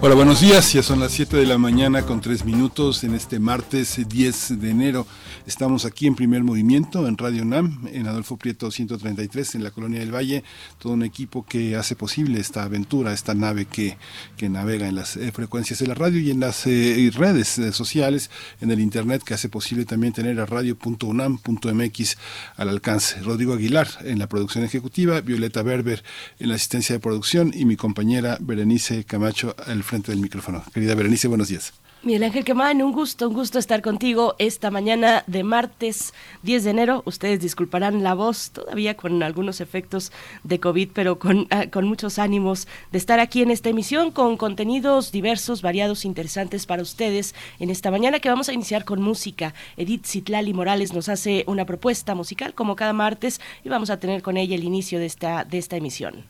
[0.00, 0.72] Hola, buenos días.
[0.72, 4.70] Ya son las 7 de la mañana con 3 minutos en este martes 10 de
[4.70, 5.08] enero.
[5.44, 9.98] Estamos aquí en primer movimiento en Radio NAM, en Adolfo Prieto 133, en la Colonia
[9.98, 10.44] del Valle.
[10.78, 13.98] Todo un equipo que hace posible esta aventura, esta nave que,
[14.36, 17.72] que navega en las eh, frecuencias de la radio y en las eh, redes eh,
[17.72, 18.30] sociales,
[18.60, 22.18] en el Internet, que hace posible también tener a radio.unam.mx
[22.56, 23.20] al alcance.
[23.22, 26.04] Rodrigo Aguilar en la producción ejecutiva, Violeta Berber
[26.38, 30.62] en la asistencia de producción y mi compañera Berenice Camacho al frente del micrófono.
[30.72, 31.72] Querida Berenice, buenos días.
[32.00, 36.70] Miguel Ángel Quemán, un gusto, un gusto estar contigo esta mañana de martes 10 de
[36.70, 37.02] enero.
[37.06, 40.12] Ustedes disculparán la voz todavía con algunos efectos
[40.44, 44.36] de COVID, pero con, ah, con muchos ánimos de estar aquí en esta emisión con
[44.36, 49.52] contenidos diversos, variados, interesantes para ustedes en esta mañana que vamos a iniciar con música.
[49.76, 54.22] Edith Citlali Morales nos hace una propuesta musical como cada martes y vamos a tener
[54.22, 56.26] con ella el inicio de esta, de esta emisión.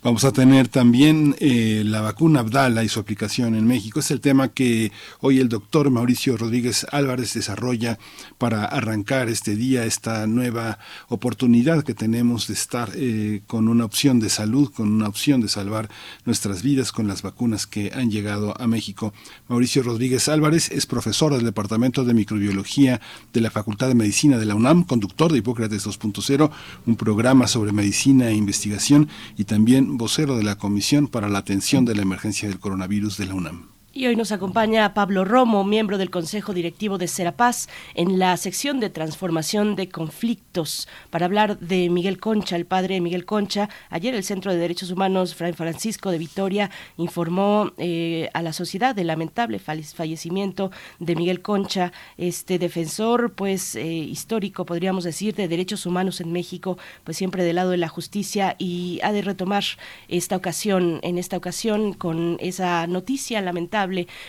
[0.00, 3.98] Vamos a tener también eh, la vacuna Abdala y su aplicación en México.
[3.98, 7.98] Es el tema que hoy el doctor Mauricio Rodríguez Álvarez desarrolla
[8.38, 14.20] para arrancar este día, esta nueva oportunidad que tenemos de estar eh, con una opción
[14.20, 15.88] de salud, con una opción de salvar
[16.24, 19.12] nuestras vidas con las vacunas que han llegado a México.
[19.48, 23.00] Mauricio Rodríguez Álvarez es profesor del Departamento de Microbiología
[23.32, 26.50] de la Facultad de Medicina de la UNAM, conductor de Hipócrates 2.0,
[26.86, 31.84] un programa sobre medicina e investigación y también vocero de la Comisión para la Atención
[31.84, 33.77] de la Emergencia del Coronavirus de la UNAM.
[33.90, 38.80] Y hoy nos acompaña Pablo Romo, miembro del Consejo Directivo de Serapaz, en la sección
[38.80, 43.70] de transformación de conflictos, para hablar de Miguel Concha, el padre de Miguel Concha.
[43.88, 48.94] Ayer el Centro de Derechos Humanos Fray Francisco de Vitoria informó eh, a la sociedad
[48.94, 55.86] del lamentable fallecimiento de Miguel Concha, este defensor, pues eh, histórico, podríamos decir, de derechos
[55.86, 59.64] humanos en México, pues siempre del lado de la justicia y ha de retomar
[60.08, 63.77] esta ocasión, en esta ocasión, con esa noticia lamentable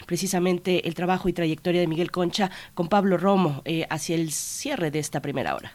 [0.06, 4.92] precisamente el trabajo y trayectoria de Miguel Concha con Pablo Romo eh, hacia el cierre
[4.92, 5.72] de esta primera hora.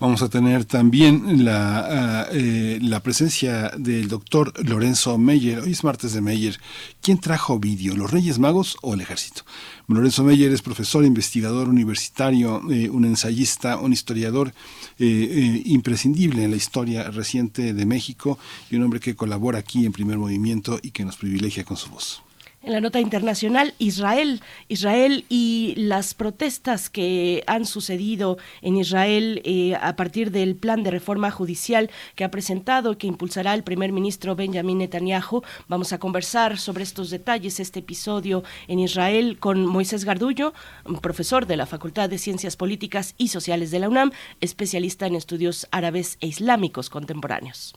[0.00, 5.60] Vamos a tener también la, ah, eh, la presencia del doctor Lorenzo Meyer.
[5.60, 6.58] Hoy es martes de Meyer.
[7.00, 9.42] ¿Quién trajo vídeo, los Reyes Magos o el Ejército?
[9.86, 14.52] Lorenzo Meyer es profesor, investigador universitario, eh, un ensayista, un historiador
[14.98, 18.38] imprescindible en la historia reciente de México
[18.70, 21.90] y un hombre que colabora aquí en Primer Movimiento y que nos privilegia con su
[21.90, 22.22] voz.
[22.64, 29.74] En la nota internacional, Israel, Israel y las protestas que han sucedido en Israel eh,
[29.74, 34.36] a partir del plan de reforma judicial que ha presentado, que impulsará el primer ministro
[34.36, 35.42] Benjamin Netanyahu.
[35.66, 40.54] Vamos a conversar sobre estos detalles, este episodio en Israel con Moisés Gardullo,
[41.00, 45.66] profesor de la Facultad de Ciencias Políticas y Sociales de la UNAM, especialista en estudios
[45.72, 47.74] árabes e islámicos contemporáneos.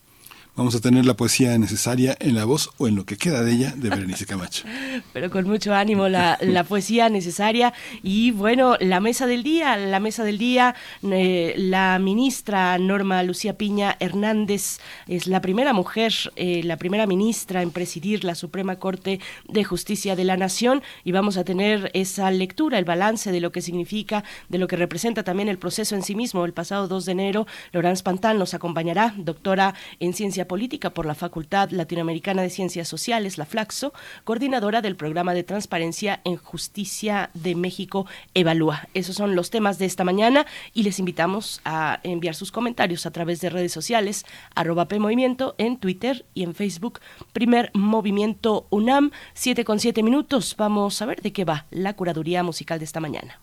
[0.58, 3.52] Vamos a tener la poesía necesaria en la voz o en lo que queda de
[3.52, 4.64] ella de Berenice Camacho.
[5.14, 6.38] Pero con mucho ánimo la,
[6.70, 10.74] poesía necesaria y bueno, la mesa del día, la mesa del día,
[11.04, 14.80] eh, la ministra Norma Lucía Piña Hernández
[15.10, 20.16] es la primera mujer, eh, la primera ministra en presidir la Suprema Corte de Justicia
[20.16, 24.24] de la Nación y vamos a tener esa lectura, el balance de lo que significa,
[24.48, 26.46] de lo que representa también el proceso en sí mismo.
[26.46, 31.16] El pasado 2 de enero, Laurence Pantal nos acompañará, doctora en ciencia Política por la
[31.16, 37.56] Facultad Latinoamericana de Ciencias Sociales, la Flaxo, coordinadora del programa de transparencia en Justicia de
[37.56, 38.88] México Evalúa.
[38.94, 43.12] Esos son los temas de esta mañana y les invitamos a enviar sus comentarios a
[43.12, 44.26] través de redes sociales,
[44.56, 47.00] arroba PMovimiento en Twitter y en Facebook,
[47.34, 50.56] Primer Movimiento UNAM, 7 con 7 minutos.
[50.58, 53.42] Vamos a ver de qué va la curaduría musical de esta mañana.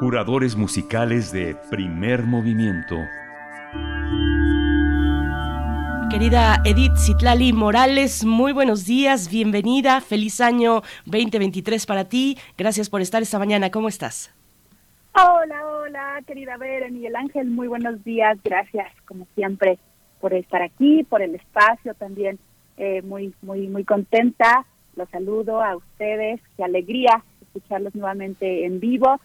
[0.00, 2.96] Curadores musicales de Primer Movimiento.
[6.10, 13.00] Querida Edith Citlali Morales, muy buenos días, bienvenida, feliz año 2023 para ti, gracias por
[13.00, 14.34] estar esta mañana, ¿cómo estás?
[15.14, 19.78] Hola, hola, querida Vera, Miguel Ángel, muy buenos días, gracias como siempre
[20.20, 22.40] por estar aquí, por el espacio también,
[22.76, 24.66] eh, muy, muy, muy contenta,
[24.96, 29.20] los saludo a ustedes, qué alegría escucharlos nuevamente en vivo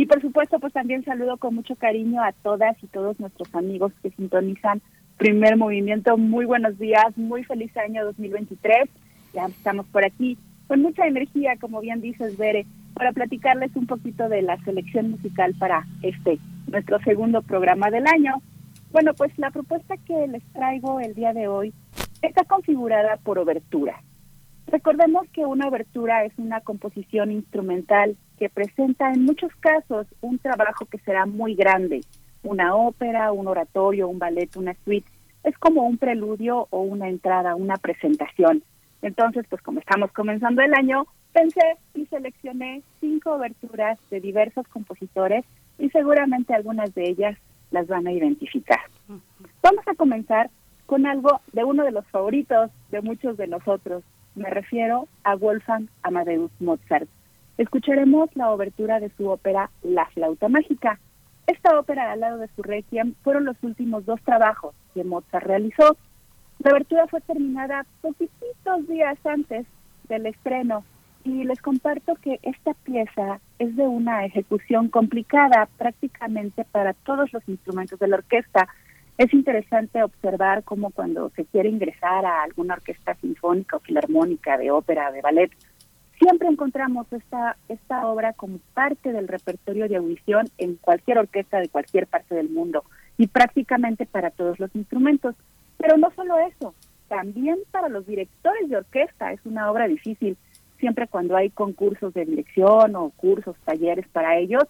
[0.00, 3.92] y por supuesto, pues también saludo con mucho cariño a todas y todos nuestros amigos
[4.02, 4.80] que sintonizan
[5.18, 6.16] Primer Movimiento.
[6.16, 8.88] Muy buenos días, muy feliz año 2023.
[9.34, 10.38] Ya estamos por aquí
[10.68, 12.64] con mucha energía, como bien dices, Bere,
[12.94, 16.38] para platicarles un poquito de la selección musical para este,
[16.68, 18.40] nuestro segundo programa del año.
[18.92, 21.74] Bueno, pues la propuesta que les traigo el día de hoy
[22.22, 24.00] está configurada por obertura.
[24.70, 30.86] Recordemos que una obertura es una composición instrumental que presenta en muchos casos un trabajo
[30.86, 32.02] que será muy grande,
[32.44, 35.10] una ópera, un oratorio, un ballet, una suite.
[35.42, 38.62] Es como un preludio o una entrada, una presentación.
[39.02, 45.44] Entonces, pues como estamos comenzando el año, pensé y seleccioné cinco oberturas de diversos compositores
[45.80, 47.36] y seguramente algunas de ellas
[47.72, 48.80] las van a identificar.
[49.62, 50.48] Vamos a comenzar
[50.86, 54.04] con algo de uno de los favoritos de muchos de nosotros.
[54.34, 57.08] Me refiero a Wolfgang Amadeus Mozart.
[57.58, 60.98] Escucharemos la obertura de su ópera La flauta mágica.
[61.46, 65.96] Esta ópera al lado de su requiem fueron los últimos dos trabajos que Mozart realizó.
[66.60, 69.66] La abertura fue terminada poquititos días antes
[70.08, 70.84] del estreno
[71.24, 77.46] y les comparto que esta pieza es de una ejecución complicada prácticamente para todos los
[77.48, 78.68] instrumentos de la orquesta.
[79.20, 84.70] Es interesante observar cómo cuando se quiere ingresar a alguna orquesta sinfónica o filarmónica, de
[84.70, 85.50] ópera, de ballet,
[86.18, 91.68] siempre encontramos esta, esta obra como parte del repertorio de audición en cualquier orquesta de
[91.68, 92.82] cualquier parte del mundo
[93.18, 95.34] y prácticamente para todos los instrumentos.
[95.76, 96.74] Pero no solo eso,
[97.08, 100.38] también para los directores de orquesta es una obra difícil
[100.78, 104.64] siempre cuando hay concursos de dirección o cursos, talleres para ellos,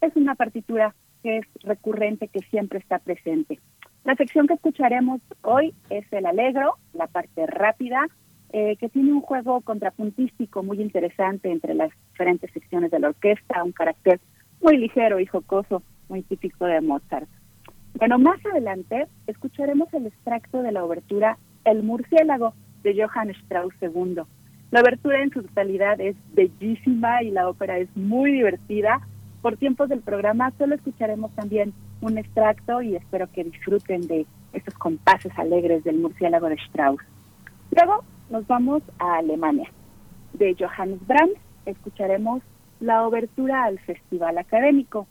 [0.00, 0.94] es una partitura
[1.24, 3.58] que es recurrente, que siempre está presente.
[4.06, 8.06] La sección que escucharemos hoy es el alegro, la parte rápida,
[8.52, 13.64] eh, que tiene un juego contrapuntístico muy interesante entre las diferentes secciones de la orquesta,
[13.64, 14.20] un carácter
[14.62, 17.28] muy ligero y jocoso, muy típico de Mozart.
[17.98, 22.54] Bueno, más adelante escucharemos el extracto de la obertura El murciélago
[22.84, 24.20] de Johann Strauss II.
[24.70, 29.00] La abertura en su totalidad es bellísima y la ópera es muy divertida.
[29.42, 34.74] Por tiempos del programa solo escucharemos también un extracto y espero que disfruten de estos
[34.74, 37.00] compases alegres del murciélago de Strauss.
[37.70, 39.70] Luego nos vamos a Alemania.
[40.32, 42.42] De Johannes Brahms escucharemos
[42.80, 45.06] la obertura al Festival Académico.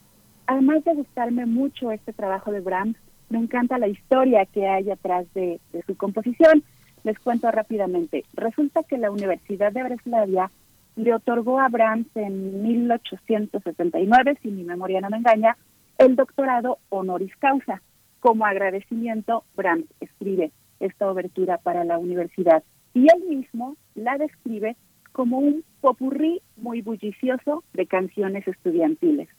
[0.47, 2.97] Además de gustarme mucho este trabajo de Brahms,
[3.29, 6.63] me encanta la historia que hay atrás de, de su composición
[7.05, 8.25] les cuento rápidamente.
[8.33, 10.51] Resulta que la Universidad de Breslavia
[10.95, 15.55] le otorgó a Brahms en 1879, si mi memoria no me engaña,
[15.97, 17.81] el doctorado honoris causa.
[18.19, 22.63] Como agradecimiento, Brahms escribe esta obertura para la universidad
[22.94, 24.75] y él mismo la describe
[25.12, 29.30] como un popurrí muy bullicioso de canciones estudiantiles.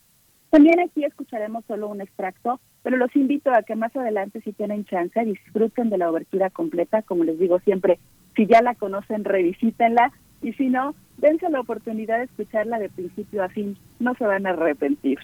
[0.50, 4.84] También aquí escucharemos solo un extracto pero los invito a que más adelante, si tienen
[4.84, 7.02] chance, disfruten de la obertura completa.
[7.02, 7.98] Como les digo siempre,
[8.36, 10.12] si ya la conocen, revisítenla.
[10.40, 13.76] Y si no, dense la oportunidad de escucharla de principio a fin.
[13.98, 15.18] No se van a arrepentir.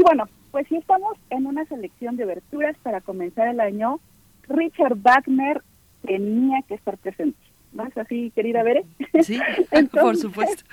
[0.00, 4.00] Y bueno, pues si estamos en una selección de oberturas para comenzar el año,
[4.48, 5.62] Richard Wagner
[6.00, 7.38] tenía que estar presente.
[7.74, 8.86] ¿No es así, querida Bere?
[9.20, 9.38] Sí,
[9.92, 10.64] por supuesto.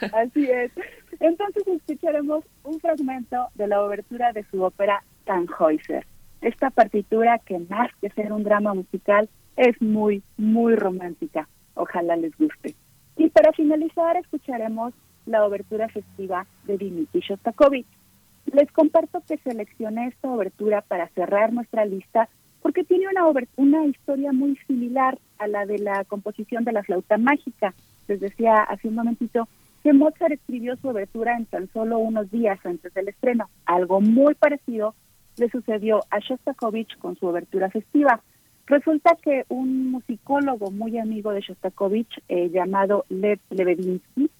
[0.14, 0.72] Así es.
[1.20, 6.06] Entonces escucharemos un fragmento de la obertura de su ópera Tannhäuser.
[6.40, 9.28] Esta partitura que más que ser un drama musical
[9.58, 11.50] es muy, muy romántica.
[11.74, 12.74] Ojalá les guste.
[13.18, 14.94] Y para finalizar escucharemos
[15.26, 17.99] la obertura festiva de Dimitri Shostakovich.
[18.46, 22.28] Les comparto que seleccioné esta obertura para cerrar nuestra lista
[22.62, 23.22] porque tiene una,
[23.56, 27.74] una historia muy similar a la de la composición de la flauta mágica.
[28.08, 29.48] Les decía hace un momentito
[29.82, 33.48] que Mozart escribió su obertura en tan solo unos días antes del estreno.
[33.64, 34.94] Algo muy parecido
[35.38, 38.20] le sucedió a Shostakovich con su obertura festiva.
[38.66, 44.30] Resulta que un musicólogo muy amigo de Shostakovich, eh, llamado Lev Lebedinsky,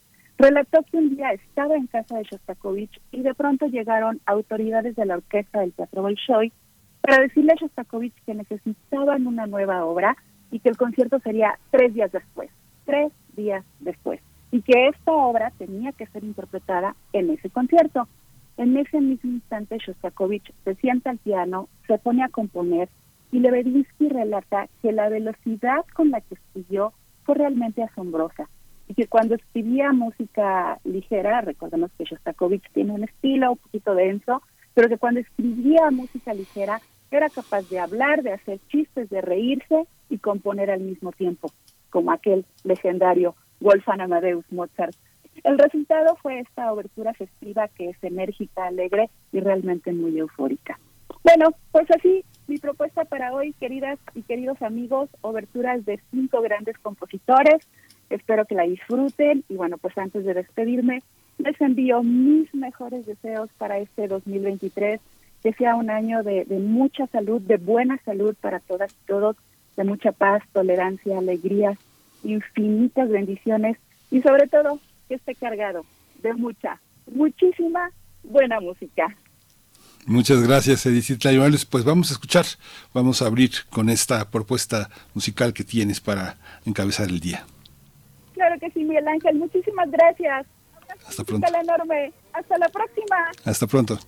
[0.41, 5.05] relató que un día estaba en casa de Shostakovich y de pronto llegaron autoridades de
[5.05, 6.51] la orquesta del Teatro Bolshoi
[7.03, 10.17] para decirle a Shostakovich que necesitaban una nueva obra
[10.51, 12.49] y que el concierto sería tres días después,
[12.87, 14.21] tres días después,
[14.51, 18.09] y que esta obra tenía que ser interpretada en ese concierto.
[18.57, 22.89] En ese mismo instante, Shostakovich se sienta al piano, se pone a componer
[23.31, 26.95] y Lebedinsky relata que la velocidad con la que escribió
[27.25, 28.49] fue realmente asombrosa
[28.91, 34.43] y que cuando escribía música ligera, recordemos que Shostakovich tiene un estilo un poquito denso,
[34.75, 36.81] pero que cuando escribía música ligera
[37.11, 41.53] era capaz de hablar, de hacer chistes, de reírse y componer al mismo tiempo,
[41.89, 44.97] como aquel legendario Wolfgang Amadeus Mozart
[45.45, 50.79] el resultado fue esta obertura festiva que es enérgica, alegre y realmente muy eufórica.
[51.23, 56.77] Bueno, pues así mi propuesta para hoy, queridas y queridos amigos, oberturas de cinco grandes
[56.79, 57.67] compositores.
[58.11, 61.03] Espero que la disfruten y bueno, pues antes de despedirme,
[61.39, 65.01] Les envío mis mejores deseos para este 2023,
[65.43, 69.37] que sea un año de, mucha salud, de buena salud para todas y todos,
[69.75, 71.79] de mucha paz, tolerancia, alegría,
[72.25, 73.79] infinitas bendiciones
[74.11, 75.87] y sobre todo que esté cargado
[76.23, 76.79] de mucha,
[77.11, 77.91] muchísima
[78.23, 79.17] buena música.
[80.07, 81.65] Muchas gracias, Edith Layuales.
[81.65, 82.45] Pues vamos a escuchar,
[82.93, 86.37] vamos a abrir con esta propuesta musical que tienes para
[86.67, 87.47] encabezar el día.
[88.41, 89.35] Claro que sí, Miguel Ángel.
[89.37, 90.47] Muchísimas gracias.
[91.07, 91.47] Hasta pronto.
[91.61, 92.11] enorme.
[92.33, 93.31] Hasta la próxima.
[93.45, 93.99] Hasta pronto.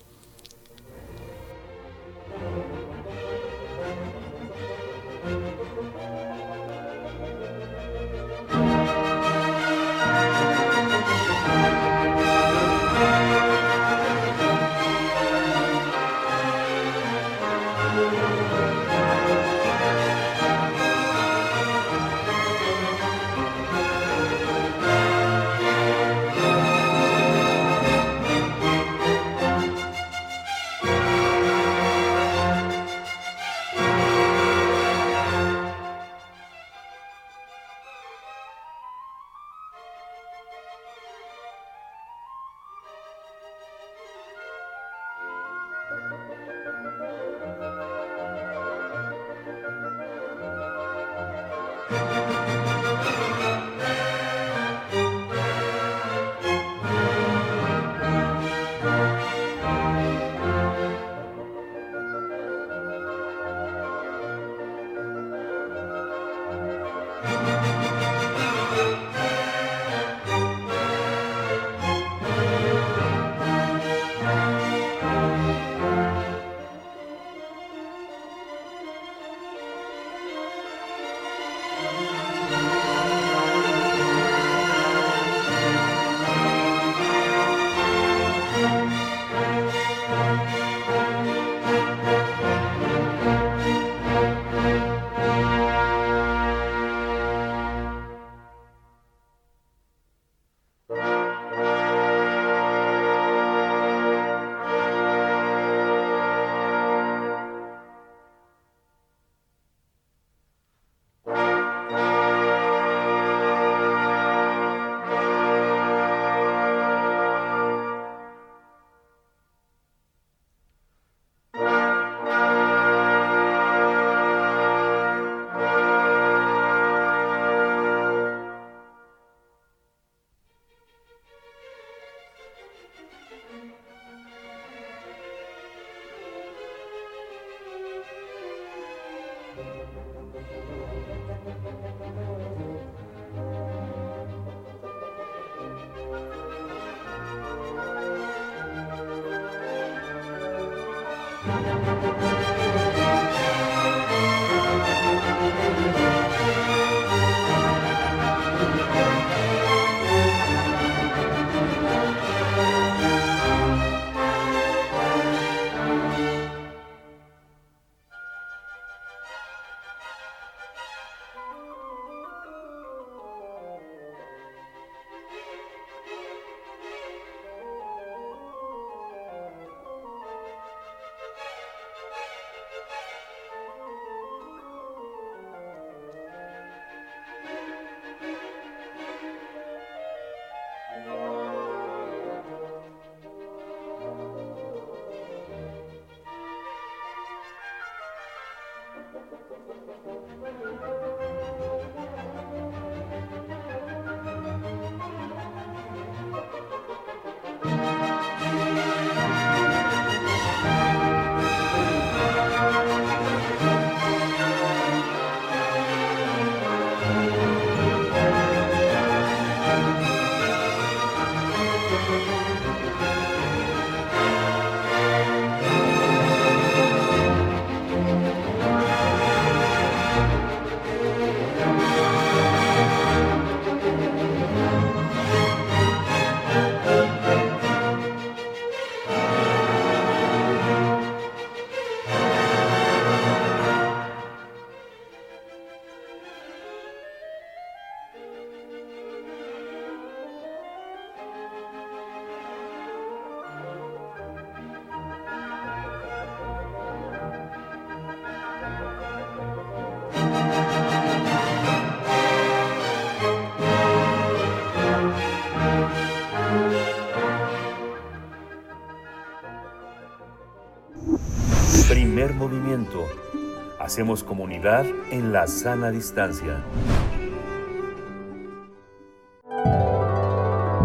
[273.93, 276.65] Hacemos comunidad en la sana distancia.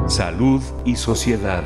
[0.10, 1.64] Salud y sociedad.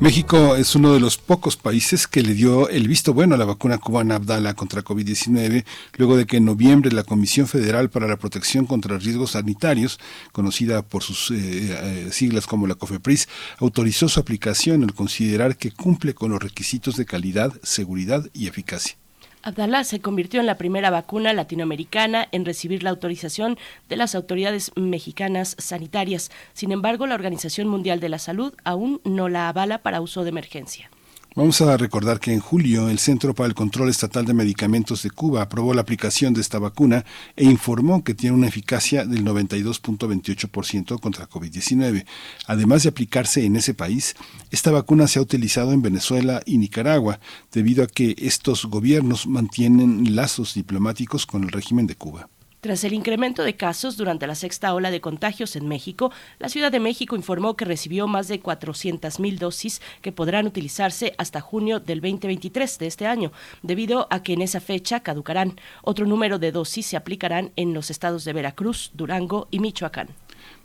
[0.00, 3.44] México es uno de los pocos países que le dio el visto bueno a la
[3.44, 5.66] vacuna cubana Abdala contra COVID-19,
[5.98, 10.00] luego de que en noviembre la Comisión Federal para la Protección contra Riesgos Sanitarios,
[10.32, 13.28] conocida por sus eh, eh, siglas como la COFEPRIS,
[13.58, 18.96] autorizó su aplicación al considerar que cumple con los requisitos de calidad, seguridad y eficacia.
[19.42, 24.70] Abdalá se convirtió en la primera vacuna latinoamericana en recibir la autorización de las autoridades
[24.76, 26.30] mexicanas sanitarias.
[26.52, 30.28] Sin embargo, la Organización Mundial de la Salud aún no la avala para uso de
[30.28, 30.90] emergencia.
[31.36, 35.12] Vamos a recordar que en julio el Centro para el Control Estatal de Medicamentos de
[35.12, 37.04] Cuba aprobó la aplicación de esta vacuna
[37.36, 42.04] e informó que tiene una eficacia del 92.28% contra COVID-19.
[42.48, 44.16] Además de aplicarse en ese país,
[44.50, 47.20] esta vacuna se ha utilizado en Venezuela y Nicaragua,
[47.52, 52.28] debido a que estos gobiernos mantienen lazos diplomáticos con el régimen de Cuba.
[52.60, 56.70] Tras el incremento de casos durante la sexta ola de contagios en México, la Ciudad
[56.70, 62.02] de México informó que recibió más de 400.000 dosis que podrán utilizarse hasta junio del
[62.02, 65.58] 2023 de este año, debido a que en esa fecha caducarán.
[65.80, 70.08] Otro número de dosis se aplicarán en los estados de Veracruz, Durango y Michoacán.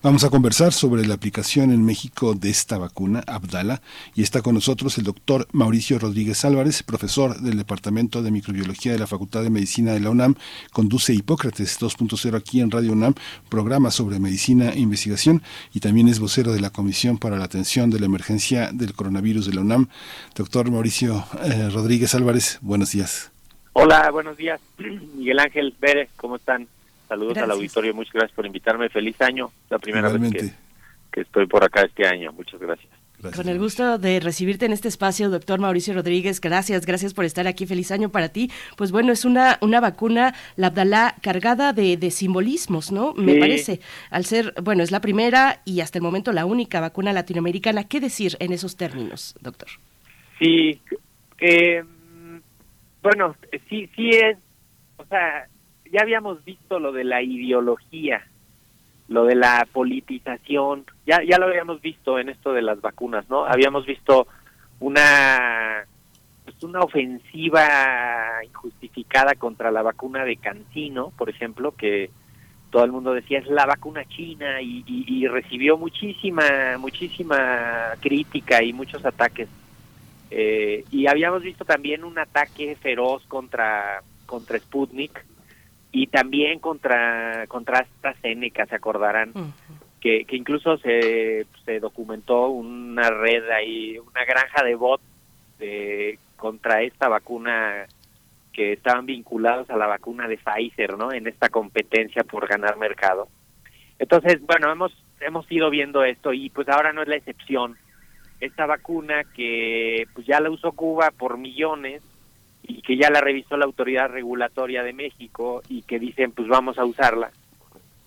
[0.05, 3.81] Vamos a conversar sobre la aplicación en México de esta vacuna, Abdala,
[4.13, 8.99] y está con nosotros el doctor Mauricio Rodríguez Álvarez, profesor del Departamento de Microbiología de
[8.99, 10.35] la Facultad de Medicina de la UNAM,
[10.71, 13.15] conduce Hipócrates 2.0 aquí en Radio UNAM,
[13.49, 15.41] programa sobre medicina e investigación,
[15.73, 19.47] y también es vocero de la Comisión para la Atención de la Emergencia del Coronavirus
[19.47, 19.87] de la UNAM.
[20.35, 23.31] Doctor Mauricio eh, Rodríguez Álvarez, buenos días.
[23.73, 24.61] Hola, buenos días.
[25.17, 26.67] Miguel Ángel Pérez, ¿cómo están?
[27.07, 28.89] Saludos al auditorio, muchas gracias por invitarme.
[28.89, 30.53] Feliz año, la primera vez
[31.11, 32.31] que, estoy por acá este año.
[32.33, 32.91] Muchas gracias.
[33.35, 36.41] Con el gusto de recibirte en este espacio, doctor Mauricio Rodríguez.
[36.41, 37.65] Gracias, gracias por estar aquí.
[37.65, 38.51] Feliz año para ti.
[38.75, 43.13] Pues bueno, es una, una vacuna, la Abdalá, cargada de, de simbolismos, ¿no?
[43.13, 43.79] Me parece.
[44.11, 47.85] Al ser, bueno, es la primera y hasta el momento la única vacuna latinoamericana.
[47.85, 49.69] ¿Qué decir en esos términos, doctor?
[50.37, 50.81] Sí,
[51.39, 51.83] eh,
[53.01, 53.35] bueno,
[53.69, 54.37] sí, sí es,
[54.97, 55.47] o sea,
[55.95, 58.27] ya habíamos visto lo de la ideología,
[59.07, 63.45] lo de la politización, ya, ya lo habíamos visto en esto de las vacunas, ¿no?
[63.45, 64.27] Habíamos visto
[64.81, 65.85] una
[66.43, 72.11] pues una ofensiva injustificada contra la vacuna de Cancino, por ejemplo, que
[72.71, 78.73] todo el mundo decía es la vacuna china y, y recibió muchísima muchísima crítica y
[78.73, 79.47] muchos ataques
[80.29, 85.23] eh, y habíamos visto también un ataque feroz contra contra Sputnik
[85.95, 89.31] y también contra contra AstraZeneca se acordarán
[90.01, 95.05] que, que incluso se, se documentó una red ahí una granja de bots
[95.57, 97.85] de, contra esta vacuna
[98.51, 103.29] que estaban vinculados a la vacuna de Pfizer no en esta competencia por ganar mercado.
[103.97, 107.77] Entonces bueno hemos hemos ido viendo esto y pues ahora no es la excepción.
[108.41, 112.01] Esta vacuna que pues ya la usó Cuba por millones
[112.67, 116.77] y que ya la revisó la autoridad regulatoria de México y que dicen pues vamos
[116.77, 117.31] a usarla.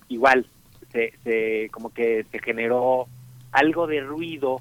[0.08, 0.46] Igual
[0.90, 3.06] se, se como que se generó
[3.52, 4.60] algo de ruido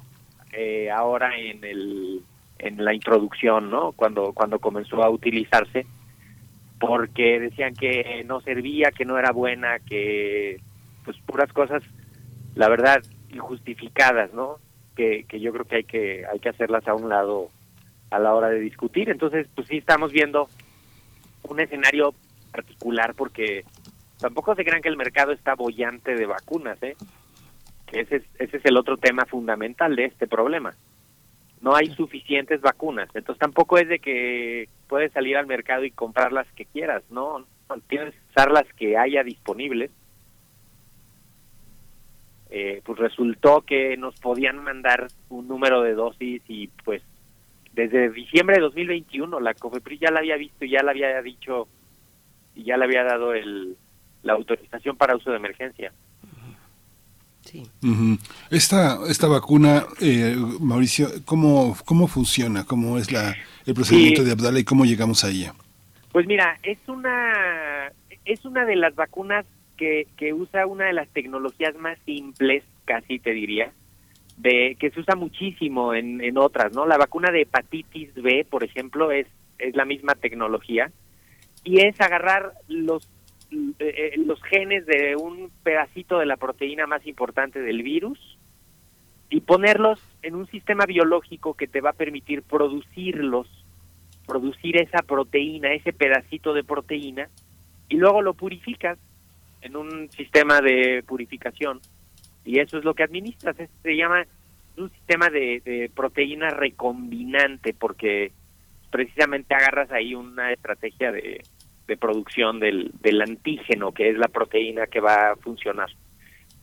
[0.52, 2.22] eh, ahora en el
[2.58, 5.86] en la introducción no cuando cuando comenzó a utilizarse
[6.80, 10.60] porque decían que no servía que no era buena que
[11.04, 11.82] pues puras cosas
[12.54, 14.56] la verdad injustificadas no
[14.96, 17.50] que, que yo creo que hay que hay que hacerlas a un lado
[18.10, 19.10] a la hora de discutir.
[19.10, 20.48] Entonces, pues sí estamos viendo
[21.44, 22.14] un escenario
[22.52, 23.64] particular porque
[24.18, 26.96] tampoco se crean que el mercado está bollante de vacunas, ¿eh?
[27.92, 30.74] Ese es, ese es el otro tema fundamental de este problema.
[31.60, 36.32] No hay suficientes vacunas, entonces tampoco es de que puedes salir al mercado y comprar
[36.32, 37.44] las que quieras, ¿no?
[37.88, 39.90] Tienes que usar las que haya disponibles.
[42.50, 47.02] Eh, pues resultó que nos podían mandar un número de dosis y pues
[47.72, 51.68] desde diciembre de 2021 la COFEPRIS ya la había visto y ya la había dicho
[52.54, 53.76] y ya le había dado el,
[54.22, 55.92] la autorización para uso de emergencia.
[57.42, 57.62] Sí.
[58.50, 62.64] Esta esta vacuna, eh, Mauricio, ¿cómo, ¿cómo funciona?
[62.64, 65.54] ¿Cómo es la, el procedimiento de Abdala y cómo llegamos a ella?
[66.12, 67.90] Pues mira, es una
[68.24, 69.46] es una de las vacunas
[69.78, 73.72] que, que usa una de las tecnologías más simples, casi te diría,
[74.38, 76.86] de que se usa muchísimo en, en otras, ¿no?
[76.86, 79.26] La vacuna de hepatitis B, por ejemplo, es,
[79.58, 80.90] es la misma tecnología
[81.64, 83.08] y es agarrar los
[83.50, 88.18] eh, eh, los genes de un pedacito de la proteína más importante del virus
[89.30, 93.48] y ponerlos en un sistema biológico que te va a permitir producirlos,
[94.26, 97.28] producir esa proteína, ese pedacito de proteína,
[97.88, 98.98] y luego lo purificas
[99.62, 101.80] en un sistema de purificación.
[102.48, 103.56] Y eso es lo que administras.
[103.56, 104.24] se llama
[104.76, 108.32] un sistema de, proteína recombinante, porque
[108.90, 111.42] precisamente agarras ahí una estrategia de,
[112.00, 115.88] producción del, del antígeno, que es la proteína que va a funcionar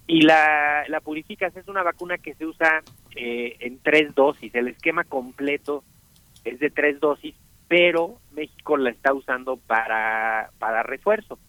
[0.07, 2.83] y la, la Purificas es una vacuna que se usa
[3.15, 4.53] eh, en tres dosis.
[4.53, 5.83] El esquema completo
[6.43, 7.35] es de tres dosis,
[7.67, 11.39] pero México la está usando para, para refuerzo.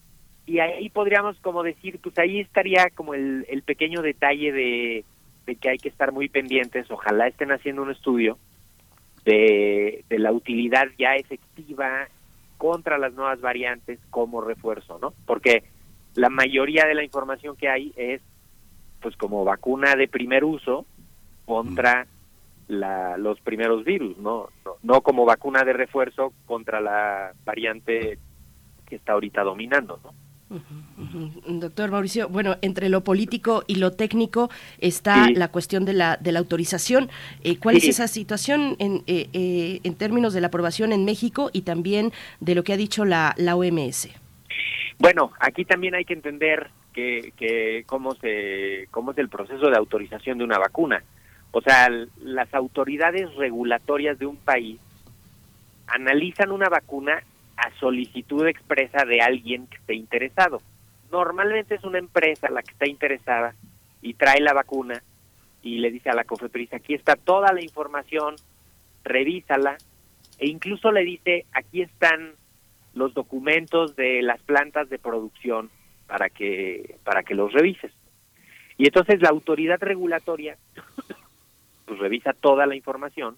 [0.47, 5.05] Y ahí podríamos como decir, pues ahí estaría como el, el pequeño detalle de,
[5.45, 6.91] de que hay que estar muy pendientes.
[6.91, 8.39] Ojalá estén haciendo un estudio
[9.25, 12.09] de, de la utilidad ya efectiva
[12.59, 15.13] contra las nuevas variantes como refuerzo, ¿no?
[15.27, 15.65] Porque
[16.15, 18.23] la mayoría de la información que hay es
[19.01, 20.87] pues como vacuna de primer uso
[21.45, 22.07] contra
[22.69, 24.49] la, los primeros virus, ¿no?
[24.83, 25.01] ¿no?
[25.01, 28.19] como vacuna de refuerzo contra la variante
[28.87, 30.15] que está ahorita dominando, ¿no?
[31.49, 36.31] Doctor Mauricio, bueno, entre lo político y lo técnico está la cuestión de la, de
[36.31, 37.11] la autorización.
[37.43, 41.51] Eh, ¿Cuál es esa situación en, eh, eh, en términos de la aprobación en México
[41.53, 44.09] y también de lo que ha dicho la, la OMS?
[44.99, 50.39] Bueno, aquí también hay que entender que, cómo se cómo es el proceso de autorización
[50.39, 51.03] de una vacuna.
[51.51, 51.89] O sea,
[52.23, 54.81] las autoridades regulatorias de un país
[55.87, 57.23] analizan una vacuna
[57.57, 60.61] a solicitud expresa de alguien que esté interesado.
[61.11, 63.55] Normalmente es una empresa la que está interesada
[64.03, 65.03] y trae la vacuna
[65.63, 68.37] y le dice a la COFEPRIS, aquí está toda la información,
[69.03, 69.77] revísala,
[70.39, 72.35] e incluso le dice, aquí están
[72.95, 75.71] los documentos de las plantas de producción
[76.07, 77.93] para que para que los revises.
[78.79, 80.57] Y entonces la autoridad regulatoria
[81.87, 83.37] pues revisa toda la información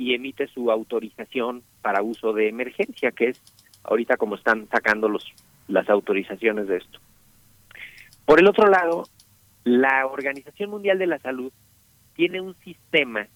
[0.00, 3.42] y emite su autorización para uso de emergencia, que es
[3.84, 5.30] ahorita como están sacando los
[5.68, 6.98] las autorizaciones de esto.
[8.24, 9.04] Por el otro lado,
[9.62, 11.52] la Organización Mundial de la Salud
[12.14, 13.28] tiene un sistema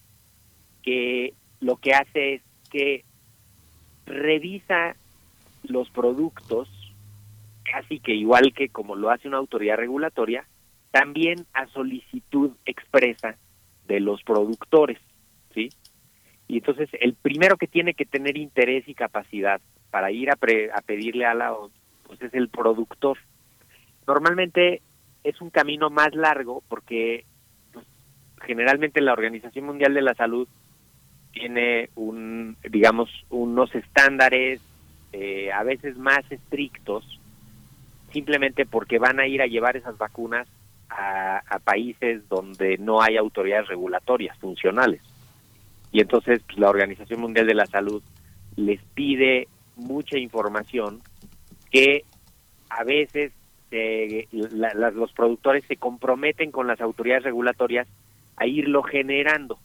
[0.81, 3.05] que lo que hace es que
[4.07, 4.95] revisa
[5.63, 6.67] los productos
[7.63, 10.45] casi que igual que como lo hace una autoridad regulatoria,
[10.89, 13.37] también a solicitud expresa
[13.87, 14.99] de los productores,
[15.53, 15.69] ¿sí?
[16.47, 20.81] Y entonces el primero que tiene que tener interés y capacidad para ir a, a
[20.81, 21.55] pedirle a la
[22.05, 23.17] pues es el productor.
[24.07, 24.81] Normalmente
[25.23, 27.25] es un camino más largo porque
[27.73, 27.85] pues,
[28.45, 30.47] generalmente la Organización Mundial de la Salud
[31.31, 34.61] tiene un, digamos, unos estándares
[35.11, 37.19] eh, a veces más estrictos
[38.11, 40.47] simplemente porque van a ir a llevar esas vacunas
[40.89, 45.01] a, países donde no hay autoridades regulatorias funcionales.
[45.95, 48.03] Y entonces pues, la Organización Mundial de la Salud
[48.57, 50.99] les pide mucha información
[51.71, 52.03] que
[52.69, 53.31] a veces
[54.33, 57.87] los productores se comprometen con las autoridades regulatorias
[58.35, 59.57] a irlo generando.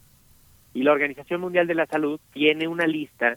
[0.72, 3.36] Y la Organización Mundial de la Salud tiene una lista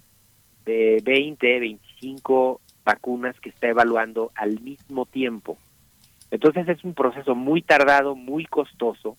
[0.64, 5.58] de 20, 25 vacunas que está evaluando al mismo tiempo.
[6.30, 9.18] Entonces es un proceso muy tardado, muy costoso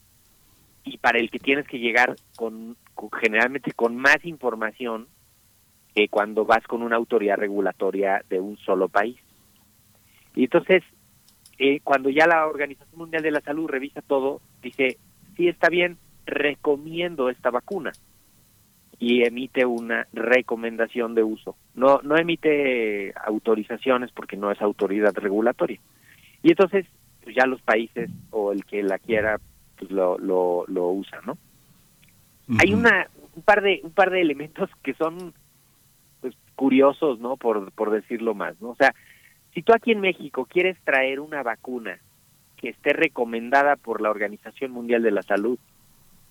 [0.84, 2.76] y para el que tienes que llegar con,
[3.20, 5.08] generalmente con más información
[5.94, 9.16] que cuando vas con una autoridad regulatoria de un solo país.
[10.34, 10.82] Y entonces,
[11.58, 14.98] eh, cuando ya la Organización Mundial de la Salud revisa todo, dice,
[15.36, 17.92] sí está bien, recomiendo esta vacuna
[18.98, 21.56] y emite una recomendación de uso.
[21.74, 25.80] No, no emite autorizaciones porque no es autoridad regulatoria.
[26.42, 26.86] Y entonces,
[27.22, 29.40] pues ya los países o el que la quiera,
[29.84, 31.36] pues lo, lo, lo usa, ¿no?
[32.58, 35.34] Hay una, un par de, un par de elementos que son
[36.20, 37.36] pues, curiosos, ¿no?
[37.36, 38.70] Por, por decirlo más, ¿no?
[38.70, 38.94] O sea,
[39.52, 41.98] si tú aquí en México quieres traer una vacuna
[42.56, 45.58] que esté recomendada por la Organización Mundial de la Salud,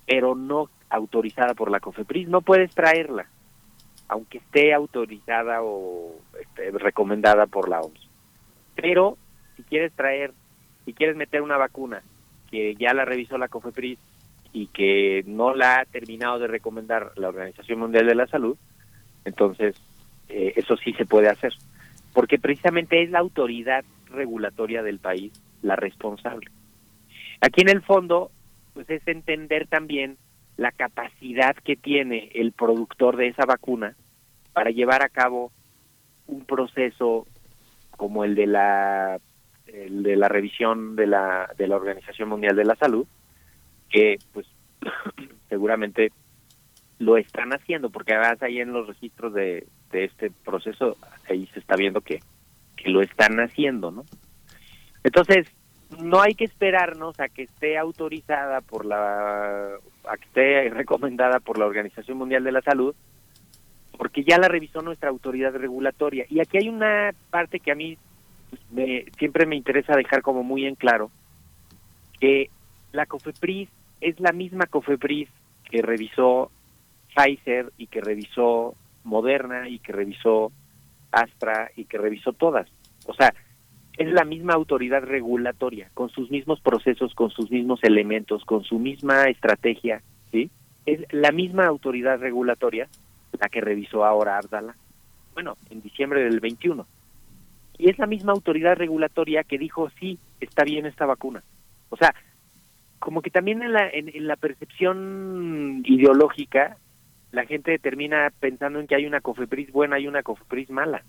[0.08, 3.28] pero no autorizada por la COFEPRIS, no puedes traerla,
[4.08, 8.10] aunque esté autorizada o este, recomendada por la OMS.
[8.76, 9.18] Pero
[9.56, 10.34] si quieres traer,
[10.86, 12.04] si quieres meter una vacuna
[12.54, 13.98] que ya la revisó la COFEPRIS
[14.52, 18.56] y que no la ha terminado de recomendar la Organización Mundial de la Salud,
[19.26, 19.76] entonces
[20.30, 21.52] eh, eso sí se puede hacer,
[22.14, 26.52] porque precisamente es la autoridad regulatoria del país la responsable.
[27.42, 28.30] Aquí en el fondo,
[28.76, 30.18] pues es entender también
[30.56, 33.96] la capacidad que tiene el productor de esa vacuna
[34.54, 35.52] para llevar a cabo
[36.28, 37.26] un proceso
[37.98, 39.20] como el de la
[39.66, 43.08] de la revisión de la de la Organización Mundial de la Salud
[43.90, 44.46] que pues
[45.50, 46.12] seguramente
[47.00, 50.98] lo están haciendo, porque además ahí en los registros de, de este proceso,
[51.30, 52.20] ahí se está viendo que,
[52.76, 54.04] que lo están haciendo, ¿no?
[55.04, 55.48] Entonces,
[56.02, 61.60] no hay que esperarnos a que esté autorizada por la, a que esté recomendada por
[61.60, 62.96] la Organización Mundial de la Salud,
[63.98, 66.26] porque ya la revisó nuestra autoridad regulatoria.
[66.30, 67.98] Y aquí hay una parte que a mí
[68.72, 71.12] me, siempre me interesa dejar como muy en claro,
[72.20, 72.50] que
[72.92, 73.70] la COFEPRIS
[74.02, 75.30] es la misma COFEPRIS
[75.70, 76.52] que revisó
[77.16, 80.52] Pfizer y que revisó Moderna y que revisó
[81.12, 82.68] Astra y que revisó todas.
[83.06, 83.34] O sea,
[83.98, 88.80] es la misma autoridad regulatoria, con sus mismos procesos, con sus mismos elementos, con su
[88.80, 90.50] misma estrategia, ¿sí?
[90.86, 92.88] Es la misma autoridad regulatoria
[93.40, 94.76] la que revisó ahora Ardala,
[95.34, 96.86] bueno, en diciembre del 21.
[97.78, 101.44] Y es la misma autoridad regulatoria que dijo, sí, está bien esta vacuna.
[101.90, 102.14] O sea,
[103.00, 106.78] como que también en la, en, la percepción ideológica,
[107.32, 111.04] la gente termina pensando en que hay una cofepris buena y una cofepris mala.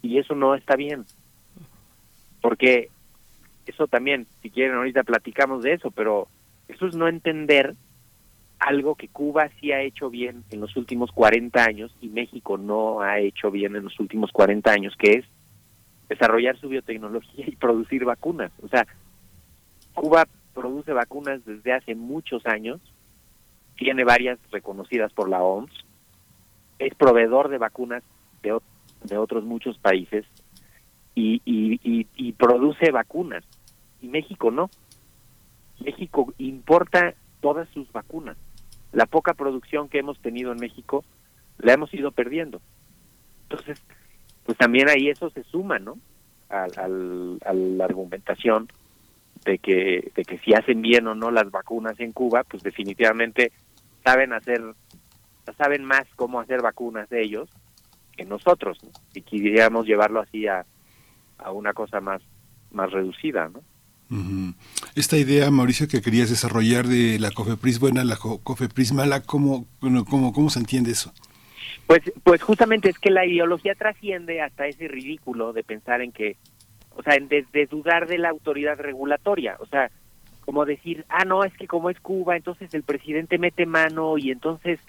[0.00, 1.04] Y eso no está bien
[2.42, 2.90] porque
[3.64, 6.28] eso también, si quieren ahorita platicamos de eso, pero
[6.68, 7.74] eso es no entender
[8.58, 13.00] algo que Cuba sí ha hecho bien en los últimos 40 años y México no
[13.00, 15.24] ha hecho bien en los últimos 40 años, que es
[16.12, 18.52] desarrollar su biotecnología y producir vacunas.
[18.62, 18.86] O sea,
[19.94, 22.80] Cuba produce vacunas desde hace muchos años,
[23.76, 25.72] tiene varias reconocidas por la OMS,
[26.78, 28.02] es proveedor de vacunas
[28.42, 28.52] de,
[29.16, 30.24] otros muchos países
[31.14, 33.44] y, y, y, produce vacunas.
[34.00, 34.70] Y México no.
[35.80, 38.36] México importa todas sus vacunas.
[38.92, 41.04] La poca producción que hemos tenido en México
[41.58, 42.60] la hemos ido perdiendo.
[43.44, 43.82] Entonces,
[44.44, 45.98] pues también ahí eso se suma, ¿no?
[46.48, 48.68] A, a la argumentación
[49.44, 53.52] de que, de que si hacen bien o no las vacunas en Cuba, pues definitivamente
[54.04, 54.62] saben hacer,
[55.56, 57.48] saben más cómo hacer vacunas de ellos
[58.16, 58.78] que nosotros,
[59.12, 60.66] si quisiéramos llevarlo así a,
[61.38, 62.20] a una cosa más,
[62.70, 63.62] más reducida, ¿no?
[64.94, 70.34] Esta idea, Mauricio, que querías desarrollar de la COFEPRIS buena, la COFEPRIS mala, ¿cómo, cómo,
[70.34, 71.14] cómo se entiende eso?
[71.86, 76.36] Pues, pues justamente es que la ideología trasciende hasta ese ridículo de pensar en que,
[76.96, 79.90] o sea, en de, dudar de la autoridad regulatoria, o sea,
[80.44, 84.30] como decir, ah, no, es que como es Cuba, entonces el presidente mete mano y
[84.30, 84.80] entonces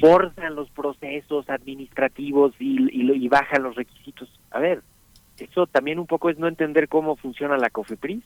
[0.00, 4.28] forzan los procesos administrativos y, y, y bajan los requisitos.
[4.50, 4.82] A ver,
[5.38, 8.22] eso también un poco es no entender cómo funciona la COFEPRIS.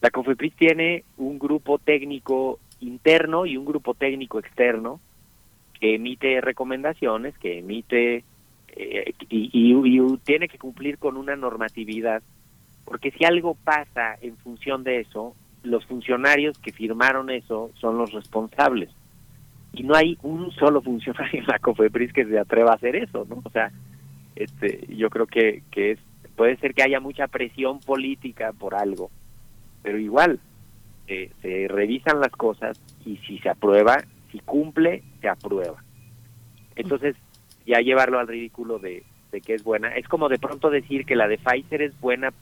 [0.00, 5.00] La COFEPRIS tiene un grupo técnico interno y un grupo técnico externo
[5.84, 8.24] que emite recomendaciones, que emite
[8.68, 12.22] eh, y, tiene que cumplir con una normatividad,
[12.86, 18.14] porque si algo pasa en función de eso, los funcionarios que firmaron eso son los
[18.14, 18.88] responsables.
[19.74, 23.26] Y no hay un solo funcionario en la COFEPRIS que se atreva a hacer eso,
[23.28, 23.42] ¿no?
[23.44, 23.70] O sea,
[24.36, 25.98] este, yo creo que, que es,
[26.34, 29.10] puede ser que haya mucha presión política por algo,
[29.82, 30.40] pero igual
[31.08, 33.98] eh, se revisan las cosas y si se aprueba,
[34.34, 35.80] si cumple, se aprueba.
[36.74, 37.14] Entonces,
[37.64, 41.14] ya llevarlo al ridículo de, de que es buena, es como de pronto decir que
[41.14, 42.32] la de Pfizer es buena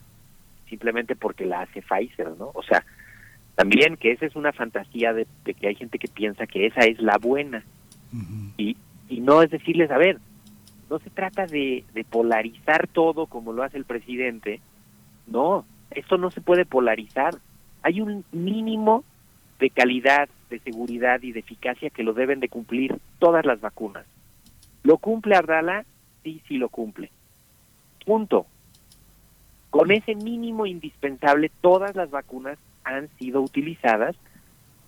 [0.71, 2.51] simplemente porque la hace Pfizer, ¿no?
[2.55, 2.83] O sea,
[3.57, 6.99] también que esa es una fantasía de, que hay gente que piensa que esa es
[6.99, 7.63] la buena.
[8.57, 8.79] y,
[9.11, 10.19] y no es decirles, a ver,
[10.89, 14.61] no se trata de, polarizar todo como lo hace el presidente.
[15.27, 17.35] No, esto no se puede polarizar.
[17.83, 19.05] Hay un mínimo
[19.63, 24.05] de calidad, de seguridad y de eficacia que lo deben de cumplir todas las vacunas.
[24.83, 25.85] ¿Lo cumple Ardala?
[26.25, 27.13] Sí, sí lo cumple.
[28.05, 28.47] Punto.
[29.71, 34.17] Con ese mínimo indispensable, todas las vacunas han sido utilizadas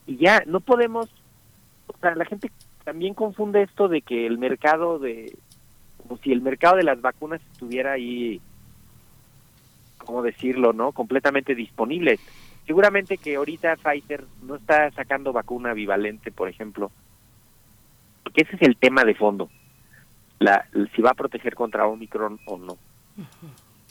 [0.09, 1.09] y ya no podemos,
[1.87, 2.51] o sea, la gente
[2.83, 5.39] también confunde esto de que el mercado de,
[6.03, 8.41] como si el mercado de las vacunas estuviera ahí,
[9.99, 10.91] ¿cómo decirlo, no?
[10.91, 12.19] Completamente disponible.
[12.67, 16.91] Seguramente que ahorita Pfizer no está sacando vacuna bivalente, por ejemplo,
[18.23, 19.51] porque ese es el tema de fondo,
[20.39, 22.79] la, si va a proteger contra Omicron o no.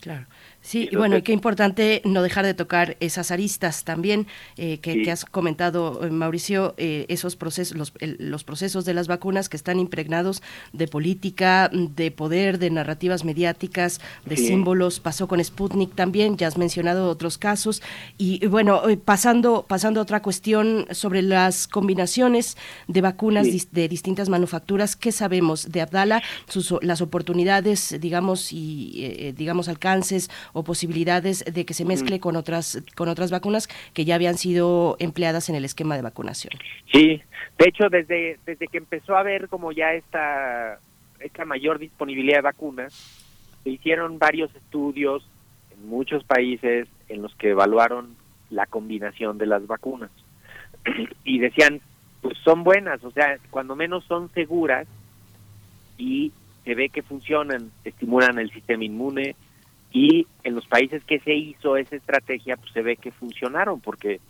[0.00, 0.26] Claro.
[0.64, 5.26] Sí, bueno, y qué importante no dejar de tocar esas aristas también eh, que, has
[5.26, 10.42] comentado, eh, Mauricio, eh, esos procesos, los, los, procesos de las vacunas que están impregnados
[10.72, 15.00] de política, de poder, de narrativas mediáticas, de símbolos.
[15.00, 17.82] Pasó con Sputnik también, ya has mencionado otros casos.
[18.16, 22.56] Y, bueno, pasando, pasando a otra cuestión sobre las combinaciones
[22.88, 26.22] de vacunas de distintas manufacturas, ¿qué sabemos de Abdala?
[26.48, 32.36] Sus, las oportunidades, digamos, y digamos, alcance chances o posibilidades de que se mezcle con
[32.36, 36.54] otras con otras vacunas que ya habían sido empleadas en el esquema de vacunación.
[36.90, 37.20] Sí,
[37.58, 40.78] de hecho desde desde que empezó a haber como ya esta
[41.20, 42.94] esta mayor disponibilidad de vacunas,
[43.62, 45.28] se hicieron varios estudios
[45.72, 48.16] en muchos países en los que evaluaron
[48.50, 50.10] la combinación de las vacunas
[51.24, 51.80] y decían
[52.24, 54.86] pues son buenas, o sea, cuando menos son seguras
[55.98, 56.32] y
[56.64, 59.36] se ve que funcionan, estimulan el sistema inmune
[59.94, 64.20] y en los países que se hizo esa estrategia, pues se ve que funcionaron porque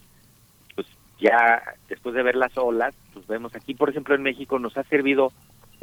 [0.75, 0.87] pues
[1.19, 4.85] ya después de ver las olas, pues vemos aquí, por ejemplo, en México nos ha
[4.85, 5.33] servido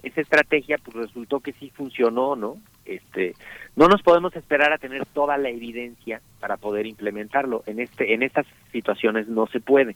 [0.04, 2.58] esa estrategia, pues resultó que sí funcionó, ¿no?
[2.86, 3.34] Este,
[3.76, 7.64] no nos podemos esperar a tener toda la evidencia para poder implementarlo.
[7.66, 9.96] En este en estas situaciones no se puede.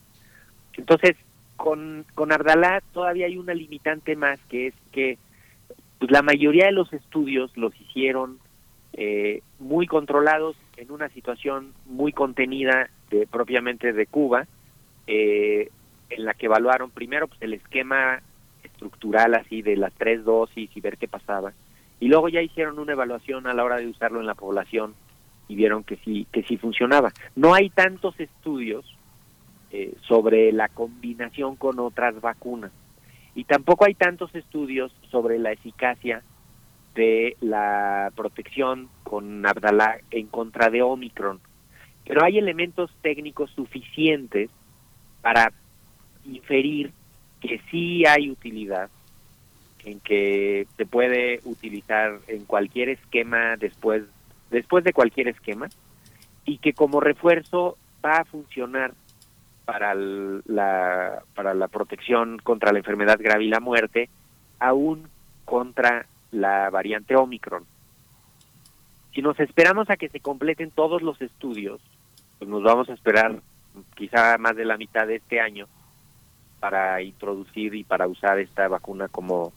[0.77, 1.15] Entonces,
[1.57, 5.19] con, con Ardalá todavía hay una limitante más, que es que
[5.99, 8.39] pues, la mayoría de los estudios los hicieron
[8.97, 14.47] eh, muy controlados en una situación muy contenida de, propiamente de Cuba,
[15.05, 15.69] eh,
[16.09, 18.21] en la que evaluaron primero pues, el esquema
[18.63, 21.51] estructural así de las tres dosis y ver qué pasaba.
[21.99, 24.95] Y luego ya hicieron una evaluación a la hora de usarlo en la población
[25.49, 27.11] y vieron que sí, que sí funcionaba.
[27.35, 28.85] No hay tantos estudios
[29.71, 32.71] eh, sobre la combinación con otras vacunas.
[33.33, 36.23] Y tampoco hay tantos estudios sobre la eficacia
[36.95, 41.39] de la protección con Abdalá en contra de Omicron.
[42.05, 44.49] Pero hay elementos técnicos suficientes
[45.21, 45.51] para
[46.25, 46.91] inferir
[47.41, 48.89] que sí hay utilidad,
[49.83, 54.03] en que se puede utilizar en cualquier esquema después,
[54.49, 55.67] después de cualquier esquema,
[56.45, 58.93] y que como refuerzo va a funcionar
[59.65, 64.09] para la, para la protección contra la enfermedad grave y la muerte,
[64.59, 65.09] aún
[65.43, 66.05] contra
[66.35, 67.65] la variante Omicron.
[69.13, 71.81] Si nos esperamos a que se completen todos los estudios,
[72.37, 73.41] pues nos vamos a esperar
[73.95, 75.67] quizá más de la mitad de este año
[76.59, 79.53] para introducir y para usar esta vacuna como,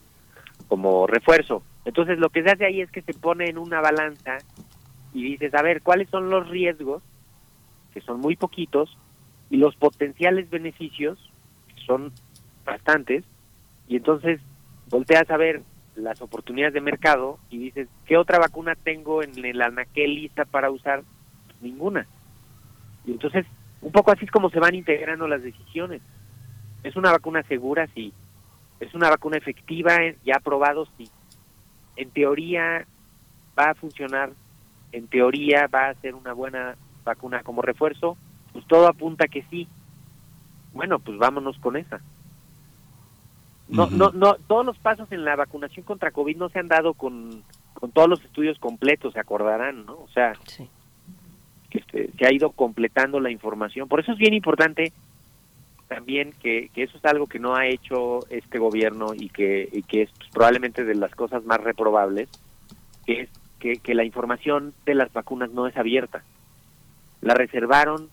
[0.69, 1.63] como refuerzo.
[1.85, 4.39] Entonces lo que se hace ahí es que se pone en una balanza
[5.13, 7.03] y dices, a ver, ¿cuáles son los riesgos?
[7.93, 8.97] Que son muy poquitos,
[9.51, 11.19] y los potenciales beneficios
[11.87, 12.13] son
[12.65, 13.25] bastantes
[13.89, 14.41] y entonces
[14.91, 15.63] volteas a ver
[15.99, 20.71] las oportunidades de mercado y dices, ¿qué otra vacuna tengo en el anaquel lista para
[20.71, 21.03] usar?
[21.61, 22.07] Ninguna.
[23.05, 23.47] Y entonces,
[23.81, 26.01] un poco así es como se van integrando las decisiones.
[26.83, 27.89] ¿Es una vacuna segura?
[27.95, 28.13] Sí.
[28.81, 29.99] ¿Es una vacuna efectiva?
[30.25, 30.87] ¿Ya aprobado?
[30.97, 31.09] Sí.
[31.97, 32.87] En teoría
[33.59, 34.31] va a funcionar,
[34.93, 38.17] en teoría va a ser una buena vacuna como refuerzo,
[38.53, 39.67] pues todo apunta que sí.
[40.73, 42.01] Bueno, pues vámonos con esa.
[43.69, 46.95] No, no, no, todos los pasos en la vacunación contra COVID no se han dado
[46.95, 47.43] con,
[47.75, 49.95] con todos los estudios completos, se acordarán, ¿no?
[49.95, 50.33] O sea,
[51.71, 53.89] que este, se ha ido completando la información.
[53.89, 54.93] Por eso es bien importante
[55.87, 59.83] también que, que eso es algo que no ha hecho este gobierno y que, y
[59.83, 62.29] que es pues, probablemente de las cosas más reprobables,
[63.07, 66.23] que es que, que la información de las vacunas no es abierta.
[67.21, 68.09] La reservaron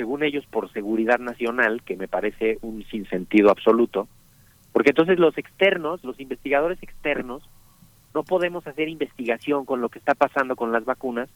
[0.00, 4.08] según ellos, por seguridad nacional, que me parece un sinsentido absoluto,
[4.72, 7.42] porque entonces los externos, los investigadores externos,
[8.14, 11.28] no podemos hacer investigación con lo que está pasando con las vacunas,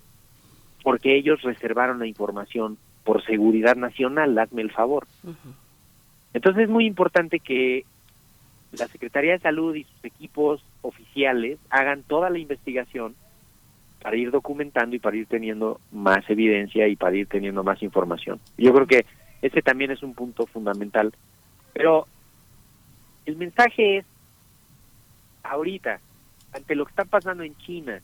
[0.82, 5.06] porque ellos reservaron la información por seguridad nacional, hazme el favor.
[6.32, 7.84] Entonces es muy importante que
[8.72, 13.14] la Secretaría de Salud y sus equipos oficiales hagan toda la investigación
[14.02, 18.40] para ir documentando y para ir teniendo más evidencia y para ir teniendo más información.
[18.58, 19.06] Yo creo que
[19.40, 21.14] ese también es un punto fundamental.
[21.72, 22.06] Pero
[23.26, 24.06] el mensaje es,
[25.42, 26.00] ahorita,
[26.52, 28.00] ante lo que está pasando en China,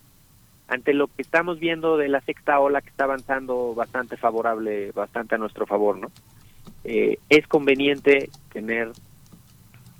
[0.69, 5.35] ante lo que estamos viendo de la sexta ola que está avanzando bastante favorable, bastante
[5.35, 6.11] a nuestro favor, ¿no?
[6.85, 8.93] Eh, es conveniente tener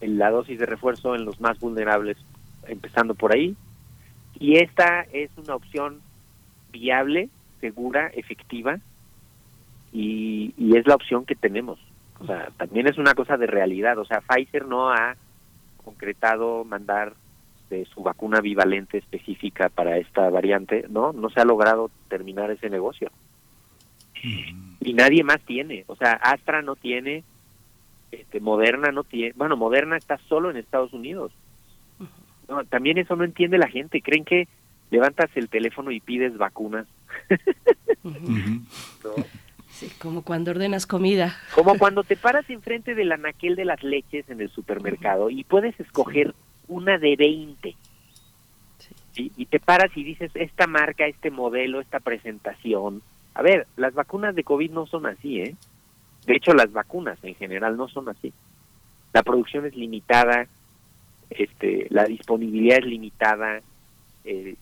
[0.01, 2.17] la dosis de refuerzo en los más vulnerables,
[2.67, 3.57] empezando por ahí,
[4.39, 6.01] y esta es una opción
[6.73, 7.29] viable,
[7.61, 8.79] segura, efectiva,
[9.93, 11.79] y, es la opción que tenemos.
[12.21, 13.99] O sea, también es una cosa de realidad.
[13.99, 15.17] O sea, Pfizer no ha
[15.85, 17.15] concretado mandar
[17.71, 21.13] de su vacuna bivalente específica para esta variante, ¿no?
[21.13, 23.11] No se ha logrado terminar ese negocio.
[24.81, 25.85] Y nadie más tiene.
[25.87, 27.25] O sea, Astra no tiene,
[28.13, 29.33] este, Moderna no tiene.
[29.37, 31.33] Bueno, Moderna está solo en Estados Unidos
[32.69, 34.03] también eso no entiende la gente.
[34.03, 34.49] Creen que
[34.91, 36.87] levantas el teléfono y pides vacunas.
[40.01, 41.37] como cuando ordenas comida.
[41.55, 45.79] Como cuando te paras enfrente del anaquel de las leches en el supermercado y puedes
[45.81, 46.35] escoger
[46.69, 47.77] una de 20.
[49.17, 53.03] y te paras y dices, esta marca, este modelo, esta presentación.
[53.35, 55.57] A ver, las vacunas de COVID no son así, ¿eh?
[56.27, 58.33] De hecho, las vacunas en general no son así.
[59.13, 60.47] La producción es limitada,
[61.31, 63.61] este, la disponibilidad es limitada,
[64.25, 64.57] eh,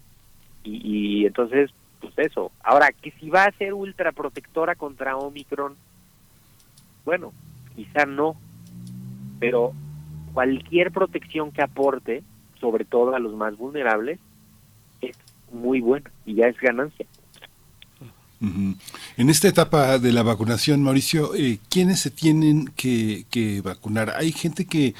[0.64, 1.70] y, y, entonces,
[2.00, 2.52] pues eso.
[2.62, 5.74] Ahora, que si va a ser ultra protectora contra Omicron,
[7.04, 7.32] bueno,
[7.74, 8.36] quizá no,
[9.38, 9.72] pero
[10.32, 12.22] cualquier protección que aporte,
[12.60, 14.18] sobre todo a los más vulnerables,
[15.00, 15.16] es
[15.52, 17.06] muy buena y ya es ganancia.
[18.40, 24.10] En esta etapa de la vacunación, Mauricio, eh, ¿quiénes se tienen que, que vacunar?
[24.10, 24.94] Hay gente que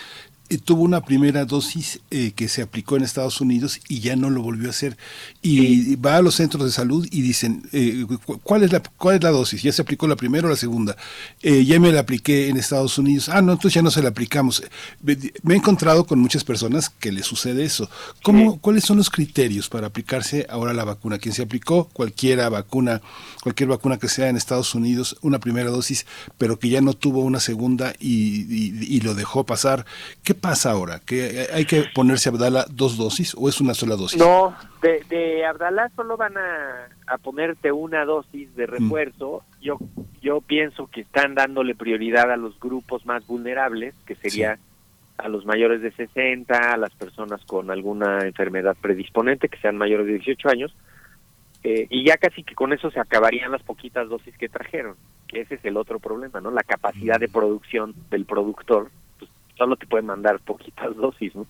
[0.57, 4.41] tuvo una primera dosis eh, que se aplicó en Estados Unidos y ya no lo
[4.41, 4.97] volvió a hacer.
[5.43, 8.07] Y va a los centros de salud y dicen, eh,
[8.43, 9.63] ¿cuál, es la, ¿cuál es la dosis?
[9.63, 10.97] ¿Ya se aplicó la primera o la segunda?
[11.43, 13.29] ya me la apliqué en Estados Unidos.
[13.29, 14.63] Ah, no, entonces ya no se la aplicamos.
[15.03, 17.91] Me he encontrado con muchas personas que le sucede eso.
[18.23, 21.19] ¿Cómo, ¿Cuáles son los criterios para aplicarse ahora la vacuna?
[21.19, 23.03] Quien se aplicó cualquiera vacuna,
[23.43, 26.07] cualquier vacuna que sea en Estados Unidos, una primera dosis,
[26.39, 29.85] pero que ya no tuvo una segunda y, y lo dejó pasar.
[30.23, 31.01] ¿Qué pasa ahora?
[31.01, 34.19] ¿Que hay que ponerse Abdala dos dosis o es una sola dosis?
[34.19, 38.71] No, de, de Abdala solo van a, ponerte una dosis de mm.
[38.71, 39.43] refuerzo.
[39.61, 39.79] Yo
[40.21, 44.59] yo pienso que están dándole prioridad a los grupos más vulnerables, que sería
[45.17, 50.07] a los mayores de 60, a las personas con alguna enfermedad predisponente, que sean mayores
[50.07, 50.77] de 18 años,
[51.65, 55.41] eh, y ya casi que con eso se acabarían las poquitas dosis que trajeron, que
[55.41, 56.51] ese es el otro problema, ¿no?
[56.51, 58.91] La capacidad de producción del productor
[59.59, 61.47] solo te pueden mandar poquitas dosis, ¿no?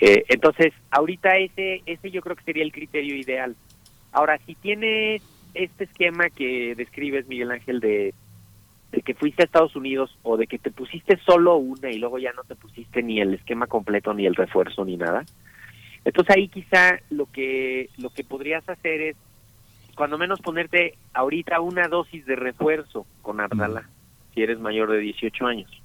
[0.00, 3.56] Eh, entonces, ahorita ese, ese yo creo que sería el criterio ideal.
[4.12, 5.22] Ahora, si tienes
[5.54, 8.12] este esquema que describes, Miguel Ángel, de,
[8.92, 12.18] de que fuiste a Estados Unidos o de que te pusiste solo una y luego
[12.18, 15.24] ya no te pusiste ni el esquema completo, ni el refuerzo, ni nada,
[16.04, 19.16] entonces ahí quizá lo que, lo que podrías hacer es,
[19.96, 23.88] cuando menos ponerte ahorita una dosis de refuerzo con Ardala,
[24.32, 25.82] si eres mayor de 18 años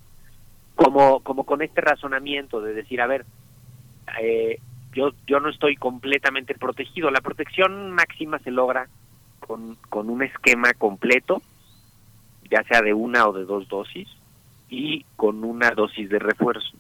[0.76, 3.26] como, como con este razonamiento de decir, a ver,
[4.22, 4.60] eh,
[4.94, 7.12] yo, yo no estoy completamente protegido.
[7.12, 8.88] La protección máxima se logra
[9.40, 11.42] con, con un esquema completo,
[12.50, 14.08] ya sea de una o de dos dosis,
[14.70, 16.72] y con una dosis de refuerzo.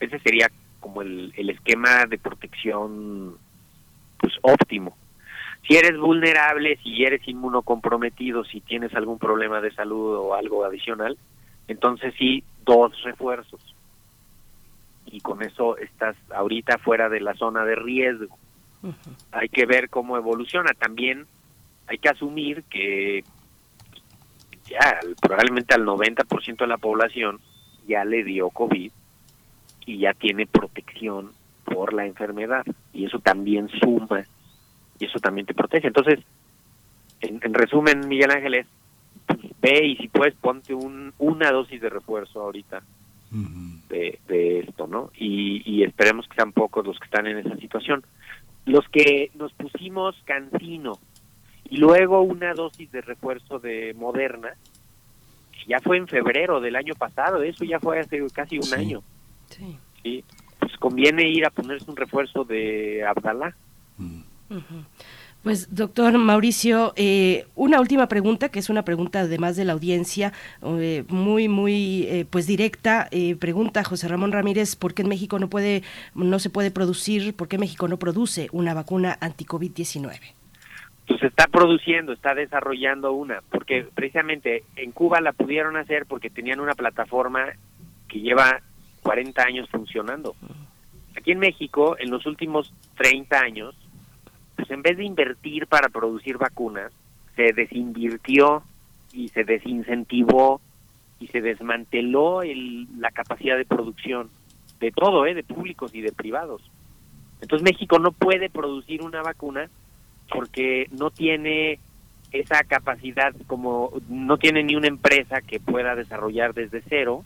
[0.00, 0.50] Ese sería
[0.80, 3.36] como el, el esquema de protección
[4.18, 4.96] pues óptimo.
[5.66, 11.16] Si eres vulnerable, si eres inmunocomprometido, si tienes algún problema de salud o algo adicional,
[11.68, 13.60] entonces sí dos refuerzos.
[15.06, 18.36] Y con eso estás ahorita fuera de la zona de riesgo.
[19.32, 20.72] Hay que ver cómo evoluciona.
[20.74, 21.26] También
[21.86, 23.24] hay que asumir que
[24.66, 27.40] ya probablemente al 90% de la población
[27.86, 28.90] ya le dio COVID
[29.86, 31.32] y ya tiene protección
[31.64, 32.64] por la enfermedad.
[32.92, 34.24] Y eso también suma
[34.98, 35.88] y eso también te protege.
[35.88, 36.20] Entonces,
[37.20, 38.66] en, en resumen, Miguel Ángeles,
[39.64, 42.82] ve y si puedes ponte un, una dosis de refuerzo ahorita
[43.88, 45.10] de, de, esto, ¿no?
[45.16, 48.04] Y, y esperemos que sean pocos los que están en esa situación.
[48.64, 50.98] Los que nos pusimos cancino
[51.68, 54.54] y luego una dosis de refuerzo de Moderna,
[55.66, 59.02] ya fue en febrero del año pasado, eso ya fue hace casi un año.
[59.48, 60.24] Sí.
[60.60, 63.56] Pues conviene ir a ponerse un refuerzo de Abdalá.
[65.44, 70.32] Pues doctor Mauricio, eh, una última pregunta, que es una pregunta además de la audiencia,
[70.62, 73.10] eh, muy, muy eh, pues directa.
[73.38, 75.82] pregunta José Ramón Ramírez, ¿por qué en México no, puede,
[76.14, 80.18] no se puede producir, por qué México no produce una vacuna anti-COVID-19?
[81.06, 86.58] Pues está produciendo, está desarrollando una, porque precisamente en Cuba la pudieron hacer porque tenían
[86.58, 87.48] una plataforma
[88.08, 88.62] que lleva
[89.02, 90.36] 40 años funcionando.
[91.14, 93.76] Aquí en México, en los últimos 30 años,
[94.56, 96.92] pues en vez de invertir para producir vacunas,
[97.36, 98.62] se desinvirtió
[99.12, 100.60] y se desincentivó
[101.20, 104.30] y se desmanteló el, la capacidad de producción
[104.80, 105.34] de todo, ¿eh?
[105.34, 106.62] de públicos y de privados.
[107.40, 109.68] Entonces México no puede producir una vacuna
[110.30, 111.78] porque no tiene
[112.32, 117.24] esa capacidad como no tiene ni una empresa que pueda desarrollar desde cero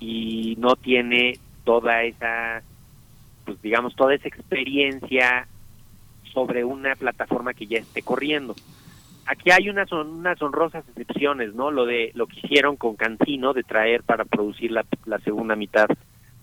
[0.00, 2.62] y no tiene toda esa
[3.44, 5.46] pues digamos toda esa experiencia
[6.32, 8.54] sobre una plataforma que ya esté corriendo.
[9.26, 11.70] Aquí hay unas, unas honrosas excepciones, ¿no?
[11.70, 15.88] Lo de lo que hicieron con Cancino de traer para producir la, la segunda mitad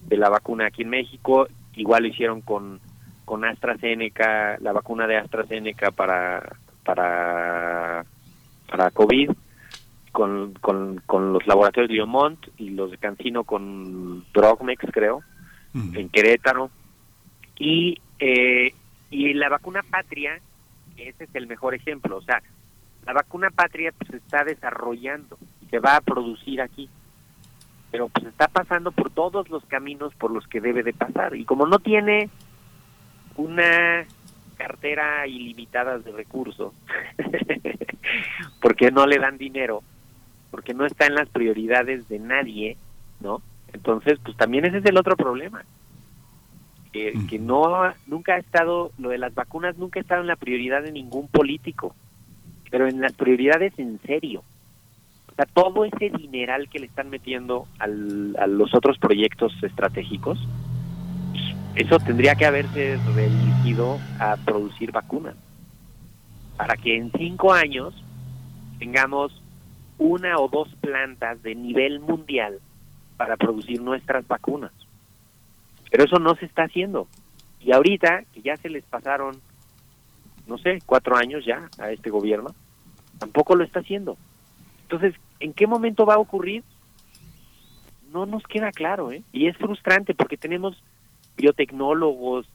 [0.08, 2.80] de la vacuna aquí en México, igual lo hicieron con
[3.26, 8.06] con AstraZeneca, la vacuna de AstraZeneca para para
[8.70, 9.32] para COVID
[10.16, 15.22] con, con, con los laboratorios de Liomont y los de Cancino con Drogmex, creo,
[15.74, 16.70] en Querétaro.
[17.60, 18.74] Y eh,
[19.16, 20.42] Y la vacuna patria,
[20.98, 22.44] ese es el mejor ejemplo, o sea,
[23.06, 25.38] la vacuna patria pues, se está desarrollando,
[25.70, 26.90] se va a producir aquí,
[27.92, 31.34] pero pues está pasando por todos los caminos por los que debe de pasar.
[31.38, 32.30] Y como no tiene
[33.38, 34.06] una
[34.58, 36.74] cartera ilimitada de recursos,
[38.62, 39.82] porque no le dan dinero,
[40.52, 42.76] porque no está en las prioridades de nadie,
[43.22, 43.42] ¿no?
[43.72, 45.64] Entonces, pues también ese es el otro problema.
[46.96, 50.38] Que, que no, nunca ha estado, lo de las vacunas nunca ha estado en la
[50.38, 51.94] prioridad de ningún político,
[52.72, 54.44] pero en las prioridades en serio.
[55.30, 60.40] O sea, todo ese dineral que le están metiendo al, a los otros proyectos estratégicos,
[61.76, 65.36] eso tendría que haberse redirigido a producir vacunas.
[66.56, 67.94] Para que en cinco años
[68.80, 69.42] tengamos
[69.98, 72.60] una o dos plantas de nivel mundial
[73.18, 74.72] para producir nuestras vacunas.
[75.96, 77.08] Pero eso no se está haciendo.
[77.62, 79.40] Y ahorita, que ya se les pasaron,
[80.46, 82.54] no sé, cuatro años ya a este gobierno,
[83.18, 84.18] tampoco lo está haciendo.
[84.82, 86.66] Entonces, ¿en qué momento va a ocurrir?
[88.12, 89.24] No nos queda claro, ¿eh?
[89.32, 90.84] Y es frustrante porque tenemos
[91.38, 92.46] biotecnólogos,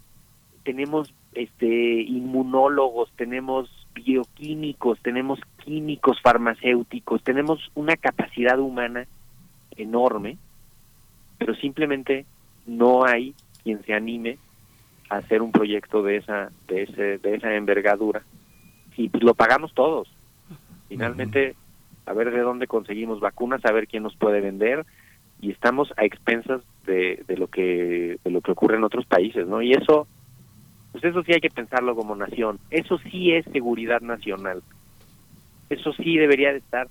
[0.63, 9.07] tenemos este inmunólogos, tenemos bioquímicos, tenemos químicos farmacéuticos, tenemos una capacidad humana
[9.79, 10.37] enorme,
[11.39, 12.27] pero simplemente
[12.67, 14.39] no hay quien se anime
[15.09, 18.23] a hacer un proyecto de esa de ese de esa envergadura
[18.97, 20.09] y pues lo pagamos todos.
[20.89, 21.55] Finalmente
[22.07, 24.85] a ver de dónde conseguimos vacunas, a ver quién nos puede vender
[25.41, 29.47] y estamos a expensas de, de lo que de lo que ocurre en otros países,
[29.47, 29.63] ¿no?
[29.63, 30.07] Y eso
[30.93, 32.59] pues eso sí hay que pensarlo como nación.
[32.71, 34.63] Eso sí es seguridad nacional.
[35.69, 36.89] Eso sí debería de estar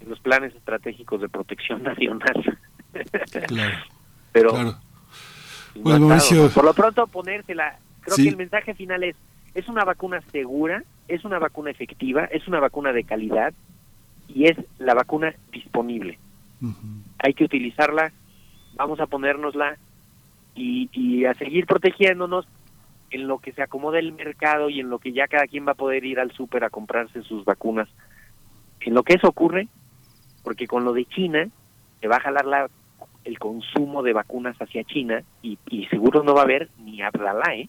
[0.00, 2.58] en los planes estratégicos de protección nacional.
[3.48, 3.76] Claro.
[4.32, 4.74] Pero claro.
[5.74, 6.50] No estado.
[6.50, 7.78] por lo pronto ponérsela.
[8.00, 8.24] Creo Sí.
[8.24, 9.16] que el mensaje final es
[9.54, 13.54] es una vacuna segura, es una vacuna efectiva, es una vacuna de calidad
[14.26, 16.18] y es la vacuna disponible.
[17.18, 18.12] Hay que utilizarla,
[18.74, 19.76] vamos a ponérnosla
[20.56, 22.46] y, y a seguir protegiéndonos
[23.10, 25.72] en lo que se acomoda el mercado y en lo que ya cada quien va
[25.72, 27.88] a poder ir al súper a comprarse sus vacunas.
[28.80, 29.68] En lo que eso ocurre,
[30.42, 31.48] porque con lo de China
[32.00, 32.68] se va a jalar la,
[33.24, 37.54] el consumo de vacunas hacia China y, y seguro no va a haber ni Abdalá,
[37.54, 37.68] ¿eh?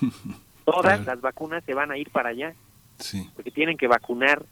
[0.64, 1.04] Todas Claro.
[1.04, 2.54] las vacunas se van a ir para allá,
[2.98, 3.28] Sí.
[3.34, 4.44] porque tienen que vacunar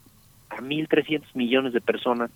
[0.49, 2.29] a 1.300 millones de personas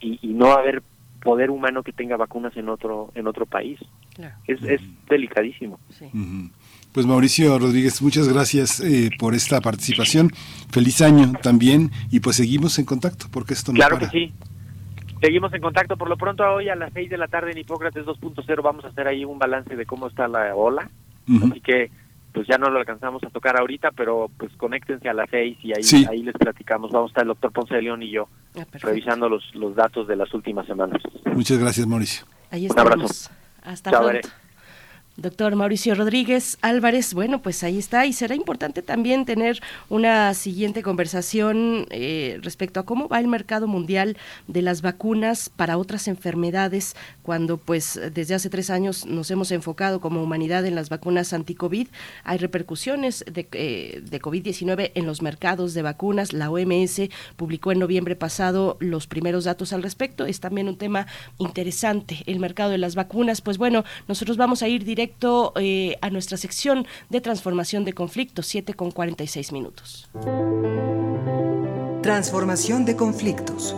[0.00, 0.82] y, y no va a haber
[1.22, 3.78] poder humano que tenga vacunas en otro en otro país.
[4.14, 5.78] Claro, Es, es delicadísimo.
[5.90, 6.06] sí.
[6.92, 10.30] Pues Mauricio Rodríguez, muchas gracias eh, por esta participación.
[10.70, 14.10] Feliz año también y pues seguimos en contacto porque esto no Claro para.
[14.10, 14.32] que sí.
[15.22, 15.96] Seguimos en contacto.
[15.96, 18.88] Por lo pronto, hoy a las 6 de la tarde en Hipócrates 2.0 vamos a
[18.88, 20.90] hacer ahí un balance de cómo está la ola.
[21.50, 21.90] Así que
[22.32, 25.72] pues ya no lo alcanzamos a tocar ahorita, pero pues conéctense a las 6 y
[25.76, 26.06] ahí, Sí.
[26.10, 26.90] ahí les platicamos.
[26.90, 28.26] Vamos a estar el doctor Ponce de León y yo
[28.58, 31.00] Ah, revisando los, los datos de las últimas semanas.
[31.26, 32.26] Muchas gracias, Mauricio.
[32.50, 33.04] Ahí Un abrazo.
[33.04, 33.30] estamos.
[33.62, 34.28] Hasta Chao, pronto.
[34.28, 34.41] Bere.
[35.18, 39.60] Doctor Mauricio Rodríguez Álvarez, bueno, pues ahí está y será importante también tener
[39.90, 44.16] una siguiente conversación eh, respecto a cómo va el mercado mundial
[44.48, 50.00] de las vacunas para otras enfermedades, cuando pues desde hace tres años nos hemos enfocado
[50.00, 51.88] como humanidad en las vacunas anti-COVID.
[52.24, 56.32] Hay repercusiones de, eh, de COVID-19 en los mercados de vacunas.
[56.32, 57.02] La OMS
[57.36, 60.24] publicó en noviembre pasado los primeros datos al respecto.
[60.24, 61.06] Es también un tema
[61.36, 63.42] interesante, el mercado de las vacunas.
[63.42, 64.84] Pues bueno, nosotros vamos a ir
[65.56, 70.08] eh, a nuestra sección de transformación de conflictos, 7 con 46 minutos.
[72.02, 73.74] Transformación de conflictos.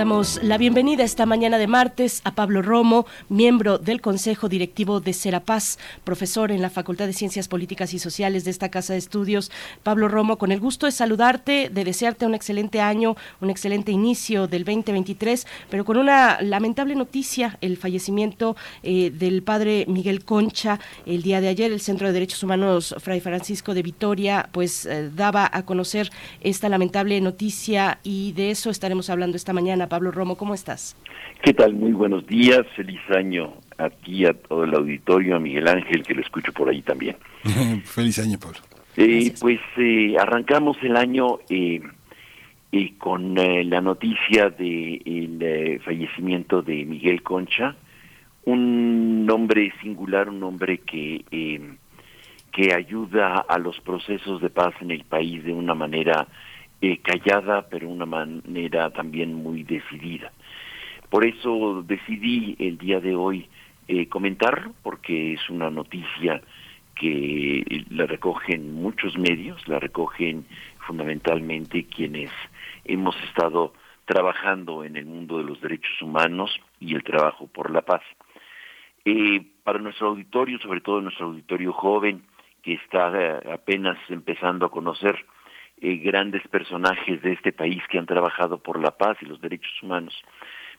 [0.00, 5.12] Damos la bienvenida esta mañana de martes a Pablo Romo, miembro del Consejo Directivo de
[5.12, 9.52] Serapaz, profesor en la Facultad de Ciencias Políticas y Sociales de esta Casa de Estudios.
[9.82, 14.46] Pablo Romo, con el gusto de saludarte, de desearte un excelente año, un excelente inicio
[14.46, 21.20] del 2023, pero con una lamentable noticia, el fallecimiento eh, del padre Miguel Concha el
[21.20, 21.72] día de ayer.
[21.72, 26.70] El Centro de Derechos Humanos Fray Francisco de Vitoria, pues eh, daba a conocer esta
[26.70, 29.89] lamentable noticia y de eso estaremos hablando esta mañana.
[29.90, 30.96] Pablo Romo, ¿cómo estás?
[31.42, 31.74] ¿Qué tal?
[31.74, 36.14] Muy buenos días, feliz año a ti, a todo el auditorio, a Miguel Ángel, que
[36.14, 37.16] lo escucho por ahí también.
[37.84, 38.58] Feliz año, Pablo.
[38.96, 41.80] Eh, pues eh, arrancamos el año eh,
[42.72, 47.74] eh, con eh, la noticia del fallecimiento de Miguel Concha,
[48.44, 51.60] un hombre singular, un hombre que, eh,
[52.52, 56.28] que ayuda a los procesos de paz en el país de una manera
[56.80, 60.32] eh, callada, pero una manera también muy decidida.
[61.08, 63.48] Por eso decidí el día de hoy
[63.88, 66.40] eh, comentarlo porque es una noticia
[66.94, 70.46] que la recogen muchos medios, la recogen
[70.86, 72.30] fundamentalmente quienes
[72.84, 73.72] hemos estado
[74.04, 78.02] trabajando en el mundo de los derechos humanos y el trabajo por la paz.
[79.04, 82.22] Eh, para nuestro auditorio, sobre todo nuestro auditorio joven,
[82.62, 85.24] que está eh, apenas empezando a conocer
[85.80, 89.72] eh, grandes personajes de este país que han trabajado por la paz y los derechos
[89.82, 90.14] humanos,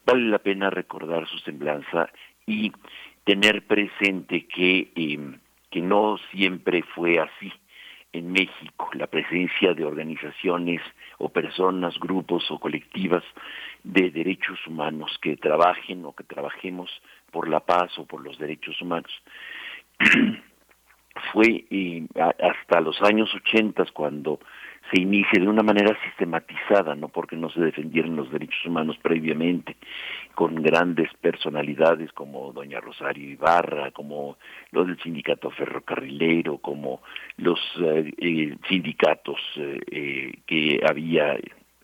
[0.05, 2.09] vale la pena recordar su semblanza
[2.45, 2.71] y
[3.23, 5.39] tener presente que, em,
[5.69, 7.51] que no siempre fue así
[8.13, 10.81] en México, la presencia de organizaciones
[11.17, 13.23] o personas, grupos o colectivas
[13.83, 16.89] de derechos humanos que trabajen o que trabajemos
[17.31, 19.11] por la paz o por los derechos humanos.
[21.33, 24.39] Fue eh, hasta los años 80 cuando
[24.91, 29.75] se inicia de una manera sistematizada, no porque no se defendieran los derechos humanos previamente,
[30.35, 34.37] con grandes personalidades como doña Rosario Ibarra, como
[34.71, 37.01] los del sindicato ferrocarrilero, como
[37.37, 41.37] los eh, eh, sindicatos eh, que había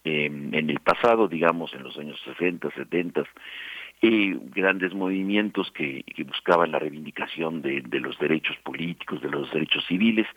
[0.03, 3.23] em, en el pasado, digamos, en los años 60, 70,
[4.53, 10.27] grandes movimientos que, que, buscaban la reivindicación de los derechos políticos, de los derechos civiles,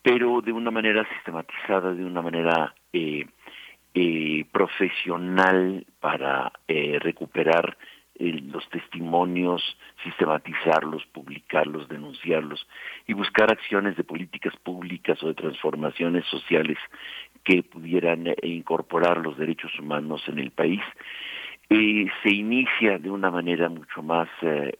[0.00, 3.26] pero de una manera sistematizada, de una manera eh,
[3.94, 7.76] eh, profesional para eh, recuperar
[8.18, 12.68] los testimonios, sistematizarlos, publicarlos, denunciarlos
[13.08, 16.78] y buscar acciones de políticas públicas o de transformaciones sociales
[17.42, 20.82] que pudieran incorporar los derechos humanos en el país.
[21.68, 24.28] se inicia de una manera mucho más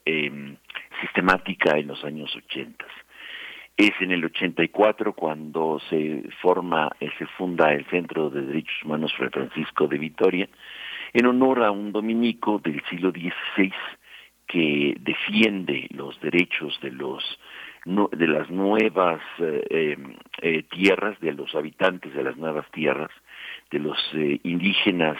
[0.04, 0.56] em,
[1.00, 2.84] sistemática en los años 80.
[3.76, 9.14] Es en el 84 cuando se forma, eh, se funda el Centro de Derechos Humanos
[9.16, 10.48] Fray Francisco de Vitoria,
[11.14, 13.72] en honor a un dominico del siglo XVI
[14.46, 17.38] que defiende los derechos de los
[17.84, 23.10] de las nuevas eh, em, eh, tierras, de los habitantes de las nuevas tierras,
[23.72, 23.98] de los
[24.44, 25.16] indígenas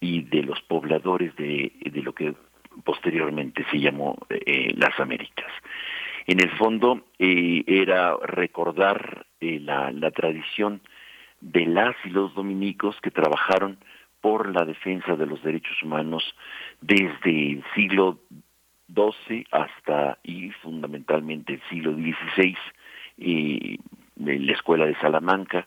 [0.00, 2.34] y de los pobladores de, de lo que
[2.82, 4.18] posteriormente se llamó
[4.74, 5.52] las Américas.
[6.26, 10.80] En el fondo eh, era recordar eh, la, tradición
[11.40, 13.78] de las y los dominicos que trabajaron
[14.20, 16.24] por la defensa de los derechos humanos
[16.80, 18.18] desde el siglo
[18.94, 22.56] XII hasta y fundamentalmente el siglo XVI
[23.18, 23.76] eh,
[24.18, 25.66] en la escuela de Salamanca.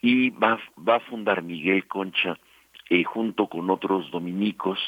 [0.00, 2.38] Y va, va a fundar Miguel Concha
[2.88, 4.78] eh, junto con otros dominicos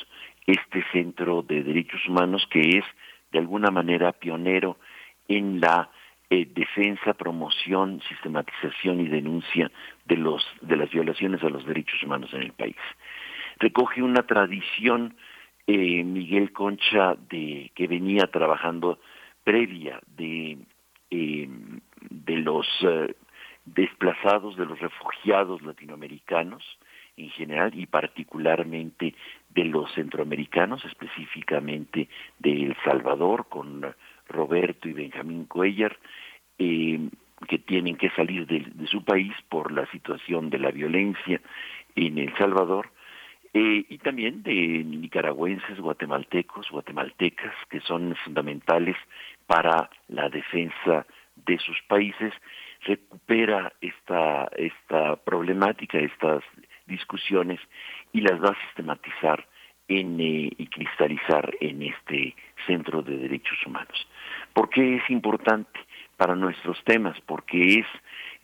[0.47, 2.85] este centro de derechos humanos que es
[3.33, 4.77] de alguna manera pionero
[5.29, 5.91] en la
[6.31, 9.71] eh, defensa, promoción, sistematización y denuncia
[10.07, 12.77] de los de las violaciones a los derechos humanos en el país.
[13.59, 15.17] Recoge una tradición
[15.67, 18.99] eh, Miguel Concha de que venía trabajando
[19.45, 20.59] previa de
[21.11, 21.49] eh,
[22.11, 22.67] de los
[23.65, 26.63] desplazados, de los refugiados latinoamericanos
[27.17, 29.15] en general y particularmente
[29.51, 32.09] de los centroamericanos, específicamente
[32.39, 33.95] de El Salvador, con
[34.35, 35.97] Roberto y Benjamín Cuellar,
[36.59, 37.09] eh,
[37.49, 41.41] que tienen que salir de, su país por la situación de la violencia
[41.95, 42.91] en El Salvador,
[43.53, 44.53] eh, y también de
[44.85, 48.97] nicaragüenses, guatemaltecos, guatemaltecas, que son fundamentales
[49.47, 51.07] para la defensa
[51.47, 52.33] de sus países,
[52.85, 56.43] recupera esta, esta problemática, estas
[56.87, 57.61] discusiones
[58.13, 59.47] y las va a sistematizar
[59.89, 62.35] en, eh, y cristalizar en este
[62.67, 64.07] Centro de Derechos Humanos.
[64.53, 65.79] ¿Por qué es importante
[66.17, 67.21] para nuestros temas?
[67.27, 67.87] Porque es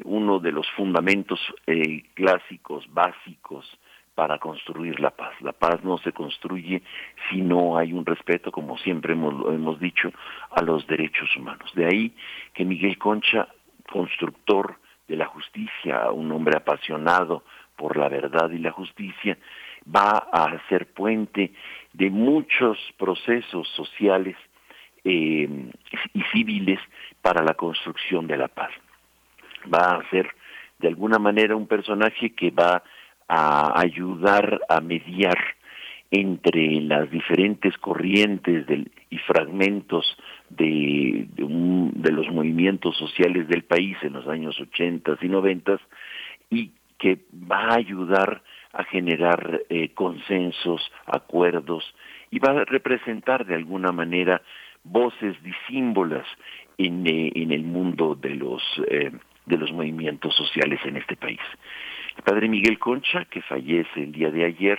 [0.04, 3.78] uno de los fundamentos eh, clásicos, básicos,
[4.14, 5.32] para construir la paz.
[5.40, 6.82] La paz no se construye
[7.30, 10.12] si no hay un respeto, como siempre hemos, hemos dicho,
[10.50, 11.72] a los derechos humanos.
[11.74, 12.12] De ahí
[12.52, 13.48] que Miguel Concha,
[13.90, 14.76] constructor
[15.08, 17.44] de la justicia, un hombre apasionado
[17.76, 19.38] por la verdad y la justicia,
[19.86, 21.52] va a ser puente
[21.92, 24.36] de muchos procesos sociales
[25.04, 25.48] eh,
[26.12, 26.78] y civiles
[27.22, 28.70] para la construcción de la paz.
[29.72, 30.30] Va a ser
[30.78, 32.82] de alguna manera un personaje que va
[33.28, 35.38] a ayudar a mediar
[36.10, 38.66] entre las diferentes corrientes
[39.10, 40.16] y fragmentos
[40.48, 45.80] de, de, los movimientos sociales del país en los años 80 y 90
[46.50, 48.42] y que va a ayudar
[48.72, 51.84] a generar eh, consensos, acuerdos
[52.30, 54.42] y va a representar de alguna manera
[54.84, 56.26] voces disímbolas
[56.78, 59.10] en, eh, en el mundo de los eh,
[59.46, 61.40] de los movimientos sociales en este país.
[62.16, 64.78] El padre Miguel Concha, que fallece el día de ayer,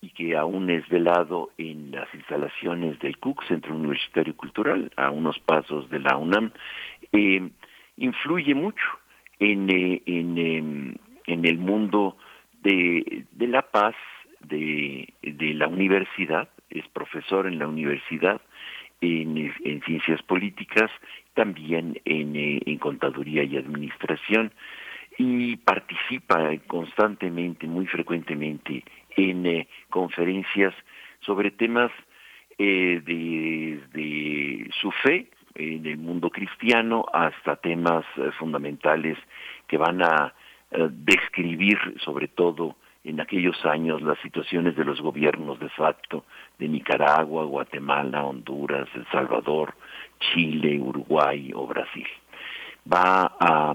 [0.00, 5.38] y que aún es velado en las instalaciones del CUC, Centro Universitario Cultural, a unos
[5.40, 6.52] pasos de la UNAM,
[7.12, 7.48] eh,
[7.96, 8.84] influye mucho
[9.38, 10.94] en, en, em,
[11.26, 12.16] en, el mundo
[12.66, 13.94] de, la paz
[14.40, 18.40] de, de, la universidad, es profesor en la universidad,
[19.00, 20.90] en, en ciencias políticas,
[21.34, 24.52] también en, eh, en contaduría y administración,
[25.18, 28.84] y participa constantemente, muy frecuentemente,
[29.16, 30.74] en eh, conferencias
[31.20, 31.90] sobre temas
[32.58, 39.18] eh, de, de, su fe en el mundo cristiano hasta temas eh, fundamentales
[39.66, 40.34] que van a
[40.70, 46.24] eh, describir sobre todo en aquellos años las situaciones de los gobiernos de facto
[46.58, 49.74] de Nicaragua, Guatemala, Honduras, El Salvador,
[50.18, 52.06] Chile, Uruguay o Brasil.
[52.92, 53.74] Va a,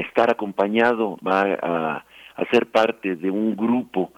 [0.00, 2.04] estar acompañado, va a,
[2.36, 4.12] a ser parte de un grupo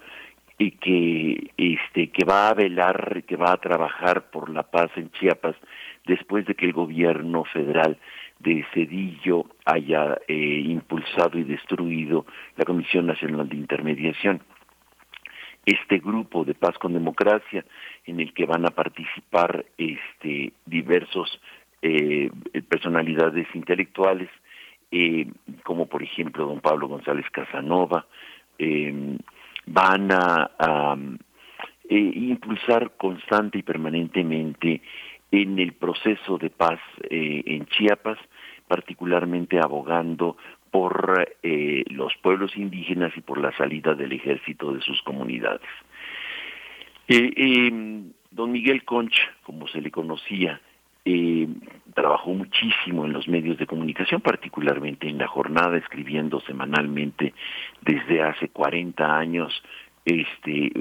[0.58, 5.10] y que este que va a velar que va a trabajar por la paz en
[5.12, 5.56] Chiapas
[6.06, 7.98] después de que el gobierno federal
[8.40, 12.26] de Cedillo haya eh, impulsado y destruido
[12.56, 14.42] la Comisión Nacional de Intermediación.
[15.64, 17.64] Este grupo de paz con democracia
[18.06, 21.40] en el que van a participar este diversos
[21.82, 22.30] eh,
[22.68, 24.28] personalidades intelectuales
[24.92, 25.28] eh,
[25.62, 28.06] como por ejemplo don Pablo González Casanova
[28.58, 29.16] eh,
[29.66, 30.96] van a,
[31.88, 34.82] eh, impulsar constante y permanentemente
[35.30, 38.18] en el proceso de paz en Chiapas,
[38.70, 40.36] particularmente abogando
[40.70, 45.68] por eh, los pueblos indígenas y por la salida del ejército de sus comunidades.
[47.08, 50.60] Em, don Miguel Concha, como se le conocía,
[51.94, 57.34] trabajó muchísimo en los medios de comunicación, particularmente en la jornada, escribiendo semanalmente
[57.80, 59.52] desde hace 40 años
[60.04, 60.72] este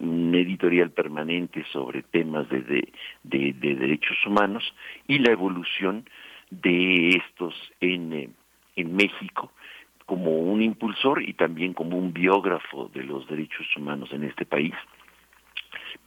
[0.00, 4.62] un editorial permanente sobre temas de, de, derechos humanos
[5.06, 6.04] y la evolución
[6.50, 8.30] de estos en, eh,
[8.76, 9.52] en México
[10.06, 14.72] como un impulsor y también como un biógrafo de los derechos humanos en este país,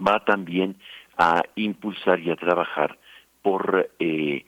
[0.06, 0.76] va también
[1.20, 2.98] a impulsar y a trabajar
[3.44, 4.44] por eh,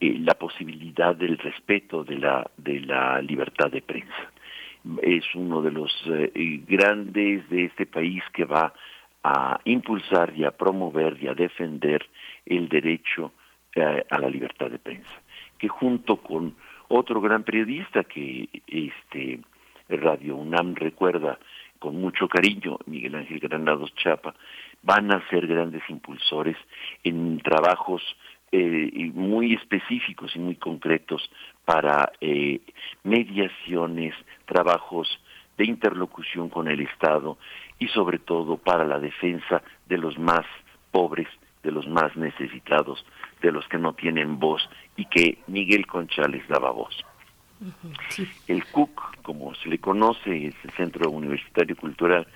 [0.00, 4.32] eh, la posibilidad del respeto de la, de la libertad de prensa.
[5.00, 5.92] Es uno de los
[6.66, 8.72] grandes de este país que va
[9.24, 12.06] a impulsar y a promover y a defender
[12.44, 13.32] el derecho
[13.76, 15.19] a la libertad de prensa,
[15.60, 16.56] que junto con
[16.88, 19.40] otro gran periodista que este
[19.88, 21.38] Radio UNAM recuerda
[21.78, 24.34] con mucho cariño, Miguel Ángel Granados Chapa,
[24.82, 26.56] van a ser grandes impulsores
[27.04, 28.02] en trabajos
[28.52, 31.30] eh, muy específicos y muy concretos
[31.64, 32.60] para eh,
[33.04, 34.14] mediaciones,
[34.46, 35.08] trabajos
[35.56, 37.38] de interlocución con el Estado
[37.78, 40.44] y sobre todo para la defensa de los más
[40.90, 41.28] pobres,
[41.62, 43.04] de los más necesitados,
[43.42, 44.68] de los que no tienen voz
[45.00, 46.94] y que Miguel Concha les daba voz.
[48.46, 52.26] El CUC, como se le conoce, es el Centro Universitario Cultural,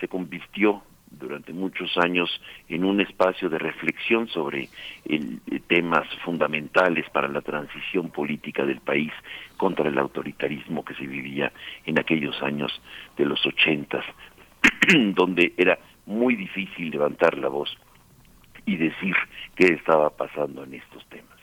[0.00, 2.30] se convirtió durante muchos años
[2.70, 4.70] en un espacio de reflexión sobre
[5.04, 9.12] el, eh, temas fundamentales para la transición política del país
[9.58, 11.52] contra el autoritarismo que se vivía
[11.84, 12.72] en aquellos años
[13.18, 14.04] de los ochentas,
[15.14, 17.76] donde era muy difícil levantar la voz
[18.64, 19.14] y decir
[19.56, 21.33] qué estaba pasando en estos temas.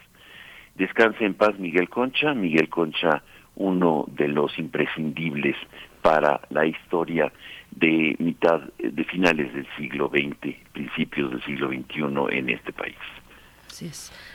[0.74, 3.22] Descanse en paz Miguel Concha, Miguel Concha,
[3.56, 5.56] uno de los imprescindibles
[6.00, 7.32] para la historia
[7.70, 12.96] de mitad, de finales del siglo XX, principios del siglo XXI en este país.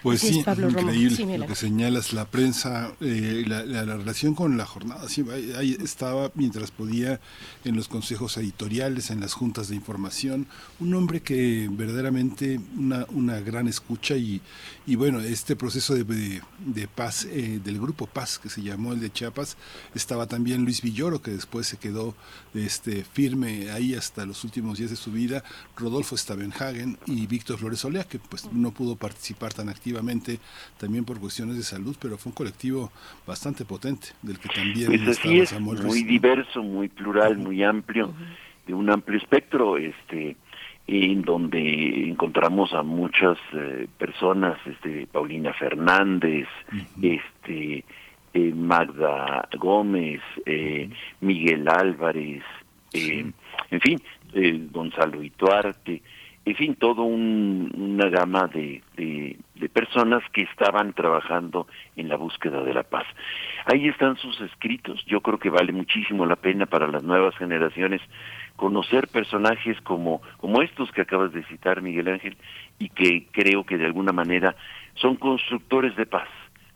[0.03, 5.23] Pues sí, increíble lo que señalas, la prensa, eh, la, relación con la jornada, sí,
[5.57, 7.19] ahí estaba mientras podía
[7.63, 10.47] en los consejos editoriales, en las juntas de información,
[10.79, 14.41] un hombre que verdaderamente una, una gran escucha y,
[14.85, 18.99] y bueno, este proceso de, de, paz eh, del grupo Paz, que se llamó el
[18.99, 19.57] de Chiapas,
[19.93, 22.15] estaba también Luis Villoro, que después se quedó
[22.53, 25.43] este, firme ahí hasta los últimos días de su vida,
[25.75, 30.39] Rodolfo Stavenhagen y Víctor Flores Olea, que pues no pudo participar participar tan activamente
[30.77, 32.91] también por cuestiones de salud, pero fue un colectivo
[33.25, 38.13] bastante potente del que también pues estaba es, muy diverso, muy plural, muy amplio,
[38.65, 40.37] de un amplio espectro, este
[40.87, 46.47] en donde encontramos a muchas eh, personas, este Paulina Fernández,
[47.01, 47.83] este
[48.33, 52.43] eh, Magda Gómez, eh, Miguel Álvarez,
[52.93, 54.01] en fin,
[54.71, 56.01] Gonzalo Ituarte,
[56.49, 61.67] en fin, todo una gama de, de, personas que estaban trabajando
[61.97, 63.05] en la búsqueda de la paz.
[63.65, 68.01] Ahí están sus escritos, yo creo que vale muchísimo la pena para las nuevas generaciones
[68.55, 72.37] conocer personajes como, como estos que acabas de citar, Miguel Ángel,
[72.79, 74.55] y que creo que de alguna manera
[74.95, 76.29] son constructores de paz.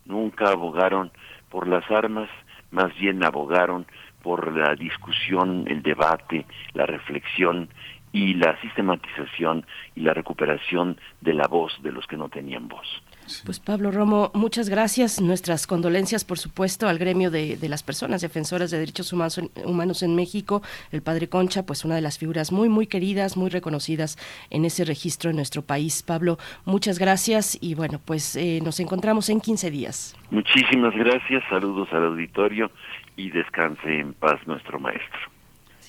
[0.06, 1.12] Nunca abogaron
[1.50, 2.30] por las armas,
[2.72, 3.86] más bien abogaron
[4.22, 7.70] por la discusión, el debate, la reflexión
[8.14, 13.02] y la sistematización y la recuperación de la voz de los que no tenían voz.
[13.46, 15.22] Pues Pablo Romo, muchas gracias.
[15.22, 20.04] Nuestras condolencias, por supuesto, al gremio de, las personas defensoras de derechos humanos en, humanos
[20.04, 20.62] en México.
[20.92, 24.18] El padre Concha, pues una de las figuras muy, muy queridas, muy reconocidas
[24.50, 26.04] en ese registro en nuestro país.
[26.04, 30.16] Pablo, muchas gracias y bueno, pues eh, nos encontramos en 15 días.
[30.30, 32.72] Muchísimas gracias, saludos al auditorio
[33.16, 35.20] y descanse en paz nuestro maestro.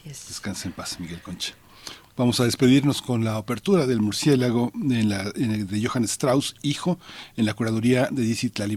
[0.05, 1.55] Descanse en paz, Miguel Concha.
[2.23, 6.97] Vamos a despedirnos con la apertura del murciélago de, la, de Johann Strauss, hijo,
[7.37, 8.77] en la curaduría de Dizzy Tlali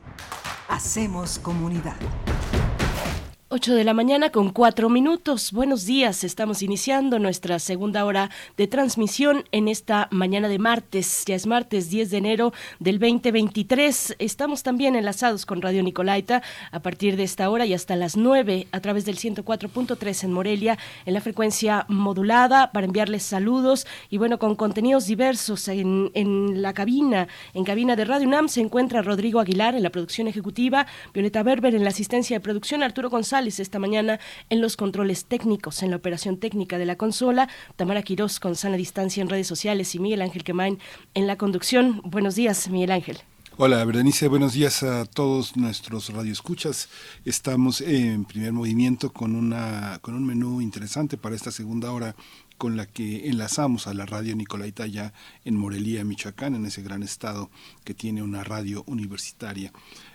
[0.71, 1.97] Hacemos comunidad.
[3.53, 5.51] 8 de la mañana con 4 minutos.
[5.51, 6.23] Buenos días.
[6.23, 11.25] Estamos iniciando nuestra segunda hora de transmisión en esta mañana de martes.
[11.25, 14.15] Ya es martes 10 de enero del 2023.
[14.19, 16.41] Estamos también enlazados con Radio Nicolaita
[16.71, 20.77] a partir de esta hora y hasta las 9 a través del 104.3 en Morelia
[21.05, 26.71] en la frecuencia modulada para enviarles saludos y bueno, con contenidos diversos en, en la
[26.71, 27.27] cabina.
[27.53, 31.75] En cabina de Radio UNAM se encuentra Rodrigo Aguilar en la producción ejecutiva, Violeta Berber
[31.75, 34.19] en la asistencia de producción, Arturo González esta mañana
[34.49, 38.77] en los controles técnicos, en la operación técnica de la consola, Tamara Quirós con sana
[38.77, 40.77] distancia en redes sociales y Miguel Ángel Quemain
[41.15, 42.01] en la conducción.
[42.03, 43.17] Buenos días, Miguel Ángel.
[43.57, 46.87] Hola, Berenice, buenos días a todos nuestros radioescuchas.
[47.25, 52.15] Estamos en primer movimiento con, una, con un menú interesante para esta segunda hora
[52.61, 55.13] con la que enlazamos a la radio Nicolaita ya
[55.45, 57.49] en Morelia, Michoacán, en ese gran estado
[57.83, 59.73] que tiene una radio universitaria.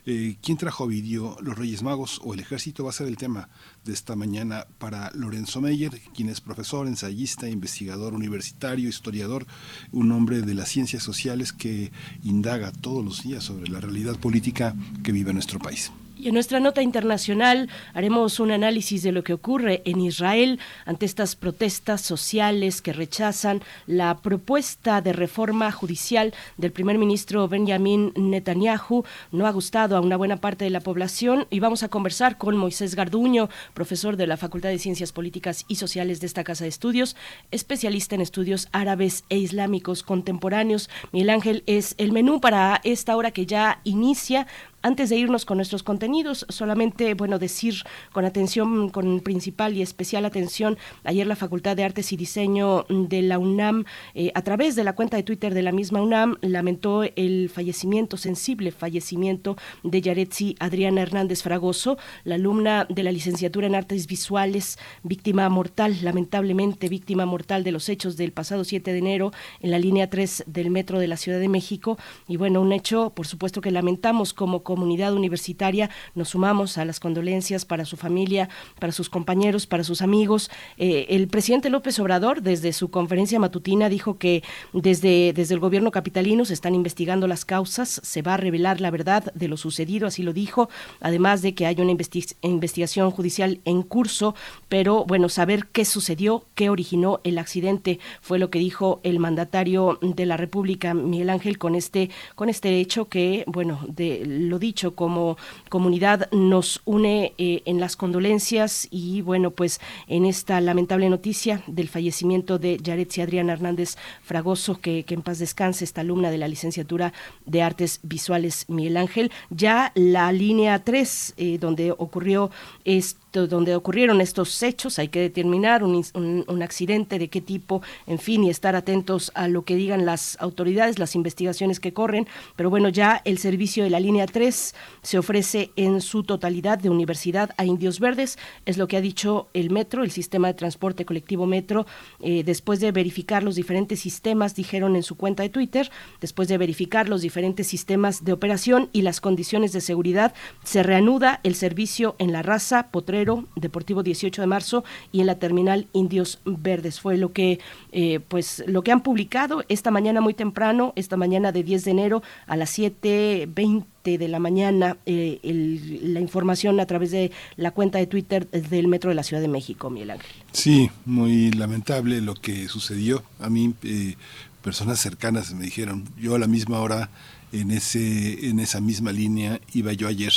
[0.08, 1.36] Eh, ¿Quién trajo vídeo?
[1.42, 2.84] ¿Los Reyes Magos o el Ejército?
[2.84, 3.48] Va a ser el tema
[3.84, 9.46] de esta mañana para Lorenzo Meyer, quien es profesor, ensayista, investigador universitario, historiador,
[9.90, 11.90] un hombre de las ciencias sociales que
[12.22, 15.90] indaga todos los días sobre la realidad política que vive nuestro país.
[16.18, 21.04] Y en nuestra nota internacional haremos un análisis de lo que ocurre en Israel ante
[21.04, 29.04] estas protestas sociales que rechazan la propuesta de reforma judicial del primer ministro Benjamin Netanyahu.
[29.30, 32.56] No ha gustado a una buena parte de la población y vamos a conversar con
[32.56, 36.70] Moisés Garduño, profesor de la Facultad de Ciencias Políticas y Sociales de esta Casa de
[36.70, 37.14] Estudios,
[37.50, 40.88] especialista en estudios árabes e islámicos contemporáneos.
[41.12, 44.46] Miguel Ángel es el menú para esta hora que ya inicia.
[44.86, 47.74] Antes de irnos con nuestros contenidos, solamente, bueno, decir
[48.12, 53.22] con atención, con principal y especial atención, ayer la Facultad de Artes y Diseño de
[53.22, 53.84] la UNAM,
[54.14, 58.16] eh, a través de la cuenta de Twitter de la misma UNAM, lamentó el fallecimiento,
[58.16, 64.78] sensible fallecimiento de Yaretsi Adriana Hernández Fragoso, la alumna de la licenciatura en Artes Visuales,
[65.02, 69.80] víctima mortal, lamentablemente víctima mortal de los hechos del pasado 7 de enero en la
[69.80, 71.98] línea 3 del metro de la Ciudad de México.
[72.28, 77.00] Y bueno, un hecho, por supuesto, que lamentamos como comunidad universitaria, nos sumamos a las
[77.00, 78.48] condolencias para su familia,
[78.78, 80.50] para sus compañeros, para sus amigos.
[80.78, 85.90] Eh, el presidente López Obrador, desde su conferencia matutina, dijo que desde, desde el gobierno
[85.90, 90.06] capitalino se están investigando las causas, se va a revelar la verdad de lo sucedido,
[90.06, 90.68] así lo dijo,
[91.00, 94.34] además de que hay una investi- investigación judicial en curso,
[94.68, 99.98] pero bueno, saber qué sucedió, qué originó el accidente, fue lo que dijo el mandatario
[100.02, 104.94] de la República, Miguel Ángel, con este, con este hecho que, bueno, de lo dicho,
[104.94, 105.36] como
[105.68, 111.88] comunidad nos une eh, en las condolencias y bueno, pues en esta lamentable noticia del
[111.88, 116.48] fallecimiento de Yaretsi Adriana Hernández Fragoso, que, que en paz descanse, esta alumna de la
[116.48, 117.12] licenciatura
[117.44, 119.30] de Artes Visuales Miguel Ángel.
[119.50, 122.50] Ya la línea 3, eh, donde ocurrió
[122.84, 124.98] esto donde ocurrieron estos hechos.
[124.98, 129.48] Hay que determinar un, un, accidente de qué tipo, en fin, y estar atentos a
[129.48, 132.26] lo que digan las autoridades, las investigaciones que corren.
[132.56, 136.88] Pero bueno, ya el servicio de la línea 3 se ofrece en su totalidad de
[136.88, 141.04] universidad a Indios Verdes, es lo que ha dicho el metro, el sistema de transporte
[141.04, 141.86] colectivo metro,
[142.20, 146.58] eh, después de verificar los diferentes sistemas, dijeron en su cuenta de Twitter, después de
[146.58, 150.34] verificar los diferentes sistemas de operación y las condiciones de seguridad,
[150.64, 153.25] se reanuda el servicio en la raza, Potrero,
[153.56, 157.00] Deportivo 18 de marzo y en la terminal Indios Verdes.
[157.00, 157.58] Fue lo que,
[157.92, 161.90] eh, pues, lo que han publicado esta mañana muy temprano, esta mañana de 10 de
[161.90, 167.98] enero a las 7.20 de la mañana eh, la información a través de la cuenta
[167.98, 170.30] de Twitter del Metro de la Ciudad de México, Miguel Ángel.
[170.52, 173.24] Sí, muy lamentable lo que sucedió.
[173.40, 174.14] A mí, eh,
[174.62, 177.10] personas cercanas me dijeron, yo a la misma hora,
[177.52, 180.32] en, ese, en esa misma línea, iba yo ayer.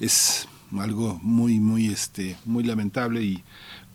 [0.00, 0.46] Es
[0.78, 3.42] algo muy, muy, este, muy lamentable y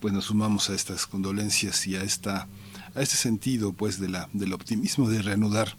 [0.00, 2.46] pues nos sumamos a estas condolencias y a esta
[2.94, 5.76] a este sentido pues de la del optimismo de reanudar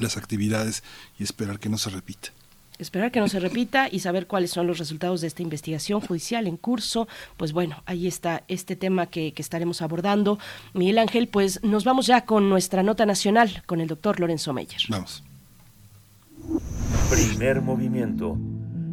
[0.00, 0.84] las actividades
[1.18, 2.30] y esperar que no se repita
[2.78, 6.46] esperar que no se repita y saber cuáles son los resultados de esta investigación judicial
[6.46, 7.08] en curso.
[7.36, 10.38] Pues bueno, ahí está este tema que, que, estaremos abordando.
[10.74, 14.82] Miguel Ángel, pues nos vamos ya con nuestra nota nacional con el doctor Lorenzo Meyer.
[14.88, 15.22] Vamos.
[17.10, 18.36] Primer movimiento.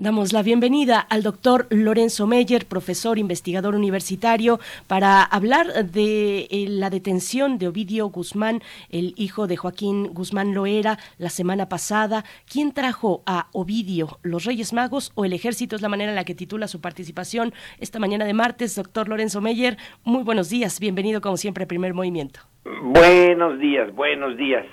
[0.00, 6.88] Damos la bienvenida al doctor Lorenzo Meyer, profesor investigador universitario, para hablar de eh, la
[6.88, 12.24] detención de Ovidio Guzmán, el hijo de Joaquín Guzmán Loera, la semana pasada.
[12.48, 14.20] ¿Quién trajo a Ovidio?
[14.22, 15.74] ¿Los Reyes Magos o el Ejército?
[15.74, 18.76] Es la manera en la que titula su participación esta mañana de martes.
[18.76, 20.78] Doctor Lorenzo Meyer, muy buenos días.
[20.78, 22.38] Bienvenido, como siempre, a Primer Movimiento.
[22.84, 24.64] Buenos días, buenos días.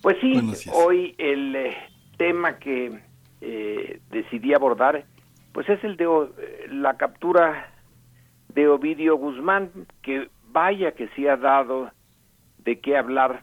[0.00, 1.76] Pues sí, hoy el eh,
[2.18, 3.00] tema que
[3.46, 5.04] eh, decidí abordar,
[5.52, 7.70] pues es el de eh, la captura
[8.48, 9.70] de Ovidio Guzmán,
[10.00, 11.90] que vaya que sí ha dado
[12.58, 13.42] de qué hablar,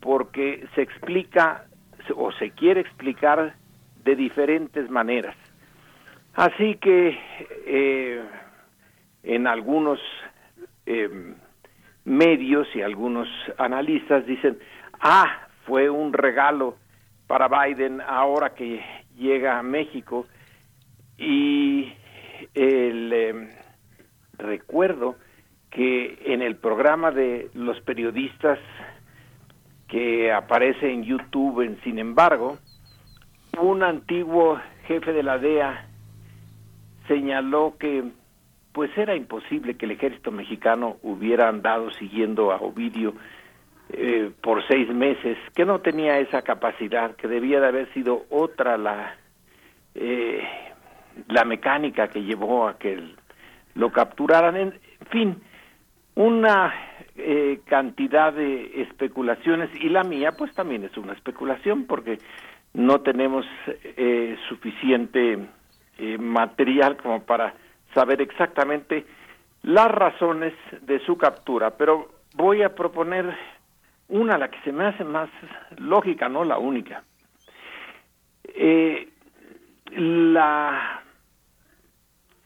[0.00, 1.66] porque se explica
[2.16, 3.54] o se quiere explicar
[4.02, 5.36] de diferentes maneras.
[6.34, 7.16] Así que
[9.22, 10.00] en algunos
[12.04, 14.58] medios y algunos analistas dicen,
[15.00, 16.76] ah, fue un regalo
[17.26, 18.82] para Biden ahora que
[19.16, 20.26] llega a México
[21.16, 21.92] y
[22.54, 23.48] el em,
[24.38, 25.16] recuerdo
[25.70, 28.58] que en el programa de los periodistas
[29.88, 32.58] que aparece en YouTube en Sin embargo,
[33.60, 35.86] un antiguo jefe de la DEA
[37.08, 38.04] señaló que
[38.72, 43.14] pues era imposible que el ejército mexicano hubiera andado siguiendo a Ovidio
[43.90, 48.78] eh, por seis meses, que no tenía esa capacidad, que debía de haber sido otra
[48.78, 49.14] la,
[49.94, 50.42] eh,
[51.28, 53.14] la mecánica que llevó a que
[53.74, 54.56] lo capturaran.
[54.56, 54.72] En
[55.10, 55.42] fin,
[56.14, 56.74] una
[57.16, 62.18] eh, cantidad de especulaciones y la mía pues también es una especulación porque
[62.72, 63.46] no tenemos
[64.48, 65.38] suficiente
[66.18, 67.54] material como para
[67.94, 69.06] saber exactamente
[69.62, 73.34] las razones de su captura, pero voy a proponer
[74.08, 75.28] una, la que se me hace más
[75.78, 77.04] lógica, no la única.
[78.44, 79.08] Eh,
[79.92, 81.02] la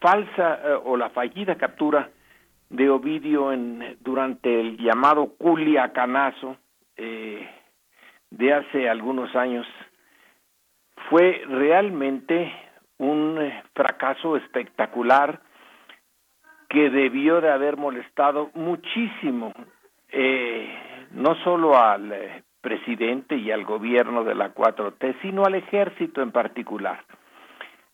[0.00, 2.10] falsa eh, o la fallida captura
[2.70, 6.56] de Ovidio en, durante el llamado Culiacanazo
[6.96, 7.48] eh,
[8.30, 9.66] de hace algunos años
[11.08, 12.52] fue realmente
[12.98, 13.38] un
[13.74, 15.40] fracaso espectacular
[16.68, 19.52] que debió de haber molestado muchísimo
[20.10, 26.22] eh, no solo al eh, presidente y al gobierno de la 4T, sino al ejército
[26.22, 27.04] en particular,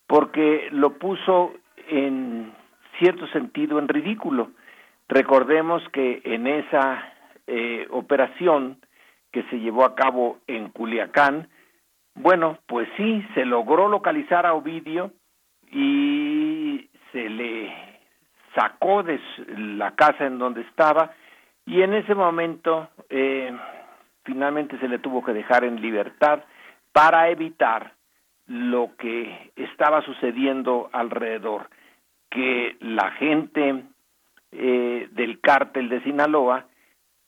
[0.06, 1.54] porque lo puso
[1.88, 2.52] en
[2.98, 4.50] cierto sentido en ridículo.
[5.08, 7.12] Recordemos que en esa
[7.46, 8.78] eh, operación
[9.32, 11.48] que se llevó a cabo en Culiacán,
[12.14, 15.10] bueno, pues sí, se logró localizar a Ovidio
[15.70, 17.72] y se le
[18.54, 19.20] sacó de
[19.56, 21.10] la casa en donde estaba
[21.66, 23.56] y en ese momento eh,
[24.24, 26.44] finalmente se le tuvo que dejar en libertad
[26.92, 27.94] para evitar
[28.46, 31.68] lo que estaba sucediendo alrededor,
[32.30, 33.84] que la gente
[34.52, 36.66] eh, del cártel de Sinaloa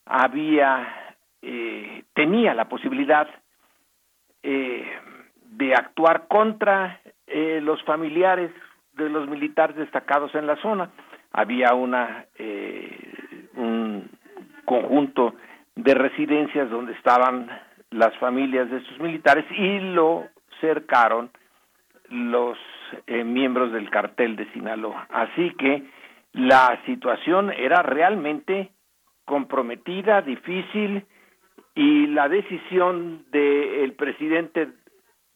[0.05, 3.29] había eh, tenía la posibilidad
[4.43, 8.53] de actuar contra eh, los familiares
[8.93, 10.91] de los militares destacados en la zona.
[11.33, 12.99] Había una eh,
[13.55, 13.96] un
[14.67, 15.35] conjunto
[15.75, 17.49] de residencias donde estaban
[17.91, 20.27] las familias de estos militares y lo
[20.61, 21.31] cercaron
[22.11, 22.59] los
[23.07, 25.07] eh, miembros del cartel de Sinaloa.
[25.11, 25.85] Así que
[26.33, 28.71] la situación era realmente
[29.25, 31.05] comprometida, difícil,
[31.75, 34.69] y la decisión del presidente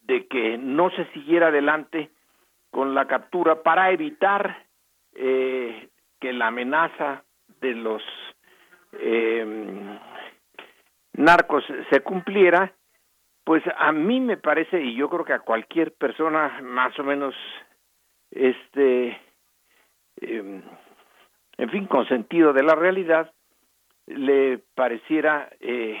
[0.01, 2.09] de que no se siguiera adelante
[2.71, 4.65] con la captura para evitar
[5.13, 5.89] eh,
[6.19, 7.23] que la amenaza
[7.59, 8.01] de los
[8.93, 9.99] eh,
[11.13, 12.73] narcos se cumpliera,
[13.43, 17.35] pues a mí me parece, y yo creo que a cualquier persona más o menos,
[18.31, 19.19] este,
[20.21, 20.61] eh,
[21.57, 23.31] en fin, con sentido de la realidad,
[24.07, 25.99] le pareciera eh,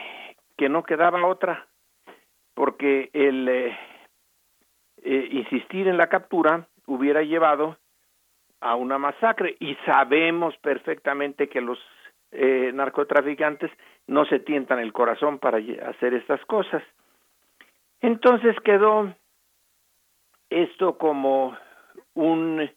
[0.57, 1.67] que no quedaba otra,
[2.53, 3.77] porque el eh,
[5.03, 7.77] eh, insistir en la captura hubiera llevado
[8.59, 11.79] a una masacre y sabemos perfectamente que los
[12.31, 13.71] eh, narcotraficantes
[14.07, 15.59] no se tientan el corazón para
[15.89, 16.83] hacer estas cosas.
[17.99, 19.13] Entonces quedó
[20.49, 21.57] esto como
[22.13, 22.69] un,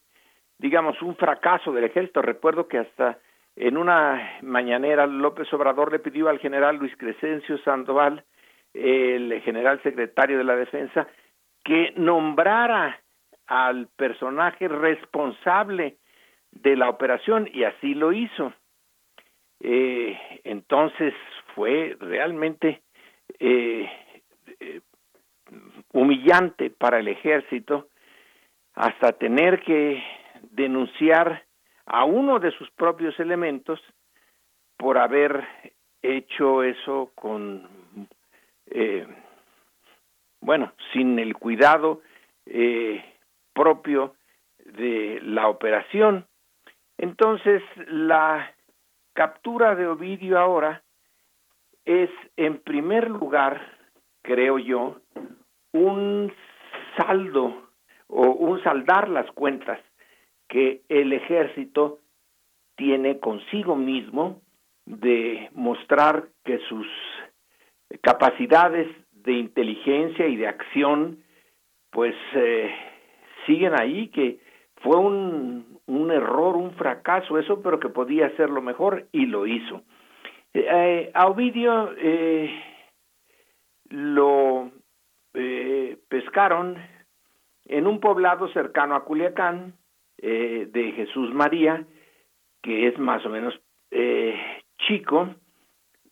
[0.59, 2.23] digamos, un fracaso del ejército.
[2.23, 3.19] Recuerdo que hasta
[3.57, 8.25] en una mañanera López Obrador le pidió al general Luis Crescencio Sandoval,
[8.73, 11.07] el general secretario de la Defensa,
[11.65, 13.01] que nombrara
[13.47, 15.99] al personaje responsable
[16.51, 18.53] de la operación y así lo hizo.
[19.67, 21.15] Eh, entonces
[21.55, 22.83] fue realmente
[23.39, 23.91] eh,
[24.61, 24.81] eh,
[25.95, 27.89] humillante para el ejército
[28.75, 30.05] hasta tener que
[30.51, 31.45] denunciar
[31.87, 33.81] a uno de sus propios elementos
[34.77, 35.49] por haber
[36.03, 37.67] hecho eso con
[38.67, 39.07] eh,
[40.41, 42.03] bueno sin el cuidado
[42.45, 43.03] eh,
[43.55, 44.15] propio
[44.59, 46.27] de la operación.
[46.99, 48.54] Entonces la
[49.15, 50.83] captura de Ovidio ahora
[51.85, 53.61] es en primer lugar
[54.23, 55.01] creo yo
[55.73, 56.33] un
[56.97, 57.71] saldo
[58.09, 59.81] o un saldar las cuentas
[60.49, 62.01] que el ejército
[62.77, 64.43] tiene consigo mismo
[64.87, 66.87] de mostrar que sus
[68.03, 71.25] capacidades de inteligencia y de acción
[71.91, 72.75] pues eh,
[73.47, 74.41] siguen ahí, que
[74.83, 79.83] fue un, un error, un fracaso eso, pero que podía hacerlo mejor y lo hizo.
[80.53, 82.51] Eh, a Ovidio eh,
[83.91, 84.71] lo
[85.35, 86.77] eh, pescaron
[87.67, 89.75] en un poblado cercano a Culiacán,
[90.19, 91.85] eh, de Jesús María,
[92.63, 93.59] que es más o menos
[93.91, 94.35] eh,
[94.79, 95.35] chico,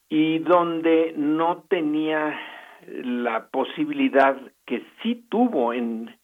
[0.09, 2.39] y donde no tenía
[2.86, 4.36] la posibilidad
[4.66, 6.15] que sí tuvo en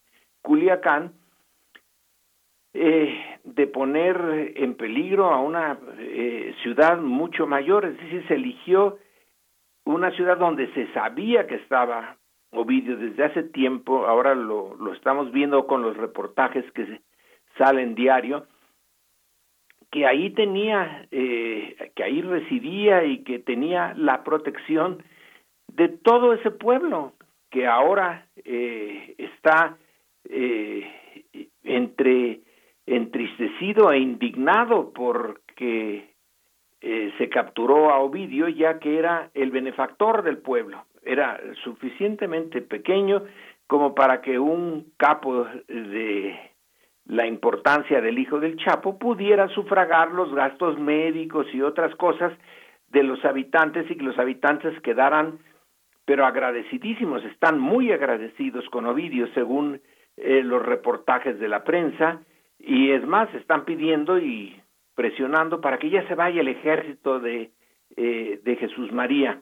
[0.43, 1.13] Culiacán
[2.81, 8.99] eh, de poner en peligro a una eh, ciudad mucho mayor, es decir, se eligió
[9.85, 12.17] una ciudad donde se sabía que estaba
[12.51, 17.01] Ovidio desde hace tiempo, ahora lo, lo estamos viendo con los reportajes que se,
[17.59, 18.47] sale en diario,
[19.91, 25.03] que ahí tenía, eh, que ahí residía y que tenía la protección
[25.67, 27.13] de todo ese pueblo
[27.51, 29.77] que ahora eh, está
[30.29, 30.87] eh,
[31.65, 32.41] entre
[32.89, 36.15] entristecido e indignado porque
[36.81, 43.25] eh, se capturó a Ovidio ya que era el benefactor del pueblo, era suficientemente pequeño
[43.67, 46.39] como para que un capo de
[47.05, 52.33] la importancia del hijo del Chapo pudiera sufragar los gastos médicos y otras cosas
[52.89, 55.39] de los habitantes y que los habitantes quedaran
[56.09, 59.83] pero agradecidísimos, están muy agradecidos con Ovidio según
[60.17, 62.23] eh, los reportajes de la prensa
[62.59, 64.61] y es más, están pidiendo y
[64.95, 67.51] presionando para que ya se vaya el ejército de,
[67.97, 69.41] eh, de Jesús María.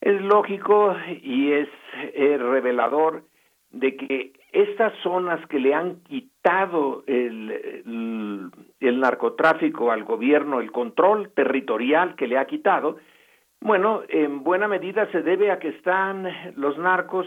[0.00, 1.68] Es lógico y es
[2.14, 3.24] revelador
[3.70, 8.50] de que estas zonas que le han quitado el,
[8.80, 12.96] el, narcotráfico al gobierno, el control territorial que le ha quitado,
[13.60, 16.26] bueno, en buena medida se debe a que están
[16.56, 17.26] los narcos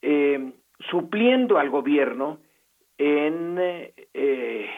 [0.00, 0.52] eh,
[0.90, 2.38] supliendo al gobierno
[2.98, 4.70] en eh,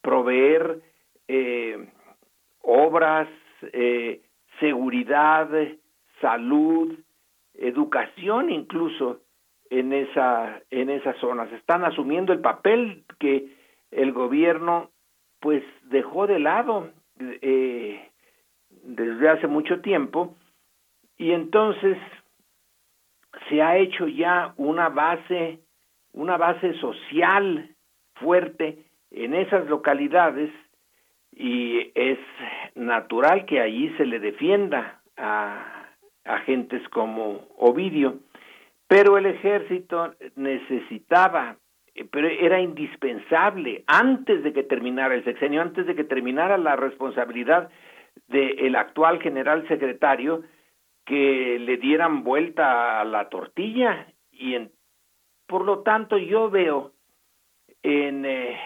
[0.00, 0.80] proveer
[1.26, 1.88] eh,
[2.62, 3.28] obras,
[3.72, 4.22] eh,
[4.60, 5.48] seguridad,
[6.20, 6.98] salud,
[7.54, 9.20] educación incluso
[9.70, 11.52] en esa en esas zonas.
[11.52, 13.56] Están asumiendo el papel que
[13.90, 14.90] el gobierno
[15.40, 16.90] pues dejó de lado
[17.20, 18.10] eh,
[18.82, 20.36] desde hace mucho tiempo.
[21.16, 21.96] Y entonces
[23.48, 25.60] se ha hecho ya una base,
[26.18, 27.70] una base social
[28.16, 30.50] fuerte en esas localidades
[31.30, 32.18] y es
[32.74, 35.86] natural que allí se le defienda a
[36.24, 38.18] agentes como Ovidio,
[38.88, 41.56] pero el ejército necesitaba,
[42.10, 47.70] pero era indispensable antes de que terminara el sexenio, antes de que terminara la responsabilidad
[48.26, 50.42] del actual general secretario,
[51.06, 54.72] que le dieran vuelta a la tortilla y en,
[55.48, 56.92] por lo tanto yo veo
[57.82, 58.60] en eh,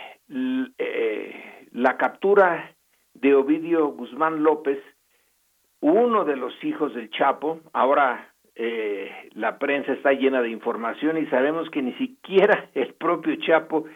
[0.79, 2.75] eh, la captura
[3.15, 4.79] de Ovidio Guzmán López
[5.83, 11.27] uno de los hijos del Chapo, ahora eh, la prensa está llena de información y
[11.27, 13.87] sabemos que ni siquiera el propio Chapo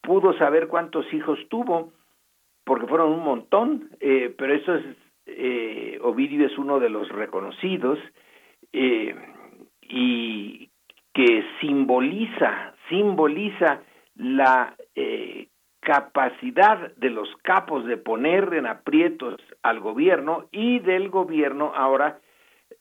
[0.00, 1.92] pudo saber cuántos hijos tuvo,
[2.64, 4.84] porque fueron un montón, eh, pero eso es,
[5.26, 7.98] eh, Ovidio es uno de los reconocidos
[8.72, 9.16] eh,
[9.82, 10.70] y
[11.14, 13.82] que simboliza, simboliza
[14.16, 15.48] la eh,
[15.80, 22.18] capacidad de los capos de poner en aprietos al gobierno y del gobierno ahora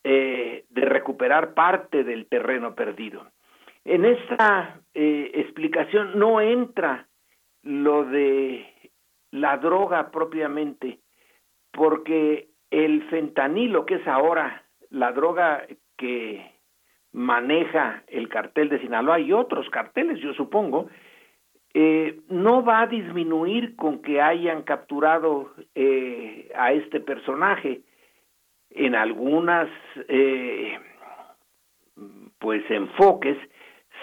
[0.04, 3.32] eh, de recuperar parte del terreno perdido.
[3.86, 7.08] En esta eh, explicación no entra
[7.62, 8.66] lo de
[9.32, 11.00] la droga propiamente,
[11.72, 15.66] porque el fentanilo, que es ahora la droga
[15.98, 16.53] que
[17.14, 20.90] maneja el cartel de Sinaloa y otros carteles, yo supongo,
[21.74, 27.82] eh, no va a disminuir con que hayan capturado eh, a este personaje.
[28.70, 29.70] En algunas
[30.08, 30.78] eh,
[32.40, 33.38] pues enfoques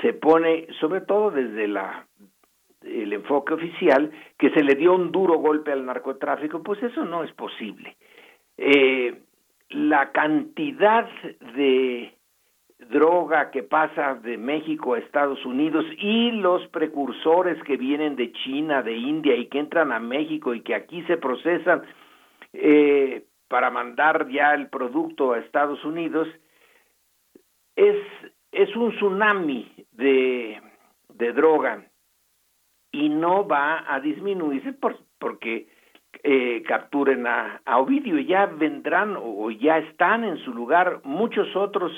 [0.01, 2.07] se pone sobre todo desde la
[2.83, 7.25] el enfoque oficial que se le dio un duro golpe al narcotráfico pues eso no
[7.25, 7.97] es posible.
[8.57, 9.23] Eh,
[9.69, 11.09] la cantidad
[11.57, 12.15] de
[12.89, 18.83] droga que pasa de México a Estados Unidos y los precursores que vienen de China,
[18.83, 21.83] de India y que entran a México y que aquí se procesan
[22.53, 26.29] eh, para mandar ya el producto a Estados Unidos,
[27.77, 27.97] es,
[28.53, 30.61] es un tsunami de,
[31.09, 31.85] de droga
[32.93, 35.69] y no va a disminuirse por, porque
[36.23, 41.93] eh, capturen a, a Ovidio, ya vendrán o ya están en su lugar muchos otros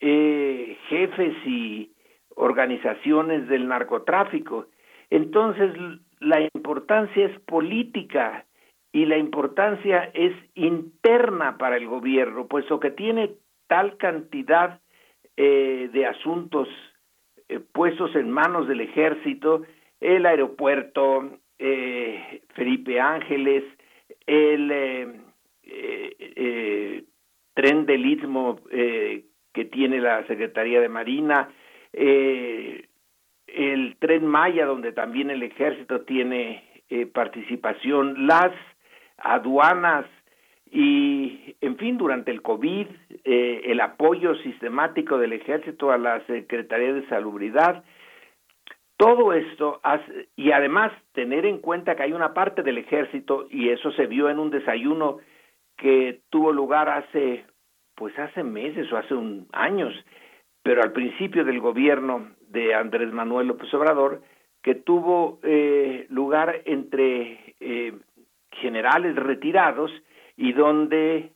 [0.00, 1.90] eh, jefes y
[2.36, 4.66] organizaciones del narcotráfico.
[5.10, 5.72] Entonces,
[6.20, 8.44] la importancia es política
[8.92, 13.32] y la importancia es interna para el gobierno, puesto que tiene
[13.66, 14.80] tal cantidad
[15.36, 16.68] eh, de asuntos
[17.48, 19.62] eh, puestos en manos del ejército,
[20.00, 21.38] el aeropuerto,
[22.54, 23.64] Felipe Ángeles,
[24.26, 25.24] el
[27.54, 28.60] tren del Istmo
[29.52, 31.48] que tiene la Secretaría de Marina,
[31.92, 32.86] eh,
[33.46, 38.52] el tren Maya, donde también el ejército tiene eh, participación, las
[39.16, 40.06] aduanas
[40.70, 42.86] y, en fin, durante el COVID,
[43.24, 47.84] eh, el apoyo sistemático del ejército a la Secretaría de Salubridad,
[48.98, 53.70] todo esto, hace, y además tener en cuenta que hay una parte del ejército, y
[53.70, 55.18] eso se vio en un desayuno
[55.76, 57.44] que tuvo lugar hace
[57.98, 59.92] pues hace meses o hace un, años,
[60.62, 64.22] pero al principio del gobierno de Andrés Manuel López Obrador,
[64.62, 67.92] que tuvo eh, lugar entre eh,
[68.52, 69.90] generales retirados
[70.36, 71.32] y donde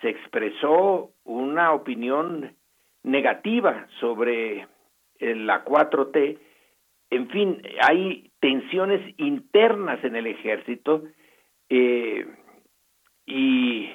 [0.00, 2.54] se expresó una opinión
[3.02, 4.66] negativa sobre
[5.20, 6.38] la 4T.
[7.10, 11.02] En fin, hay tensiones internas en el ejército
[11.68, 12.26] eh,
[13.26, 13.90] y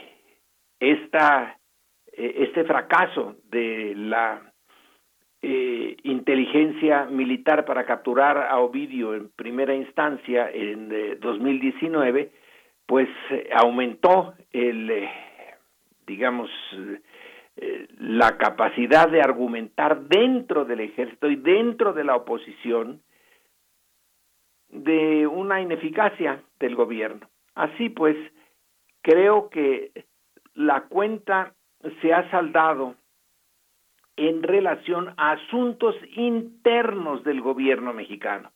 [0.79, 1.57] esta
[2.15, 4.53] eh, este fracaso de la
[5.45, 12.31] eh, inteligencia militar para capturar a Ovidio en primera instancia en eh, 2019,
[12.85, 15.11] pues eh, aumentó el, eh,
[16.07, 16.49] digamos,
[17.99, 23.03] la capacidad de argumentar dentro del ejército y dentro de la oposición
[24.69, 27.29] de una ineficacia del gobierno.
[27.53, 28.15] Así pues,
[29.03, 29.91] creo que
[30.55, 31.53] la cuenta
[32.01, 32.95] se ha saldado
[34.15, 38.51] en relación a asuntos internos del gobierno mexicano.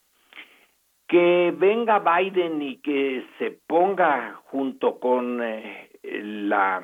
[1.08, 6.84] Que venga Biden y que se ponga junto con eh, la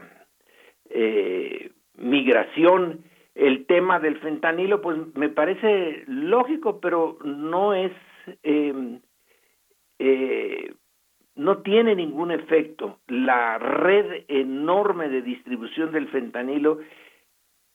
[0.89, 3.03] eh, migración
[3.35, 7.91] el tema del fentanilo, pues me parece lógico, pero no es
[8.43, 8.99] eh,
[9.99, 10.73] eh,
[11.35, 12.99] no tiene ningún efecto.
[13.07, 16.79] La red enorme de distribución del fentanilo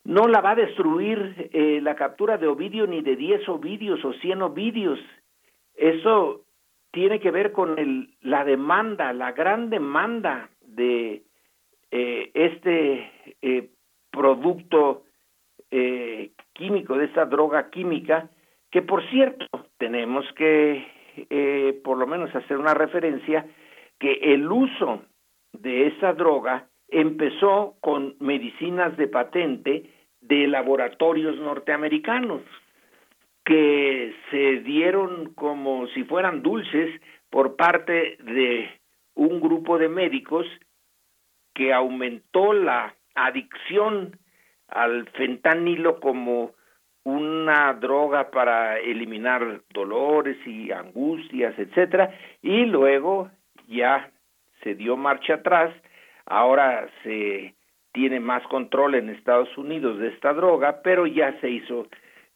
[0.04, 4.12] no la va a destruir eh, la captura de Ovidio ni de 10 Ovidios o
[4.12, 4.98] 100 Ovidios.
[5.74, 6.44] Eso
[6.90, 11.22] tiene que ver con el, la demanda, la gran demanda de
[11.90, 13.10] eh, este
[13.42, 13.70] eh,
[14.10, 15.04] producto
[15.70, 18.30] eh, químico, de esta droga química,
[18.70, 19.46] que por cierto
[19.78, 20.86] tenemos que
[21.30, 23.46] eh, por lo menos hacer una referencia
[23.98, 25.02] que el uso
[25.52, 29.90] de esa droga empezó con medicinas de patente
[30.20, 32.42] de laboratorios norteamericanos
[33.44, 37.00] que se dieron como si fueran dulces
[37.30, 38.70] por parte de
[39.14, 40.46] un grupo de médicos
[41.54, 44.18] que aumentó la adicción
[44.68, 46.52] al fentanilo como
[47.08, 52.10] una droga para eliminar dolores y angustias, etcétera,
[52.42, 53.30] y luego
[53.66, 54.10] ya
[54.62, 55.74] se dio marcha atrás,
[56.26, 57.54] ahora se
[57.92, 61.86] tiene más control en Estados Unidos de esta droga, pero ya se hizo,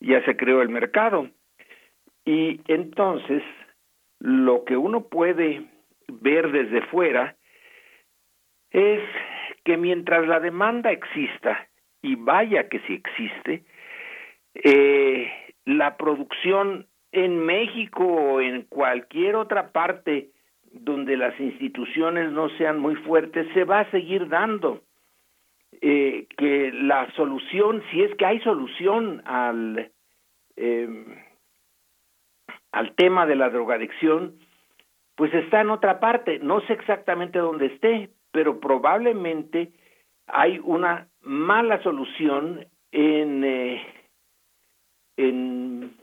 [0.00, 1.28] ya se creó el mercado.
[2.24, 3.42] Y entonces,
[4.20, 5.64] lo que uno puede
[6.08, 7.36] ver desde fuera
[8.70, 9.02] es
[9.64, 11.68] que mientras la demanda exista,
[12.00, 13.64] y vaya que sí existe,
[14.54, 15.30] eh,
[15.64, 20.30] la producción en México o en cualquier otra parte
[20.72, 24.82] donde las instituciones no sean muy fuertes, se va a seguir dando.
[25.80, 29.90] Eh, que la solución, si es que hay solución al,
[30.56, 30.88] eh,
[32.70, 34.36] al tema de la drogadicción,
[35.16, 36.38] pues está en otra parte.
[36.38, 39.72] No sé exactamente dónde esté, pero probablemente
[40.26, 43.84] hay una mala solución en, eh,
[45.28, 45.94] en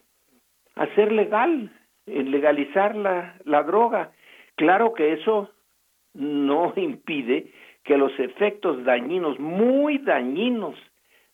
[0.76, 1.72] hacer legal,
[2.06, 4.12] en legalizar la, la droga.
[4.56, 5.50] Claro que eso
[6.14, 7.52] no impide
[7.84, 10.76] que los efectos dañinos, muy dañinos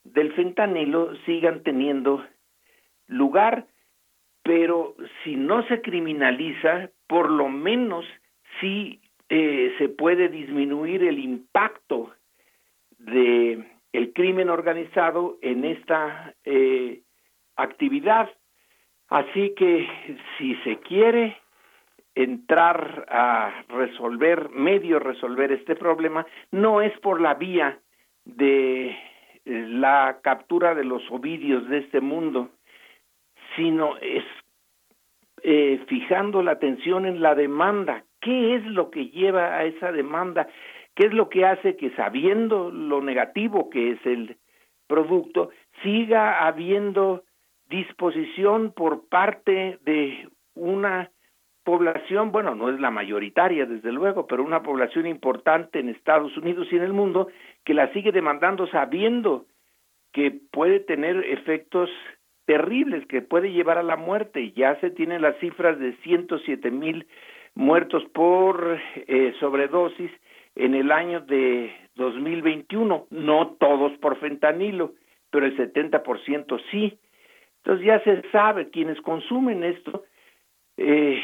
[0.04, 2.24] del fentanilo sigan teniendo
[3.08, 3.68] lugar,
[4.44, 8.06] pero si no se criminaliza, por lo menos
[8.62, 12.14] sí eh, se puede disminuir el impacto
[13.00, 17.02] de el crimen organizado en esta eh,
[17.56, 18.30] actividad.
[19.10, 19.88] Así que
[20.38, 21.38] si se quiere
[22.16, 27.80] entrar a resolver, medio resolver este problema, no es por la vía
[28.24, 28.98] de eh,
[29.46, 32.50] la captura de los ovidios de este mundo,
[33.56, 34.24] sino es
[35.44, 38.06] eh, fijando la atención en la demanda.
[38.22, 40.48] ¿Qué es lo que lleva a esa demanda?
[40.96, 44.38] ¿Qué es lo que hace que sabiendo lo negativo que es el
[44.88, 45.50] producto,
[45.84, 47.25] siga habiendo
[47.70, 51.12] disposición por parte de una
[51.64, 56.68] población, bueno, no es la mayoritaria desde luego, pero una población importante en Estados Unidos
[56.72, 57.28] y en el mundo
[57.64, 59.46] que la sigue demandando sabiendo
[60.14, 61.90] que puede tener efectos
[62.46, 64.52] terribles, que puede llevar a la muerte.
[64.52, 67.08] Ya se tienen las cifras de 107 mil
[67.56, 70.12] muertos por eh, sobredosis
[70.56, 74.94] en el año de 2021, no todos por fentanilo,
[75.32, 76.98] pero el 70% sí.
[77.66, 80.04] Entonces ya se sabe, quienes consumen esto,
[80.78, 81.20] eh,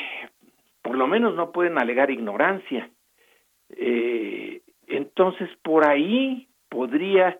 [0.81, 2.89] por lo menos no pueden alegar ignorancia.
[3.69, 7.39] Eh, entonces, por ahí podría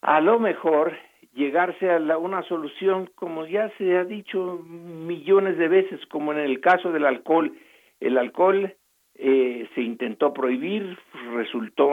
[0.00, 0.96] a lo mejor
[1.34, 6.38] llegarse a la, una solución, como ya se ha dicho millones de veces, como en
[6.38, 7.52] el caso del alcohol.
[8.00, 8.74] El alcohol
[9.14, 10.98] eh, se intentó prohibir,
[11.34, 11.88] resultó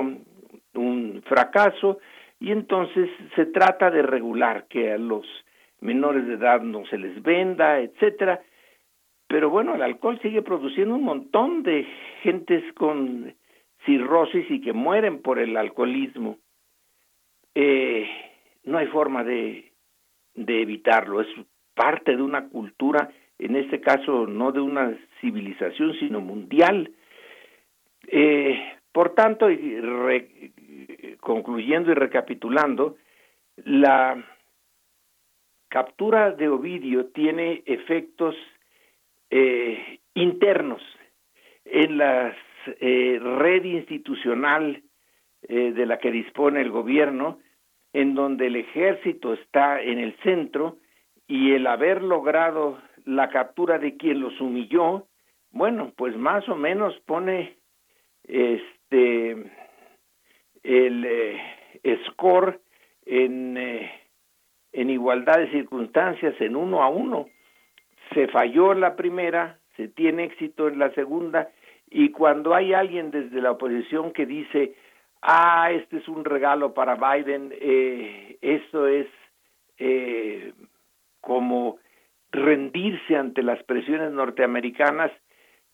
[0.74, 2.00] un fracaso,
[2.40, 5.26] y entonces se trata de regular que a los
[5.86, 8.42] menores de edad no se les venda, etcétera,
[9.28, 11.86] pero bueno, el alcohol sigue produciendo un montón de
[12.22, 13.34] gentes con
[13.86, 16.38] cirrosis y que mueren por el alcoholismo.
[17.54, 18.08] Eh,
[18.64, 19.72] no hay forma de,
[20.34, 21.28] de evitarlo, es
[21.74, 23.10] parte de una cultura,
[23.40, 26.92] en este caso no de una civilización, sino mundial.
[28.08, 28.60] Eh,
[28.92, 32.96] por tanto, y concluyendo y recapitulando,
[33.58, 34.24] la
[35.76, 38.34] captura de Ovidio tiene efectos
[39.30, 40.82] eh, internos
[41.66, 42.34] en la
[42.80, 44.82] eh, red institucional
[45.42, 47.40] eh, de la que dispone el gobierno,
[47.92, 50.78] en donde el ejército está en el centro
[51.28, 55.08] y el haber logrado la captura de quien los humilló,
[55.52, 57.58] bueno, pues más o menos pone
[58.24, 59.32] este
[60.64, 62.62] el eh, score
[63.06, 64.05] en, eh,
[64.76, 67.28] en igualdad de circunstancias en uno a uno
[68.14, 71.50] se falló en la primera, se tiene éxito en la segunda,
[71.90, 74.76] y cuando hay alguien desde la oposición que dice
[75.22, 79.08] ah, este es un regalo para Biden, eh, esto es
[79.80, 80.54] eh,
[81.22, 81.80] como
[82.32, 85.12] rendirse ante las presiones norteamericanas,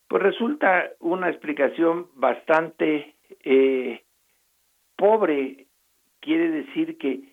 [0.07, 4.03] pues resulta una explicación bastante eh,
[4.95, 5.65] pobre.
[6.19, 7.30] Quiere decir que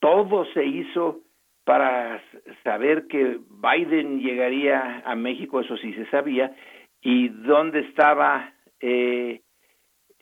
[0.00, 1.20] todo se hizo
[1.64, 2.22] para
[2.64, 6.54] saber que Biden llegaría a México, eso sí se sabía,
[7.02, 9.42] y dónde estaba eh,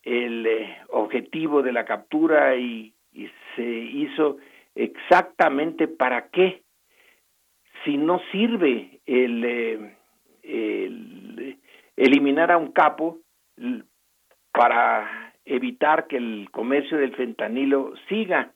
[0.03, 2.93] el eh, objetivo de la captura y,
[3.55, 4.36] se hizo
[4.74, 6.61] exactamente para qué.
[7.85, 9.94] Si no sirve el, eh,
[10.43, 11.59] el
[11.97, 13.20] eliminar a un capo
[14.53, 18.53] para evitar que el comercio del fentanilo siga.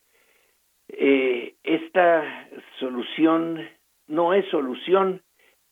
[0.92, 2.48] Eh, esta
[2.78, 3.60] solución
[4.08, 5.22] no es solución,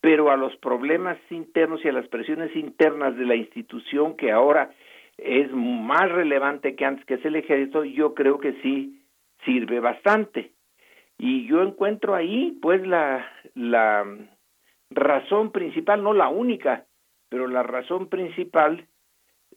[0.00, 4.70] pero a los problemas internos y a las presiones internas de la institución que ahora
[5.16, 9.02] es más relevante que antes que es el ejército, yo creo que sí
[9.44, 10.52] sirve bastante.
[11.18, 14.06] Y yo encuentro ahí pues la, la
[14.90, 16.86] razón principal, no la única,
[17.28, 18.86] pero la razón principal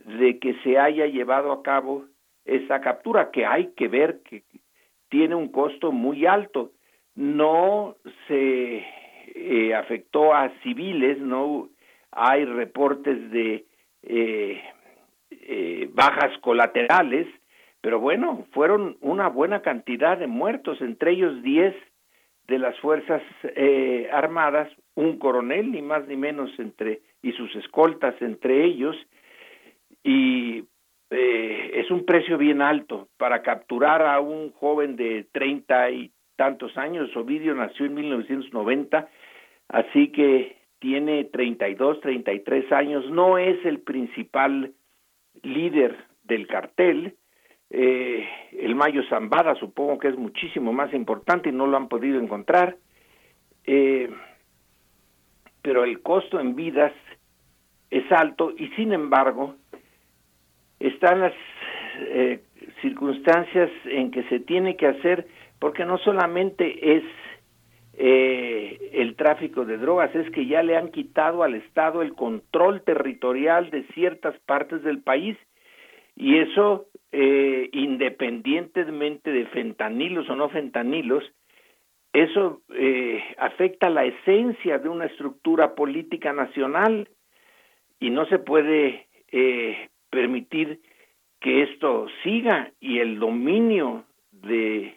[0.06, 2.06] de que se haya llevado a cabo
[2.46, 4.44] esa captura, que hay que ver que
[5.12, 6.72] tiene un costo muy alto.
[7.16, 7.98] No
[8.28, 8.84] se
[9.36, 11.70] eh, afectó a civiles, no
[12.12, 13.66] hay reportes de
[14.04, 14.64] eh,
[15.30, 17.28] eh, bajas colaterales,
[17.82, 21.76] pero bueno, fueron una buena cantidad de muertos, entre ellos 10
[22.48, 28.16] de las Fuerzas eh, Armadas, un coronel, ni más ni menos, entre y sus escoltas
[28.22, 28.96] entre ellos,
[30.04, 30.64] y
[31.12, 36.78] eh, es un precio bien alto para capturar a un joven de treinta y tantos
[36.78, 37.16] años.
[37.18, 39.10] Ovidio nació en 1990,
[39.68, 43.10] así que tiene treinta y dos, treinta y tres años.
[43.12, 44.74] No es el principal
[45.44, 47.16] líder del cartel.
[47.70, 52.22] Eh, el Mayo Zambada supongo que es muchísimo más importante y no lo han podido
[52.22, 52.78] encontrar.
[53.66, 54.10] Eh,
[55.62, 56.94] pero el costo en vidas
[57.90, 59.56] es alto y sin embargo
[60.82, 61.34] están las
[62.00, 62.40] eh,
[62.82, 65.28] circunstancias en que se tiene que hacer
[65.60, 67.04] porque no solamente es
[67.94, 72.82] eh, el tráfico de drogas, es que ya le han quitado al Estado el control
[72.82, 75.38] territorial de ciertas partes del país
[76.16, 81.24] y eso eh, independientemente de fentanilos o no fentanilos,
[82.14, 87.08] eso eh, afecta la esencia de una estructura política nacional
[88.00, 90.80] y no se puede eh, permitir
[91.40, 94.96] que esto siga y el dominio de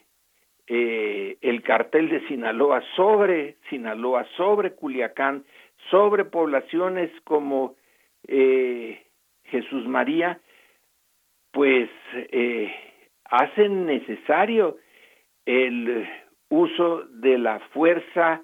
[0.67, 5.43] eh, el cartel de Sinaloa sobre Sinaloa, sobre Culiacán,
[5.89, 7.75] sobre poblaciones como
[8.27, 9.01] eh,
[9.45, 10.39] Jesús María,
[11.51, 12.73] pues eh,
[13.25, 14.77] hacen necesario
[15.45, 16.07] el
[16.49, 18.41] uso de la fuerza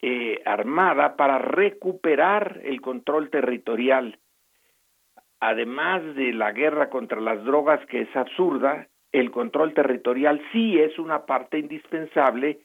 [0.00, 4.18] eh, armada para recuperar el control territorial.
[5.40, 10.98] Además de la guerra contra las drogas, que es absurda, el control territorial sí es
[10.98, 12.60] una parte indispensable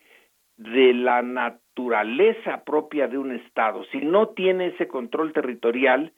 [0.57, 3.83] de la naturaleza propia de un Estado.
[3.91, 6.13] Si no tiene ese control territorial,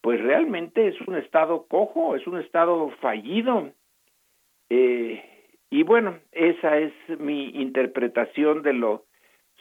[0.00, 3.70] pues realmente es un Estado cojo, es un Estado fallido.
[4.70, 5.22] Eh,
[5.70, 9.04] y bueno, esa es mi interpretación de lo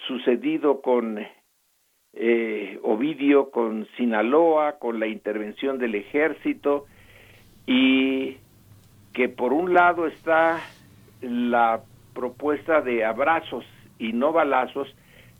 [0.07, 1.19] sucedido con
[2.13, 6.85] eh, Ovidio, con Sinaloa, con la intervención del ejército
[7.65, 8.37] y
[9.13, 10.59] que por un lado está
[11.21, 11.81] la
[12.13, 13.65] propuesta de abrazos
[13.99, 14.93] y no balazos,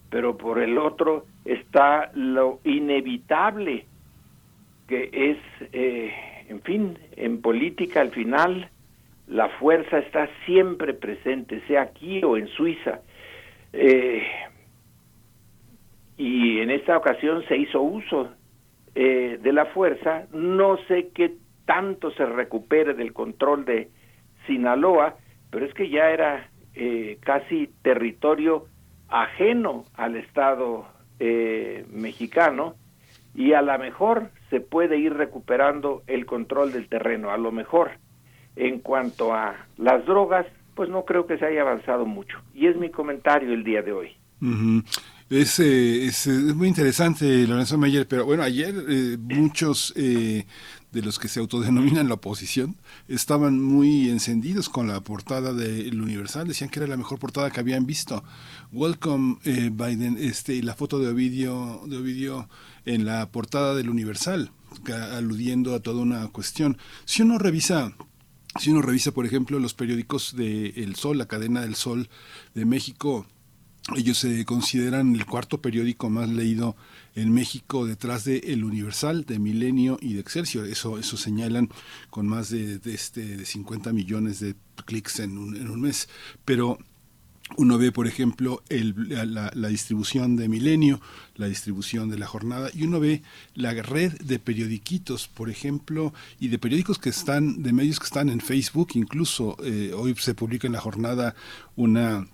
[0.10, 3.86] pero por el otro está lo inevitable
[4.88, 5.38] que es,
[5.74, 6.14] eh,
[6.50, 8.70] en fin, en política al final
[9.28, 13.02] la fuerza está siempre presente, sea aquí o en Suiza.
[13.74, 14.24] Eh,
[16.18, 18.30] y en esta ocasión se hizo uso
[18.96, 20.26] eh, de la fuerza.
[20.34, 21.36] No sé qué
[21.66, 23.90] tanto se recupere del control de
[24.48, 25.16] Sinaloa,
[25.52, 28.66] pero es que ya era eh, casi territorio
[29.08, 30.88] ajeno al Estado
[31.20, 32.76] eh, mexicano
[33.36, 37.92] y a lo mejor se puede ir recuperando el control del terreno, a lo mejor.
[38.56, 42.40] En cuanto a las drogas, pues no creo que se haya avanzado mucho.
[42.56, 44.16] Y es mi comentario el día de hoy.
[45.30, 50.46] Es, es, muy interesante, Lorenzo Meyer, pero bueno, ayer eh, muchos eh,
[50.94, 52.78] de los que se autodenominan la oposición
[53.10, 57.60] estaban muy encendidos con la portada del Universal, decían que era la mejor portada que
[57.60, 58.24] habían visto.
[58.72, 62.48] Welcome eh, Biden, este, y la foto de Ovidio, de Ovidio
[62.86, 64.52] en la portada del Universal,
[65.12, 66.78] aludiendo a toda una cuestión.
[67.04, 67.94] Si uno revisa
[68.60, 72.10] si uno revisa, por ejemplo, los periódicos de El Sol, la cadena del Sol
[72.56, 73.28] de México,
[73.96, 76.76] ellos se consideran el cuarto periódico más leído
[77.16, 80.68] en México detrás de El Universal, de Milenio y de Excelsior.
[80.68, 81.70] Eso, eso señalan
[82.10, 84.56] con más de, de, este, de 50 millones de
[84.86, 86.10] clics en un, en un mes.
[86.44, 86.78] Pero
[87.56, 91.00] uno ve, por ejemplo, el, la, la, distribución de Milenio,
[91.36, 93.24] la distribución de la jornada, y uno ve
[93.56, 98.28] la red de periodiquitos, por ejemplo, y de periódicos que están, de medios que están
[98.28, 101.36] en Facebook, incluso eh, hoy se publica en la jornada
[101.78, 102.28] una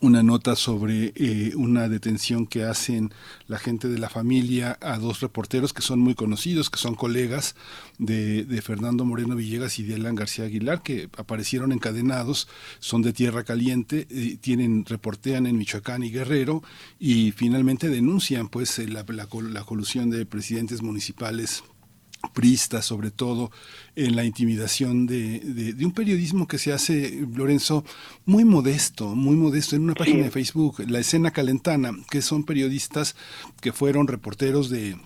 [0.00, 3.12] una nota sobre eh, una detención que hacen
[3.46, 7.54] la gente de la familia a dos reporteros que son muy conocidos, que son colegas
[7.98, 12.48] de, de, Fernando Moreno Villegas y de Alan García Aguilar, que aparecieron encadenados,
[12.80, 16.62] son de Tierra Caliente, eh, tienen, reportean en Michoacán y Guerrero
[16.98, 21.62] y finalmente denuncian pues la, la, la colusión de presidentes municipales
[22.32, 23.50] prista sobre todo
[23.96, 27.84] en la intimidación de, de, de, un periodismo que se hace, Lorenzo,
[28.24, 30.24] muy modesto, muy modesto, en una página sí.
[30.24, 33.16] de Facebook, La Escena Calentana, que son periodistas
[33.60, 34.96] que fueron reporteros de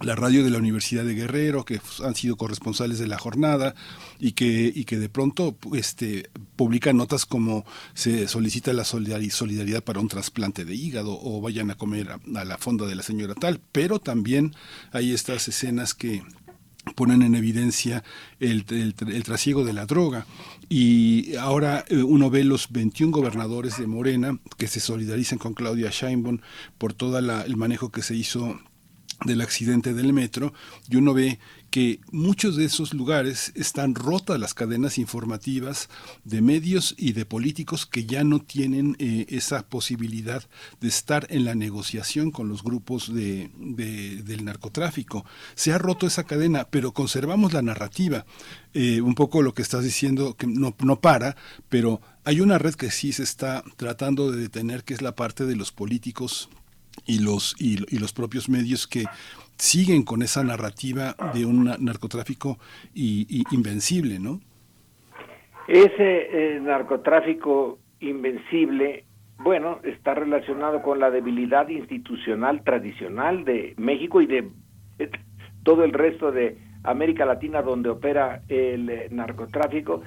[0.00, 3.74] la radio de la Universidad de Guerrero, que han sido corresponsales de la jornada
[4.20, 7.64] y que, y que de pronto este, publican notas como
[7.94, 12.44] se solicita la solidaridad para un trasplante de hígado o vayan a comer a, a
[12.44, 14.54] la fonda de la señora tal, pero también
[14.92, 16.22] hay estas escenas que
[16.94, 18.02] ponen en evidencia
[18.40, 20.26] el, el, trasiego de la droga.
[20.68, 25.90] Y ahora eh, uno ve los 21 gobernadores de Morena que se solidarizan con Claudia
[25.90, 26.38] Sheinbaum
[26.78, 28.58] por todo el manejo que se hizo
[29.24, 30.52] del accidente del metro
[30.88, 31.38] y uno ve
[31.70, 35.88] que muchos de esos lugares están rotas las cadenas informativas
[36.24, 40.42] de medios y de políticos que ya no tienen eh, esa posibilidad
[40.80, 45.24] de estar en la negociación con los grupos de, de, del narcotráfico.
[45.54, 48.24] Se ha roto esa cadena, pero conservamos la narrativa.
[48.74, 51.36] Eh, un poco lo que estás diciendo, que no, no para,
[51.68, 55.46] pero hay una red que sí se está tratando de detener, que es la parte
[55.46, 56.48] de los políticos
[57.06, 59.04] y los, y los propios medios que
[59.58, 62.58] siguen con esa narrativa de un narcotráfico
[62.94, 64.40] y, y invencible, ¿no?
[65.66, 69.04] Ese eh, narcotráfico invencible,
[69.38, 74.48] bueno, está relacionado con la debilidad institucional tradicional de México y de
[74.98, 75.10] eh,
[75.62, 80.02] todo el resto de América Latina donde opera el eh, narcotráfico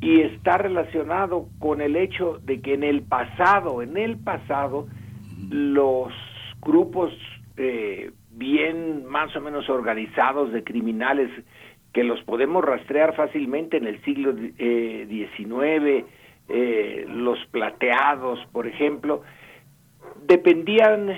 [0.00, 4.86] y está relacionado con el hecho de que en el pasado, en el pasado,
[5.50, 6.12] los
[6.60, 7.12] grupos
[7.56, 11.30] eh, bien más o menos organizados de criminales
[11.92, 16.04] que los podemos rastrear fácilmente en el siglo XIX, eh,
[16.48, 19.22] eh, los plateados, por ejemplo,
[20.26, 21.08] dependían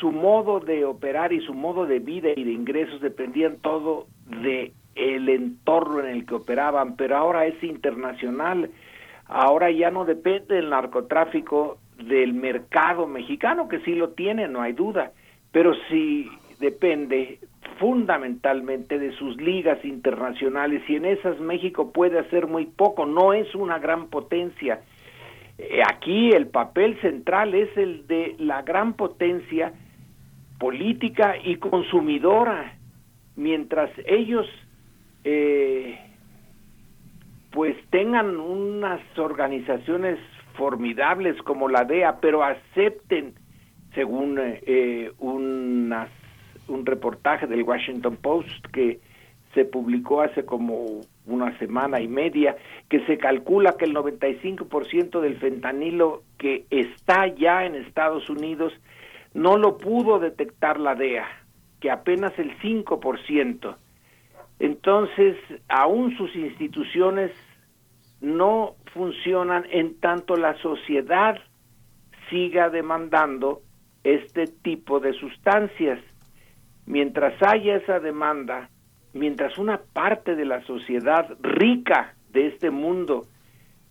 [0.00, 4.06] su modo de operar y su modo de vida y de ingresos dependían todo
[4.42, 8.70] de el entorno en el que operaban, pero ahora es internacional.
[9.26, 14.72] Ahora ya no depende del narcotráfico del mercado mexicano, que sí lo tiene, no hay
[14.72, 15.12] duda,
[15.52, 16.28] pero sí
[16.64, 17.40] depende
[17.78, 23.54] fundamentalmente de sus ligas internacionales y en esas México puede hacer muy poco, no es
[23.54, 24.80] una gran potencia.
[25.58, 29.74] Eh, aquí el papel central es el de la gran potencia
[30.58, 32.76] política y consumidora,
[33.36, 34.46] mientras ellos
[35.24, 35.98] eh,
[37.50, 40.18] pues tengan unas organizaciones
[40.56, 43.34] formidables como la DEA, pero acepten,
[43.94, 46.08] según eh, unas,
[46.68, 49.00] un reportaje del Washington Post que
[49.54, 52.56] se publicó hace como una semana y media,
[52.88, 58.72] que se calcula que el 95% del fentanilo que está ya en Estados Unidos
[59.32, 61.26] no lo pudo detectar la DEA,
[61.80, 63.76] que apenas el 5%.
[64.58, 65.36] Entonces,
[65.68, 67.32] aún sus instituciones
[68.20, 71.36] no funcionan en tanto la sociedad
[72.30, 73.60] siga demandando
[74.02, 76.00] este tipo de sustancias.
[76.86, 78.68] Mientras haya esa demanda,
[79.12, 83.26] mientras una parte de la sociedad rica de este mundo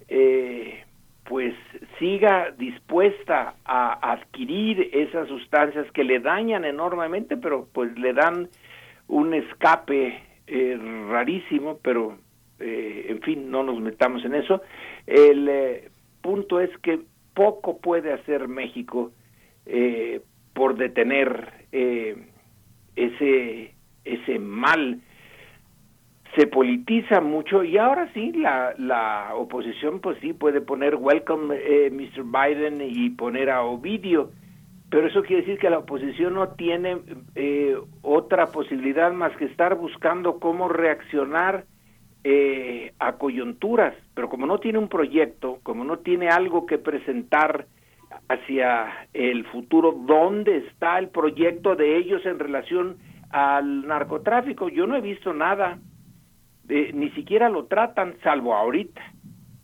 [0.08, 0.84] eh,
[1.26, 1.56] pues
[2.00, 8.50] siga dispuesta a adquirir esas sustancias que le dañan enormemente, pero pues le dan
[9.08, 10.78] un escape eh,
[11.10, 12.18] rarísimo, pero
[12.60, 14.62] eh, en fin, no nos metamos en eso.
[15.08, 15.90] El eh,
[16.22, 17.00] punto es que
[17.34, 19.12] poco puede hacer México
[20.54, 21.54] por detener
[22.96, 23.74] ese,
[24.06, 25.02] ese mal.
[26.36, 31.92] Se politiza mucho y ahora sí, la, la oposición pues sí puede poner welcome eh,
[31.92, 32.24] Mr.
[32.24, 34.32] Biden y poner a Ovidio,
[34.90, 36.98] pero eso quiere decir que la oposición no tiene
[37.36, 41.66] eh, otra posibilidad más que estar buscando cómo reaccionar
[42.24, 47.68] eh, a coyunturas, pero como no tiene un proyecto, como no tiene algo que presentar
[48.30, 52.98] hacia el futuro, ¿dónde está el proyecto de ellos en relación
[53.30, 54.70] al narcotráfico?
[54.70, 55.80] Yo no he visto nada,
[56.68, 59.02] ni siquiera lo tratan, salvo ahorita,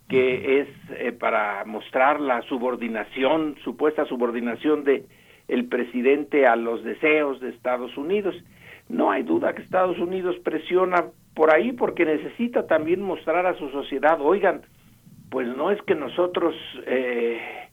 [0.08, 0.68] que es
[0.98, 5.06] eh, para mostrar la subordinación, supuesta subordinación de
[5.48, 8.36] el presidente a los deseos de Estados Unidos.
[8.88, 11.06] No hay duda que Estados Unidos presiona
[11.36, 14.62] por ahí porque necesita también mostrar a su sociedad, oigan,
[15.30, 16.56] pues no es que nosotros
[16.86, 17.69] eh,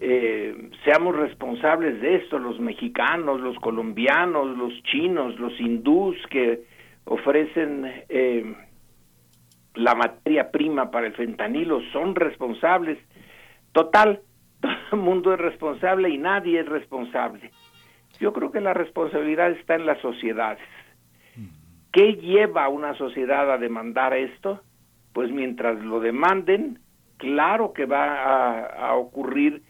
[0.00, 6.64] eh, seamos responsables de esto, los mexicanos, los colombianos, los chinos, los hindús que
[7.04, 8.54] ofrecen eh,
[9.74, 12.98] la materia prima para el fentanilo son responsables.
[13.72, 14.20] Total,
[14.60, 17.50] todo el mundo es responsable y nadie es responsable.
[18.20, 20.62] Yo creo que la responsabilidad está en las sociedades.
[21.92, 24.60] ¿Qué lleva a una sociedad a demandar esto?
[25.12, 26.80] Pues mientras lo demanden,
[27.16, 29.62] claro que va a, a ocurrir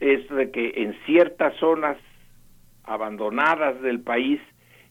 [0.00, 1.96] es de que en ciertas zonas
[2.84, 4.40] abandonadas del país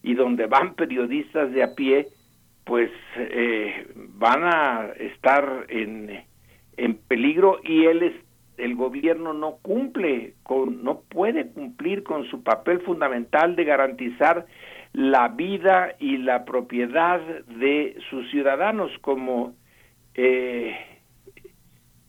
[0.04, 2.08] y donde van periodistas de a pie,
[2.66, 6.24] pues eh, van a estar en,
[6.78, 8.14] en peligro y él es,
[8.58, 14.46] el gobierno no cumple con no puede cumplir con su papel fundamental de garantizar
[14.94, 19.54] la vida y la propiedad de sus ciudadanos como
[20.14, 20.74] eh,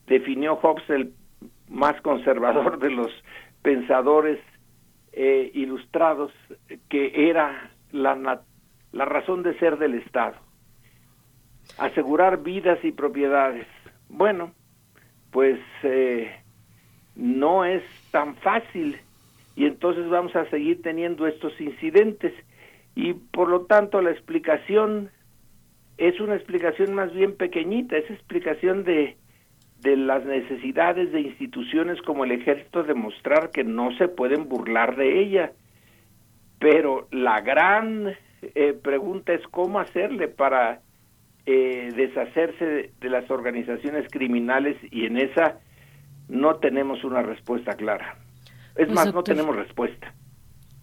[0.06, 1.12] definió Hobbes el
[1.68, 3.10] más conservador de los
[3.62, 4.38] pensadores
[5.12, 6.32] eh, ilustrados
[6.88, 8.42] que era la,
[8.92, 10.36] la razón de ser del Estado.
[11.78, 13.66] Asegurar vidas y propiedades.
[14.08, 14.52] Bueno
[15.36, 16.34] pues eh,
[17.14, 18.98] no es tan fácil.
[19.54, 22.32] Y entonces vamos a seguir teniendo estos incidentes.
[22.94, 25.10] Y por lo tanto la explicación
[25.98, 29.18] es una explicación más bien pequeñita, es explicación de,
[29.80, 34.96] de las necesidades de instituciones como el ejército de mostrar que no se pueden burlar
[34.96, 35.52] de ella.
[36.58, 40.80] Pero la gran eh, pregunta es cómo hacerle para
[41.44, 45.60] eh, deshacerse de, de las organizaciones criminales y en esa
[46.28, 48.16] no tenemos una respuesta clara.
[48.76, 50.12] Es Pues, más, no tenemos respuesta.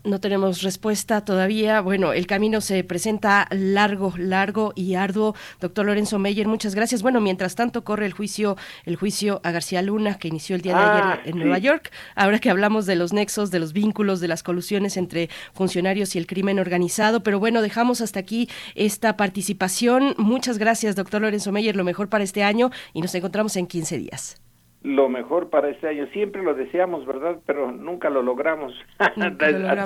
[0.05, 1.79] No tenemos respuesta todavía.
[1.79, 5.33] Bueno, el camino se presenta largo, largo y arduo.
[5.61, 7.01] Doctor Lorenzo Meyer, muchas gracias.
[7.01, 10.73] Bueno, mientras tanto corre el juicio, el juicio a García Luna que inició el día
[10.75, 11.39] de Ah, ayer en sí.
[11.39, 11.91] Nueva York.
[12.15, 16.19] Ahora que hablamos de los nexos, de los vínculos, de las colusiones entre funcionarios y
[16.19, 17.23] el crimen organizado.
[17.23, 20.15] Pero bueno, dejamos hasta aquí esta participación.
[20.17, 21.77] Muchas gracias, doctor Lorenzo Meyer.
[21.77, 24.42] Lo mejor para este año y nos encontramos en 15 días.
[24.83, 26.07] Lo mejor para este año.
[26.11, 27.39] Siempre lo deseamos, ¿verdad?
[27.45, 28.73] Pero nunca lo logramos.
[28.99, 29.29] hasta,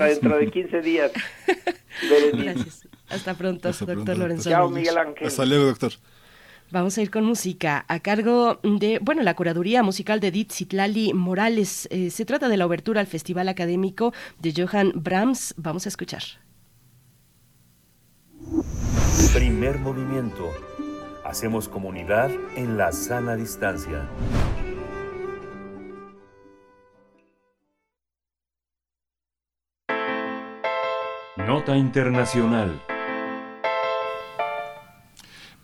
[0.06, 1.11] dentro de 15 días.
[2.34, 2.88] Gracias.
[3.10, 4.69] Hasta pronto, Hasta doctor pronto, Lorenzo Chao.
[4.69, 5.28] Miguel Ángel.
[5.28, 5.91] Hasta luego, doctor.
[6.69, 11.14] Vamos a ir con música a cargo de, bueno, la curaduría musical de Edith Zitlali
[11.14, 11.88] Morales.
[11.91, 15.53] Eh, se trata de la obertura al Festival Académico de Johann Brahms.
[15.57, 16.24] Vamos a escuchar.
[19.34, 20.52] Primer movimiento.
[21.24, 24.06] Hacemos comunidad en la sana distancia.
[31.38, 32.81] Nota Internacional.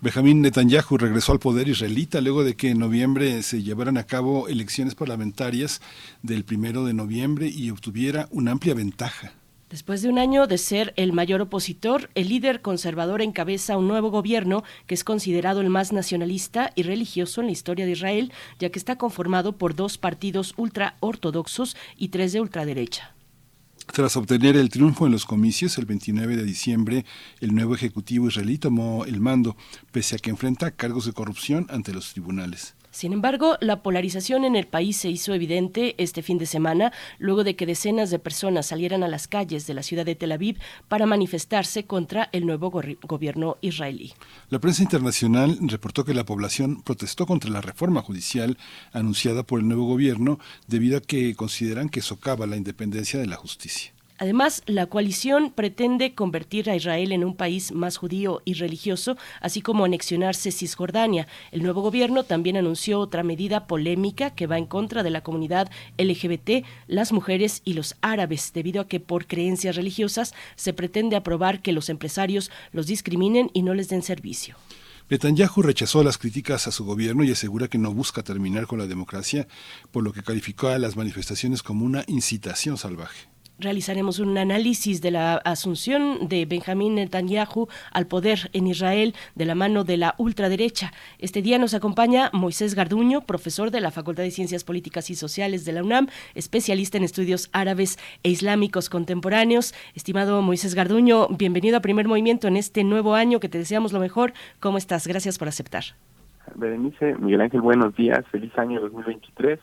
[0.01, 4.47] Benjamín Netanyahu regresó al poder israelita luego de que en noviembre se llevaran a cabo
[4.47, 5.81] elecciones parlamentarias
[6.21, 9.33] del primero de noviembre y obtuviera una amplia ventaja.
[9.71, 14.11] Después de un año de ser el mayor opositor, el líder conservador encabeza un nuevo
[14.11, 18.69] gobierno que es considerado el más nacionalista y religioso en la historia de Israel, ya
[18.69, 23.15] que está conformado por dos partidos ultraortodoxos y tres de ultraderecha.
[23.91, 27.05] Tras obtener el triunfo en los comicios el 29 de diciembre,
[27.41, 29.55] el nuevo ejecutivo israelí tomó el mando,
[29.91, 32.76] pese a que enfrenta cargos de corrupción ante los tribunales.
[32.93, 37.43] Sin embargo, la polarización en el país se hizo evidente este fin de semana, luego
[37.43, 40.59] de que decenas de personas salieran a las calles de la ciudad de Tel Aviv
[40.89, 44.13] para manifestarse contra el nuevo gobierno israelí.
[44.49, 48.59] La prensa internacional reportó que la población protestó contra la reforma judicial
[48.91, 50.37] anunciada por el nuevo gobierno
[50.67, 53.91] debido a que consideran que socava la independencia de la justicia.
[54.18, 59.61] Además, la coalición pretende convertir a Israel en un país más judío y religioso, así
[59.61, 61.27] como anexionarse Cisjordania.
[61.52, 65.72] El nuevo gobierno también anunció otra medida polémica que va en contra de la comunidad
[65.98, 71.61] LGBT, las mujeres y los árabes, debido a que por creencias religiosas se pretende aprobar
[71.61, 74.56] que los empresarios los discriminen y no les den servicio.
[75.10, 78.88] Netanyahu rechazó las críticas a su gobierno y asegura que no busca terminar con la
[78.88, 79.48] democracia,
[79.91, 83.32] por lo que calificó a las manifestaciones como una incitación salvaje.
[83.64, 89.56] Realizaremos un análisis de la asunción de Benjamín Netanyahu al poder en Israel de la
[89.56, 90.91] mano de la ultraderecha.
[91.18, 95.65] Este día nos acompaña Moisés Garduño, profesor de la Facultad de Ciencias Políticas y Sociales
[95.65, 99.73] de la UNAM, especialista en estudios árabes e islámicos contemporáneos.
[99.95, 103.99] Estimado Moisés Garduño, bienvenido a Primer Movimiento en este nuevo año que te deseamos lo
[103.99, 104.34] mejor.
[104.60, 105.07] ¿Cómo estás?
[105.07, 105.84] Gracias por aceptar.
[106.56, 109.60] Berenice, Miguel Ángel, buenos días, feliz año 2023.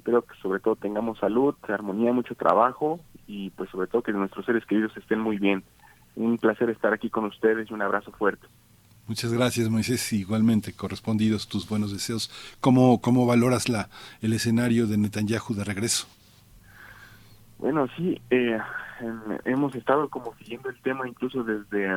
[0.00, 4.46] Espero que sobre todo tengamos salud, armonía, mucho trabajo y pues sobre todo que nuestros
[4.46, 5.62] seres queridos estén muy bien.
[6.16, 8.46] Un placer estar aquí con ustedes y un abrazo fuerte.
[9.06, 10.10] Muchas gracias, Moisés.
[10.14, 12.30] Igualmente, correspondidos tus buenos deseos.
[12.62, 13.90] ¿Cómo, cómo valoras la,
[14.22, 16.06] el escenario de Netanyahu de regreso?
[17.58, 18.58] Bueno, sí, eh,
[19.44, 21.94] hemos estado como siguiendo el tema incluso desde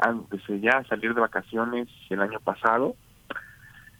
[0.00, 2.96] antes de ya salir de vacaciones el año pasado.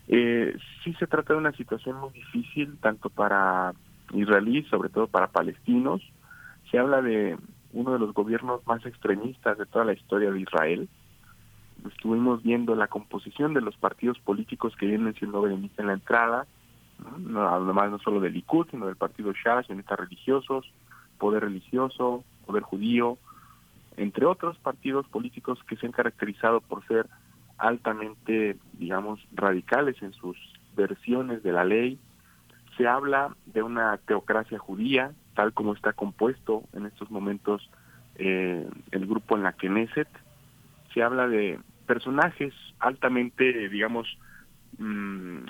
[0.09, 3.73] Eh, sí se trata de una situación muy difícil, tanto para
[4.13, 6.03] israelíes, sobre todo para palestinos.
[6.71, 7.37] Se habla de
[7.73, 10.89] uno de los gobiernos más extremistas de toda la historia de Israel.
[11.91, 16.47] Estuvimos viendo la composición de los partidos políticos que vienen siendo beneficios en la entrada,
[17.19, 17.49] ¿no?
[17.49, 20.71] además no solo del Likud, sino del partido Shas, sionistas religiosos,
[21.19, 23.19] poder religioso, poder judío,
[23.97, 27.07] entre otros partidos políticos que se han caracterizado por ser
[27.59, 30.37] altamente, digamos, radicales en sus
[30.77, 31.99] versiones de la ley.
[32.77, 37.69] Se habla de una teocracia judía, tal como está compuesto en estos momentos
[38.17, 40.09] eh, el grupo en la Knesset.
[40.93, 44.19] Se habla de personajes altamente, digamos,
[44.79, 45.45] mmm,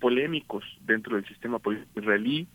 [0.00, 1.58] polémicos dentro del sistema
[1.96, 2.46] israelí,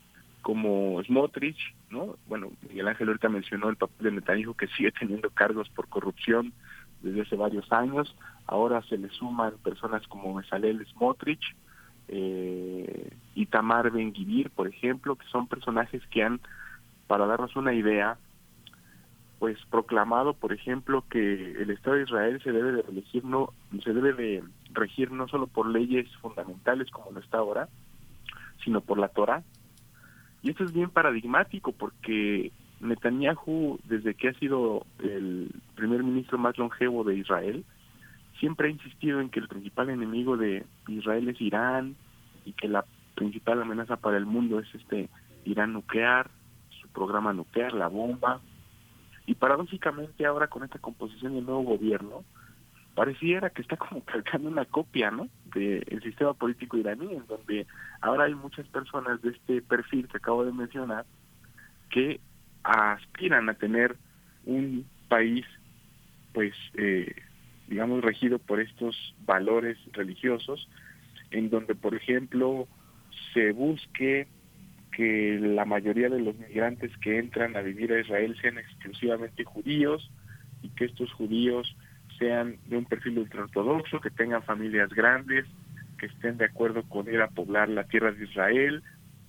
[0.41, 2.15] como Smotrich, ¿no?
[2.27, 6.53] Bueno, Miguel Ángel ahorita mencionó el papel de Netanyahu que sigue teniendo cargos por corrupción
[7.01, 8.15] desde hace varios años.
[8.47, 11.55] Ahora se le suman personas como Mesalel Smotrich,
[12.11, 16.41] eh, y Tamar Ben Givir, por ejemplo, que son personajes que han,
[17.05, 18.17] para darnos una idea,
[19.37, 23.53] pues proclamado, por ejemplo, que el Estado de Israel se debe de elegir no,
[23.83, 24.43] se debe de
[24.73, 27.69] regir no solo por leyes fundamentales como lo está ahora,
[28.63, 29.43] sino por la Torah.
[30.41, 32.51] Y esto es bien paradigmático porque
[32.81, 37.65] Netanyahu, desde que ha sido el primer ministro más longevo de Israel,
[38.39, 41.95] siempre ha insistido en que el principal enemigo de Israel es Irán
[42.45, 42.85] y que la
[43.15, 45.09] principal amenaza para el mundo es este
[45.45, 46.29] Irán nuclear,
[46.81, 48.39] su programa nuclear, la bomba.
[49.25, 52.23] Y paradójicamente ahora con esta composición del nuevo gobierno,
[52.95, 55.27] pareciera que está como calcando una copia, ¿no?
[55.53, 57.67] Del sistema político iraní, en donde
[58.01, 61.05] ahora hay muchas personas de este perfil que acabo de mencionar
[61.89, 62.19] que
[62.63, 63.95] aspiran a tener
[64.45, 65.45] un país,
[66.33, 67.13] pues, eh,
[67.67, 70.69] digamos, regido por estos valores religiosos,
[71.31, 72.67] en donde, por ejemplo,
[73.33, 74.27] se busque
[74.91, 80.11] que la mayoría de los migrantes que entran a vivir a Israel sean exclusivamente judíos
[80.61, 81.75] y que estos judíos
[82.17, 85.45] sean de un perfil ultraortodoxo, que tengan familias grandes,
[85.97, 88.83] que estén de acuerdo con ir a poblar la tierra de Israel,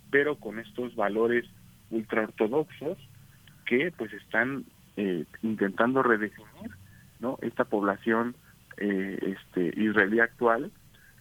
[0.09, 1.45] pero con estos valores
[1.89, 2.97] ultraortodoxos
[3.65, 4.65] que pues están
[4.97, 6.71] eh, intentando redefinir
[7.19, 8.35] no esta población
[8.77, 10.71] eh, este israelí actual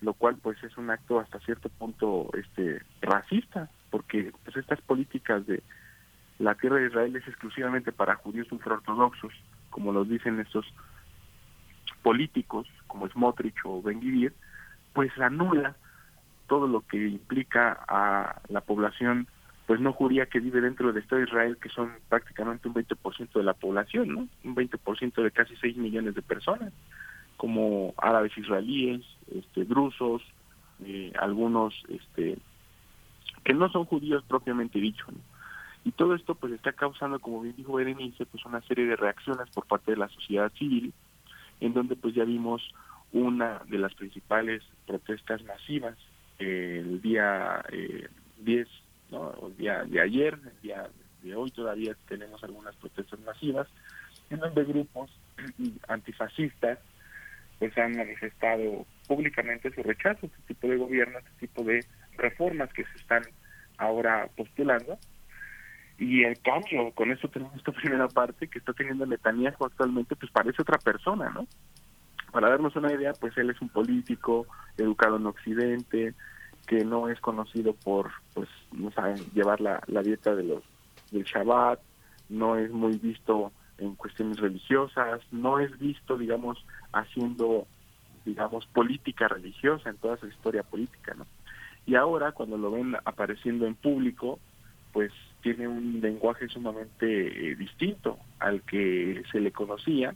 [0.00, 5.46] lo cual pues es un acto hasta cierto punto este racista porque pues estas políticas
[5.46, 5.62] de
[6.38, 9.32] la tierra de Israel es exclusivamente para judíos ultraortodoxos
[9.68, 10.66] como lo dicen estos
[12.02, 14.32] políticos como Smotrich o Ben Gvir
[14.92, 15.76] pues anula
[16.48, 19.28] todo lo que implica a la población
[19.70, 23.32] pues no judía que vive dentro del Estado de Israel, que son prácticamente un 20%
[23.32, 24.28] de la población, ¿no?
[24.42, 26.72] Un 20% de casi 6 millones de personas,
[27.36, 29.02] como árabes israelíes,
[29.32, 30.22] este, drusos,
[30.84, 32.36] eh, algunos este,
[33.44, 35.18] que no son judíos propiamente dicho, ¿no?
[35.84, 39.48] Y todo esto pues está causando, como bien dijo Berenice, pues una serie de reacciones
[39.50, 40.92] por parte de la sociedad civil,
[41.60, 42.60] en donde pues ya vimos
[43.12, 45.96] una de las principales protestas masivas
[46.40, 48.66] eh, el día eh, 10
[49.10, 49.34] ¿no?
[49.46, 50.88] El día de ayer, el día
[51.22, 53.68] de hoy todavía tenemos algunas protestas masivas
[54.30, 55.10] en donde grupos
[55.88, 56.78] antifascistas
[57.58, 61.84] pues han manifestado públicamente su rechazo a este tipo de gobierno, a este tipo de
[62.16, 63.22] reformas que se están
[63.76, 64.98] ahora postulando.
[65.98, 70.32] Y el cambio, con esto tenemos esta primera parte que está teniendo Netanyahu actualmente, pues
[70.32, 71.46] parece otra persona, ¿no?
[72.32, 74.46] Para darnos una idea, pues él es un político
[74.78, 76.14] educado en Occidente,
[76.70, 80.62] que no es conocido por, pues, no saben, llevar la, dieta de los
[81.10, 81.80] del Shabbat,
[82.28, 87.66] no es muy visto en cuestiones religiosas, no es visto, digamos, haciendo,
[88.24, 91.26] digamos, política religiosa en toda su historia política, ¿no?
[91.86, 94.38] Y ahora, cuando lo ven apareciendo en público,
[94.92, 95.10] pues
[95.42, 100.14] tiene un lenguaje sumamente eh, distinto al que se le conocía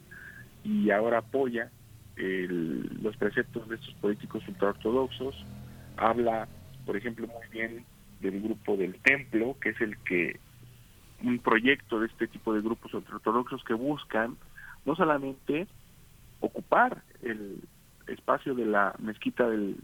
[0.63, 1.69] y ahora apoya
[2.15, 5.35] los preceptos de estos políticos ultraortodoxos,
[5.97, 6.47] habla,
[6.85, 7.85] por ejemplo, muy bien
[8.19, 10.39] del grupo del templo, que es el que
[11.23, 14.37] un proyecto de este tipo de grupos ultraortodoxos que buscan
[14.85, 15.67] no solamente
[16.39, 17.61] ocupar el
[18.07, 19.77] espacio de la mezquita del,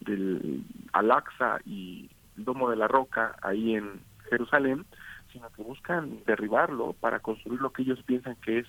[0.00, 4.00] del Al-Aqsa y el Domo de la Roca ahí en
[4.30, 4.86] Jerusalén,
[5.32, 8.66] sino que buscan derribarlo para construir lo que ellos piensan que es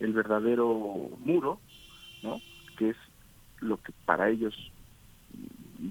[0.00, 0.74] el verdadero
[1.24, 1.58] muro,
[2.22, 2.40] ¿no?
[2.76, 2.96] que es
[3.60, 4.54] lo que para ellos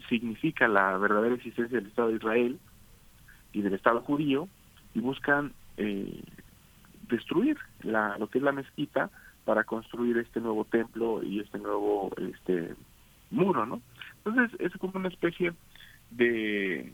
[0.10, 2.60] significa la verdadera existencia del Estado de Israel
[3.54, 4.48] y del Estado judío,
[4.94, 6.24] y buscan eh,
[7.10, 9.10] destruir la, lo que es la mezquita
[9.44, 12.74] para construir este nuevo templo y este nuevo este
[13.30, 13.82] muro, ¿no?
[14.24, 15.54] Entonces es como una especie
[16.12, 16.92] de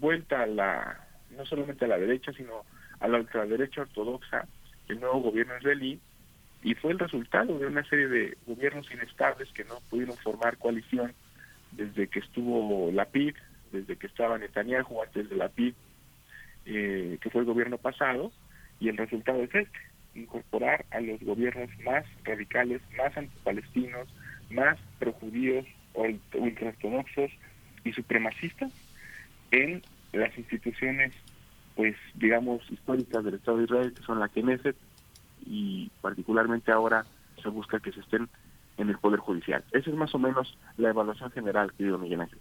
[0.00, 1.06] vuelta a la
[1.36, 2.62] no solamente a la derecha, sino
[3.00, 4.46] a la ultraderecha ortodoxa,
[4.88, 6.00] el nuevo gobierno israelí,
[6.62, 11.12] y fue el resultado de una serie de gobiernos inestables que no pudieron formar coalición
[11.72, 13.34] desde que estuvo la PIB,
[13.72, 15.74] desde que estaba Netanyahu, antes de la PIB,
[16.66, 18.32] eh, que fue el gobierno pasado,
[18.80, 19.78] y el resultado es este,
[20.14, 24.08] incorporar a los gobiernos más radicales, más antipalestinos,
[24.50, 27.30] más projudíos, ultraortodoxos
[27.84, 28.70] y supremacistas
[29.50, 29.82] en
[30.12, 31.14] las instituciones,
[31.74, 34.76] pues digamos, históricas del Estado de Israel, que son la Knesset,
[35.44, 37.04] y particularmente ahora
[37.42, 38.28] se busca que se estén
[38.76, 39.64] en el Poder Judicial.
[39.72, 42.38] Esa es más o menos la evaluación general, querido Miguel Ángel.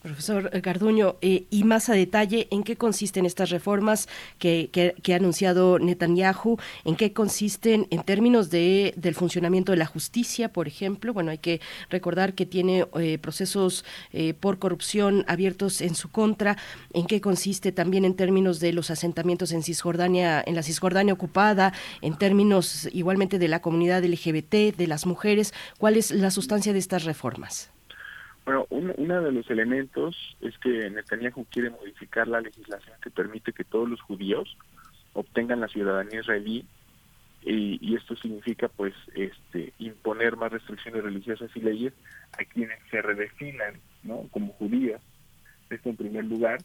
[0.00, 4.08] Profesor Garduño, eh, y más a detalle, ¿en qué consisten estas reformas
[4.38, 6.56] que, que, ha anunciado Netanyahu?
[6.84, 11.12] ¿En qué consisten en términos de, del funcionamiento de la justicia, por ejemplo?
[11.12, 11.60] Bueno, hay que
[11.90, 16.56] recordar que tiene eh, procesos eh, por corrupción abiertos en su contra.
[16.94, 21.74] ¿En qué consiste también en términos de los asentamientos en Cisjordania, en la Cisjordania ocupada,
[22.00, 25.52] en términos igualmente de la comunidad LGBT, de las mujeres?
[25.76, 27.71] ¿Cuál es la sustancia de estas reformas?
[28.44, 33.62] Bueno, uno de los elementos es que Netanyahu quiere modificar la legislación que permite que
[33.64, 34.56] todos los judíos
[35.12, 36.66] obtengan la ciudadanía israelí
[37.44, 41.92] y, esto significa pues este imponer más restricciones religiosas y leyes
[42.32, 44.28] a quienes se redefinan ¿no?
[44.30, 45.00] como judíos,
[45.68, 46.58] esto en primer lugar,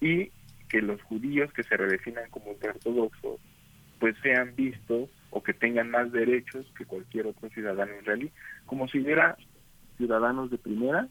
[0.00, 0.30] y
[0.68, 3.40] que los judíos que se redefinan como ortodoxos
[3.98, 8.30] pues sean vistos o que tengan más derechos que cualquier otro ciudadano israelí,
[8.66, 9.36] como si hubiera
[10.00, 11.08] ciudadanos de primera,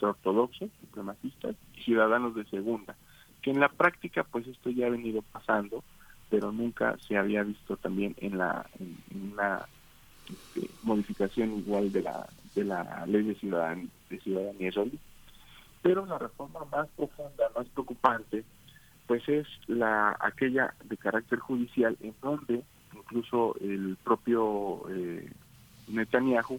[0.00, 2.96] ortodoxos, supremacistas, y ciudadanos de segunda,
[3.42, 5.84] que en la práctica pues esto ya ha venido pasando,
[6.30, 9.66] pero nunca se había visto también en la en, una
[10.26, 14.70] este, modificación igual de la de la ley de ciudadanía, de ciudadanía.
[15.82, 18.44] Pero la reforma más profunda, más preocupante,
[19.06, 22.62] pues es la aquella de carácter judicial en donde
[22.94, 25.30] incluso el propio eh,
[25.88, 26.58] Netanyahu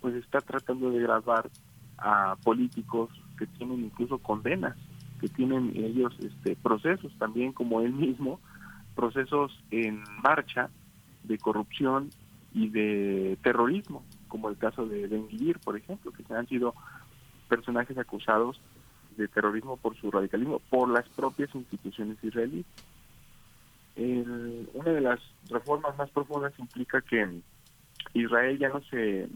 [0.00, 1.50] pues está tratando de grabar
[1.98, 4.76] a políticos que tienen incluso condenas,
[5.20, 8.40] que tienen ellos este, procesos también como él mismo,
[8.94, 10.70] procesos en marcha
[11.24, 12.10] de corrupción
[12.52, 15.28] y de terrorismo, como el caso de Ben
[15.62, 16.74] por ejemplo, que han sido
[17.48, 18.60] personajes acusados
[19.16, 22.66] de terrorismo por su radicalismo por las propias instituciones israelíes.
[23.96, 25.20] una de las
[25.50, 27.40] reformas más profundas implica que
[28.14, 29.28] Israel ya no se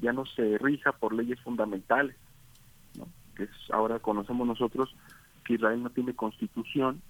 [0.00, 2.16] ya no se rija por leyes fundamentales,
[2.98, 3.06] ¿no?
[3.36, 4.94] que es, ahora conocemos nosotros
[5.44, 7.02] que Israel no tiene constitución,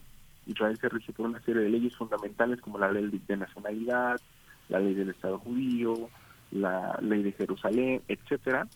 [0.46, 4.20] Israel se rige por una serie de leyes fundamentales como la ley de nacionalidad,
[4.68, 5.94] la ley del Estado judío,
[6.50, 8.66] la ley de Jerusalén, etcétera,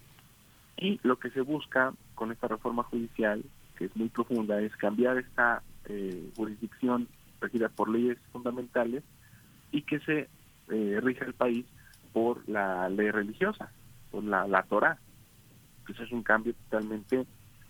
[0.76, 3.44] y lo que se busca con esta reforma judicial,
[3.76, 7.08] que es muy profunda, es cambiar esta eh, jurisdicción
[7.40, 9.02] regida por leyes fundamentales
[9.70, 10.28] y que se
[10.70, 11.66] eh, rija el país
[12.12, 13.70] por la ley religiosa,
[14.10, 14.98] por la, la Torah.
[15.88, 17.26] Ese es un cambio totalmente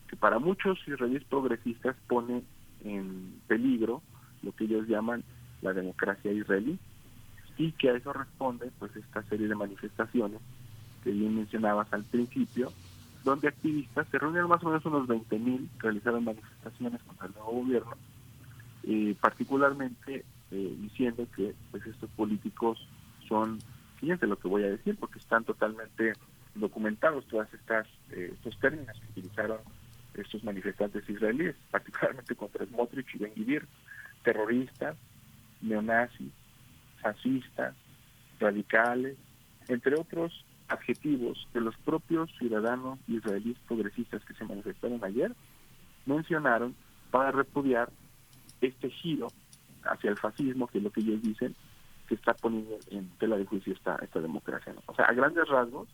[0.09, 2.43] que para muchos israelíes progresistas pone
[2.85, 4.03] en peligro
[4.43, 5.23] lo que ellos llaman
[5.63, 6.79] la democracia israelí
[7.57, 10.41] y que a eso responde pues esta serie de manifestaciones
[11.03, 12.73] que bien mencionabas al principio
[13.25, 17.93] donde activistas se reunieron más o menos unos 20.000 realizaron manifestaciones contra el nuevo gobierno
[18.85, 22.87] y particularmente eh, diciendo que pues estos políticos
[23.29, 23.59] son
[23.97, 26.13] fíjense lo que voy a decir porque están totalmente
[26.59, 29.59] documentados todas estas eh, estos términos que utilizaron
[30.15, 33.67] estos manifestantes israelíes, particularmente contra Smotrich y Ben Gvir,
[34.23, 34.97] terroristas,
[35.61, 36.33] neonazis,
[37.01, 37.75] fascistas,
[38.41, 39.17] radicales,
[39.69, 45.33] entre otros adjetivos que los propios ciudadanos israelíes progresistas que se manifestaron ayer
[46.05, 46.75] mencionaron
[47.11, 47.91] para repudiar
[48.61, 49.29] este giro
[49.85, 51.55] hacia el fascismo, que es lo que ellos dicen,
[52.09, 54.75] que está poniendo en tela de juicio esta, esta democracia.
[54.87, 55.89] O sea, a grandes rasgos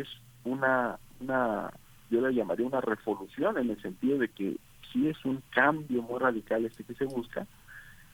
[0.00, 0.08] es
[0.44, 1.70] una, una,
[2.10, 4.56] yo le llamaría una revolución en el sentido de que
[4.92, 7.46] sí es un cambio muy radical este que se busca,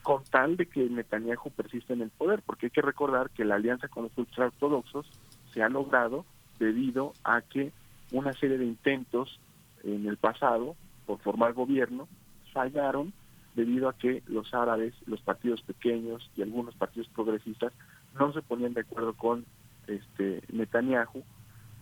[0.03, 3.55] con tal de que Netanyahu persista en el poder, porque hay que recordar que la
[3.57, 5.07] alianza con los ultraortodoxos
[5.53, 6.25] se ha logrado
[6.59, 7.73] debido a que
[8.11, 9.39] una serie de intentos
[9.85, 10.77] en el pasado
[11.07, 12.09] por formar gobierno
[12.53, 13.13] fallaron
[13.55, 17.73] debido a que los árabes, los partidos pequeños y algunos partidos progresistas
[18.19, 19.45] no se ponían de acuerdo con
[19.87, 21.23] este Netanyahu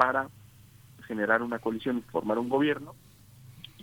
[0.00, 0.30] para
[1.06, 2.94] generar una coalición y formar un gobierno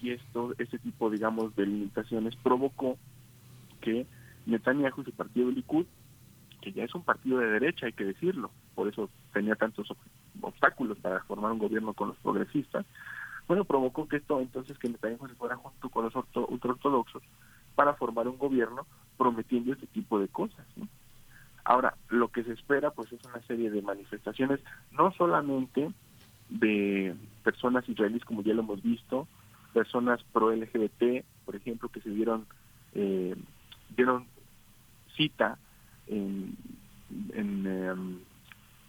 [0.02, 2.98] y esto este tipo digamos de limitaciones provocó
[3.82, 4.08] que
[4.48, 5.86] Netanyahu y su partido Likud
[6.60, 9.94] que ya es un partido de derecha hay que decirlo por eso tenía tantos
[10.42, 12.84] obstáculos para formar un gobierno con los progresistas
[13.48, 17.22] bueno provocó que esto entonces que Netanyahu se fuera junto con los ultraortodoxos
[17.76, 18.88] para formar un gobierno
[19.20, 20.66] prometiendo este tipo de cosas.
[21.64, 24.60] Ahora, lo que se espera pues es una serie de manifestaciones,
[24.92, 25.92] no solamente
[26.50, 29.28] de personas israelíes como ya lo hemos visto,
[29.74, 32.46] personas pro LGBT, por ejemplo, que se dieron
[32.94, 33.36] eh,
[33.96, 34.26] dieron
[35.16, 35.58] cita
[36.08, 36.56] en,
[37.34, 38.20] en em,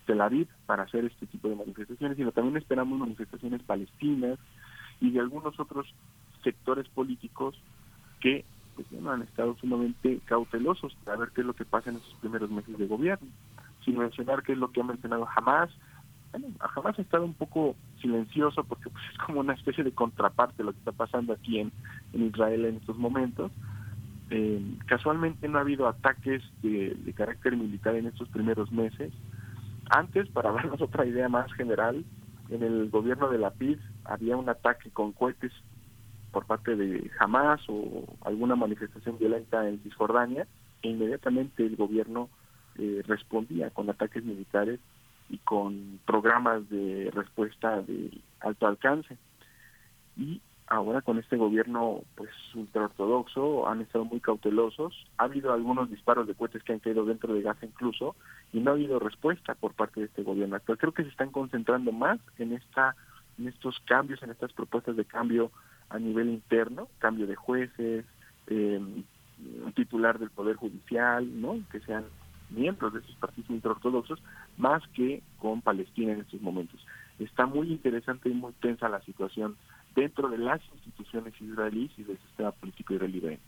[0.07, 4.39] Tel Aviv para hacer este tipo de manifestaciones, sino también esperamos manifestaciones palestinas
[5.01, 5.87] y de algunos otros
[6.43, 7.55] sectores políticos
[8.21, 8.45] que
[8.75, 12.51] pues, han estado sumamente cautelosos para ver qué es lo que pasa en esos primeros
[12.51, 13.29] meses de gobierno,
[13.85, 15.71] sin mencionar qué es lo que ha mencionado jamás.
[16.31, 20.63] Bueno, jamás ha estado un poco silencioso porque pues, es como una especie de contraparte
[20.63, 21.73] lo que está pasando aquí en,
[22.13, 23.51] Israel en estos momentos.
[24.31, 29.13] Eh, casualmente no ha habido ataques de, de, carácter militar en estos primeros meses.
[29.91, 32.05] Antes, para darnos otra idea más general,
[32.51, 35.53] en el gobierno de la PID había un ataque con cohetes
[36.31, 40.47] por parte de Hamas o alguna manifestación violenta en Cisjordania,
[40.83, 42.29] e inmediatamente el gobierno
[42.77, 44.79] eh, respondía con ataques militares
[45.29, 49.17] y con programas de respuesta de alto alcance.
[50.17, 56.27] Y ahora con este gobierno pues ultraortodoxo han estado muy cautelosos, ha habido algunos disparos
[56.27, 58.17] de cohetes que han caído dentro de Gaza incluso
[58.53, 60.79] y no ha habido respuesta por parte de este gobierno actual.
[60.79, 62.97] Creo que se están concentrando más en esta
[63.39, 65.53] en estos cambios, en estas propuestas de cambio
[65.91, 68.05] a nivel interno, cambio de jueces,
[68.49, 68.81] eh,
[69.75, 71.61] titular del Poder Judicial, ¿no?
[71.71, 72.05] que sean
[72.51, 74.21] miembros de esos partidos ultraortodoxos,
[74.57, 76.81] más que con Palestina en estos momentos.
[77.19, 79.57] Está muy interesante y muy tensa la situación
[79.95, 83.39] dentro de las instituciones israelíes y del sistema político israelí.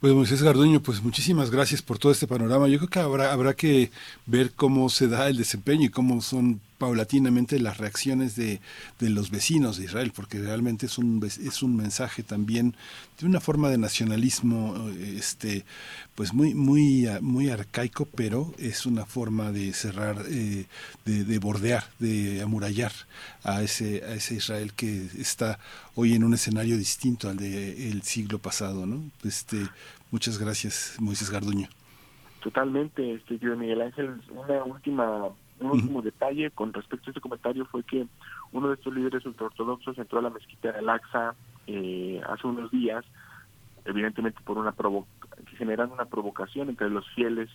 [0.00, 2.66] Pues Moisés Garduño, pues muchísimas gracias por todo este panorama.
[2.68, 3.90] Yo creo que habrá, habrá que
[4.26, 8.60] ver cómo se da el desempeño y cómo son paulatinamente las reacciones de,
[8.98, 12.74] de, los vecinos de Israel, porque realmente es un, es un mensaje también
[13.18, 15.64] de una forma de nacionalismo este,
[16.14, 20.66] pues muy, muy, muy arcaico, pero es una forma de cerrar, eh,
[21.04, 22.92] de, de, bordear, de amurallar
[23.42, 25.58] a ese, a ese Israel que está
[25.94, 28.86] hoy en un escenario distinto al del siglo pasado.
[28.86, 29.02] ¿no?
[29.24, 29.58] Este,
[30.10, 31.68] muchas gracias, Moisés Garduño.
[32.40, 35.30] Totalmente, este, Miguel Ángel, una última
[35.64, 38.06] un último detalle con respecto a este comentario fue que
[38.52, 41.34] uno de estos líderes ultraortodoxos entró a la mezquita de Al-Aqsa
[41.66, 43.04] eh, hace unos días,
[43.84, 44.74] evidentemente por una
[45.56, 47.48] generando una provocación entre los fieles,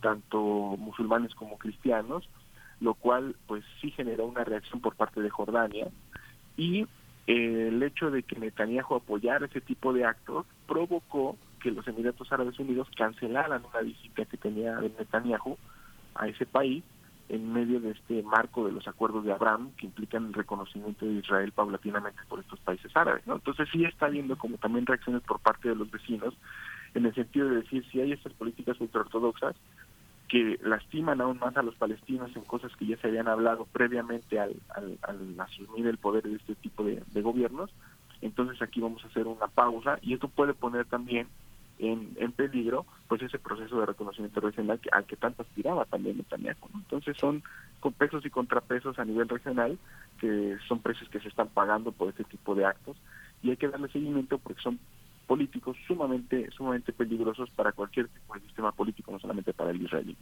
[0.00, 0.38] tanto
[0.78, 2.28] musulmanes como cristianos,
[2.80, 5.88] lo cual pues sí generó una reacción por parte de Jordania.
[6.56, 6.86] Y
[7.26, 12.32] eh, el hecho de que Netanyahu apoyara ese tipo de actos provocó que los Emiratos
[12.32, 15.58] Árabes Unidos cancelaran una visita que tenía Netanyahu
[16.14, 16.82] a ese país
[17.30, 21.12] en medio de este marco de los acuerdos de Abraham que implican el reconocimiento de
[21.12, 23.26] Israel paulatinamente por estos países árabes.
[23.26, 23.34] ¿no?
[23.34, 26.34] Entonces sí está habiendo como también reacciones por parte de los vecinos
[26.94, 29.54] en el sentido de decir si hay estas políticas ultraortodoxas
[30.28, 34.38] que lastiman aún más a los palestinos en cosas que ya se habían hablado previamente
[34.38, 37.70] al, al, asumir el poder de este tipo de gobiernos,
[38.20, 41.28] entonces aquí vamos a hacer una pausa y esto puede poner también
[41.80, 46.68] en, peligro pues ese proceso de reconocimiento regional que, al que tanto aspiraba también Netanyahu.
[46.74, 47.42] Entonces son
[47.98, 49.78] pesos y contrapesos a nivel regional
[50.20, 52.96] que son precios que se están pagando por este tipo de actos
[53.42, 54.78] y hay que darle seguimiento porque son
[55.26, 60.16] políticos sumamente sumamente peligrosos para cualquier tipo de sistema político, no solamente para el israelí.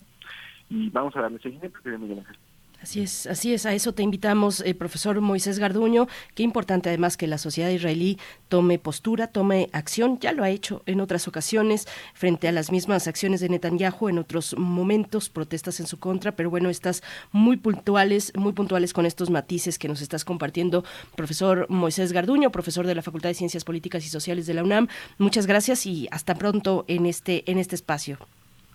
[0.69, 2.37] Y vamos a darle seguimiento, que Miguel Ángel.
[2.81, 6.07] Así es, así es, a eso te invitamos, eh, profesor Moisés Garduño.
[6.37, 8.19] Qué importante además que la sociedad israelí
[8.49, 13.09] tome postura, tome acción, ya lo ha hecho en otras ocasiones frente a las mismas
[13.09, 17.03] acciones de Netanyahu, en otros momentos, protestas en su contra, pero bueno, estás
[17.33, 20.85] muy puntuales, muy puntuales con estos matices que nos estás compartiendo,
[21.17, 24.87] profesor Moisés Garduño, profesor de la Facultad de Ciencias Políticas y Sociales de la UNAM.
[25.19, 28.19] Muchas gracias y hasta pronto en este, en este espacio.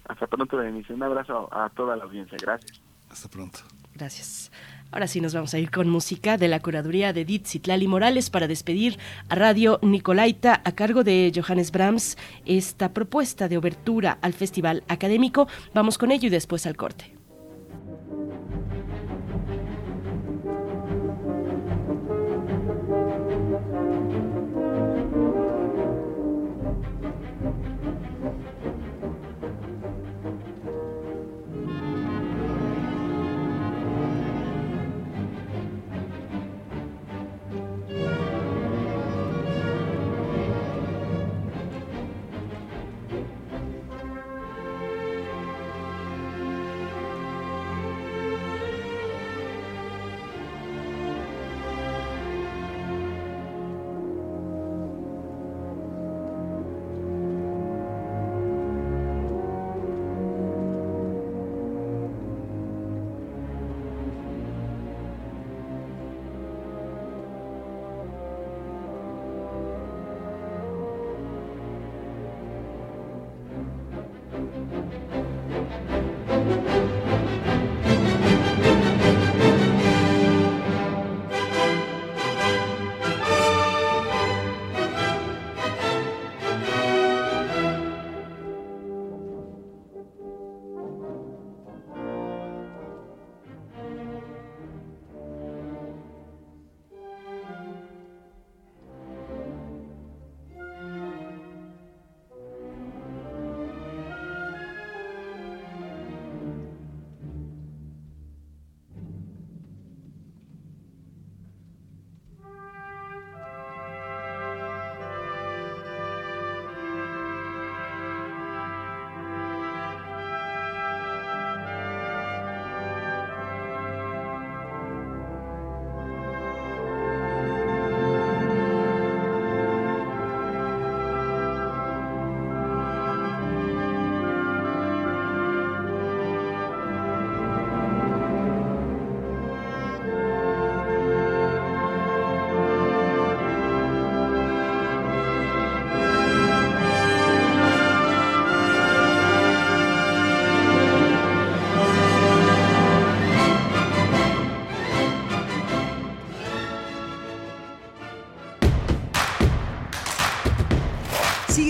[0.09, 0.93] Hasta pronto, Denise.
[0.93, 2.37] Un abrazo a toda la audiencia.
[2.41, 2.81] Gracias.
[3.09, 3.59] Hasta pronto.
[3.95, 4.51] Gracias.
[4.91, 8.29] Ahora sí nos vamos a ir con música de la curaduría de Edith Citlali Morales
[8.29, 12.15] para despedir a Radio Nicolaita a cargo de Johannes Brahms
[12.45, 15.47] esta propuesta de obertura al Festival Académico.
[15.73, 17.15] Vamos con ello y después al corte.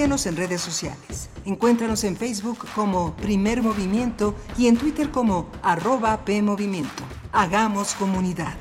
[0.03, 1.29] Síguenos en redes sociales.
[1.45, 7.03] Encuéntranos en Facebook como Primer Movimiento y en Twitter como arroba PMovimiento.
[7.31, 8.53] Hagamos comunidad.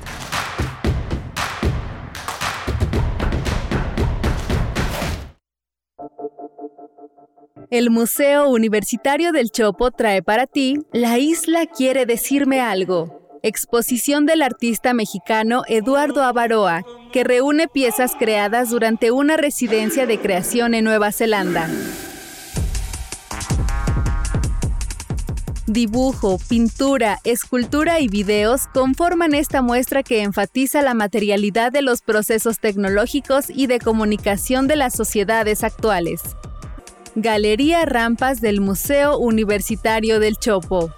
[7.69, 13.19] El Museo Universitario del Chopo trae para ti La isla quiere decirme algo.
[13.41, 20.73] Exposición del artista mexicano Eduardo Avaroa, que reúne piezas creadas durante una residencia de creación
[20.73, 21.69] en Nueva Zelanda.
[25.67, 32.59] Dibujo, pintura, escultura y videos conforman esta muestra que enfatiza la materialidad de los procesos
[32.59, 36.21] tecnológicos y de comunicación de las sociedades actuales.
[37.15, 40.91] Galería Rampas del Museo Universitario del Chopo.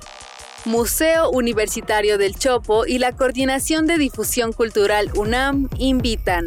[0.66, 6.46] Museo Universitario del Chopo y la Coordinación de Difusión Cultural UNAM invitan.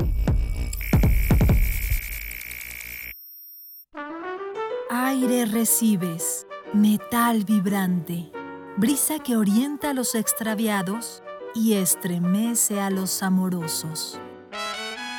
[4.90, 8.32] Aire recibes, metal vibrante,
[8.77, 11.23] brisa que orienta a los extraviados
[11.55, 14.20] y estremece a los amorosos.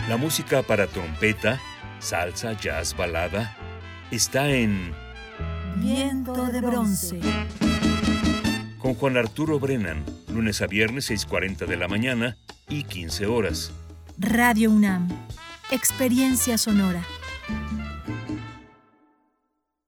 [0.10, 1.62] La música para trompeta,
[2.00, 3.56] salsa, jazz, balada,
[4.12, 4.94] está en
[5.78, 7.22] Viento de bronce.
[8.80, 12.38] Con Juan Arturo Brennan, lunes a viernes 6.40 de la mañana
[12.70, 13.74] y 15 horas.
[14.18, 15.10] Radio UNAM.
[15.70, 17.04] Experiencia sonora.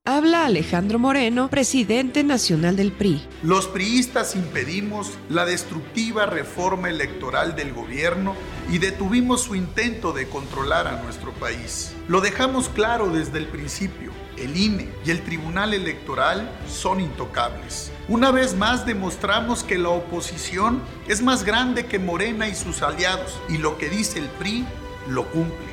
[0.04, 3.26] Habla Alejandro Moreno, presidente nacional del PRI.
[3.44, 8.36] Los priistas impedimos la destructiva reforma electoral del gobierno
[8.70, 11.96] y detuvimos su intento de controlar a nuestro país.
[12.10, 14.12] Lo dejamos claro desde el principio.
[14.38, 17.92] El INE y el Tribunal Electoral son intocables.
[18.12, 23.40] Una vez más demostramos que la oposición es más grande que Morena y sus aliados
[23.48, 24.68] y lo que dice el PRI
[25.08, 25.72] lo cumple.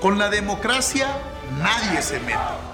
[0.00, 1.08] Con la democracia
[1.58, 2.73] nadie se mete.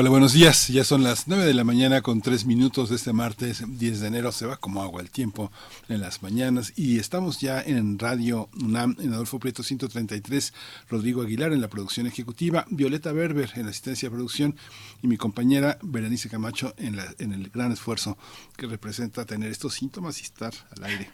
[0.00, 0.68] Hola, buenos días.
[0.68, 4.06] Ya son las 9 de la mañana con 3 minutos de este martes 10 de
[4.06, 4.30] enero.
[4.30, 5.50] Se va como agua el tiempo
[5.88, 10.54] en las mañanas y estamos ya en Radio UNAM, en Adolfo Prieto 133,
[10.88, 14.54] Rodrigo Aguilar en la producción ejecutiva, Violeta Berber en la asistencia de producción
[15.02, 18.16] y mi compañera Berenice Camacho en, la, en el gran esfuerzo
[18.56, 21.10] que representa tener estos síntomas y estar al aire.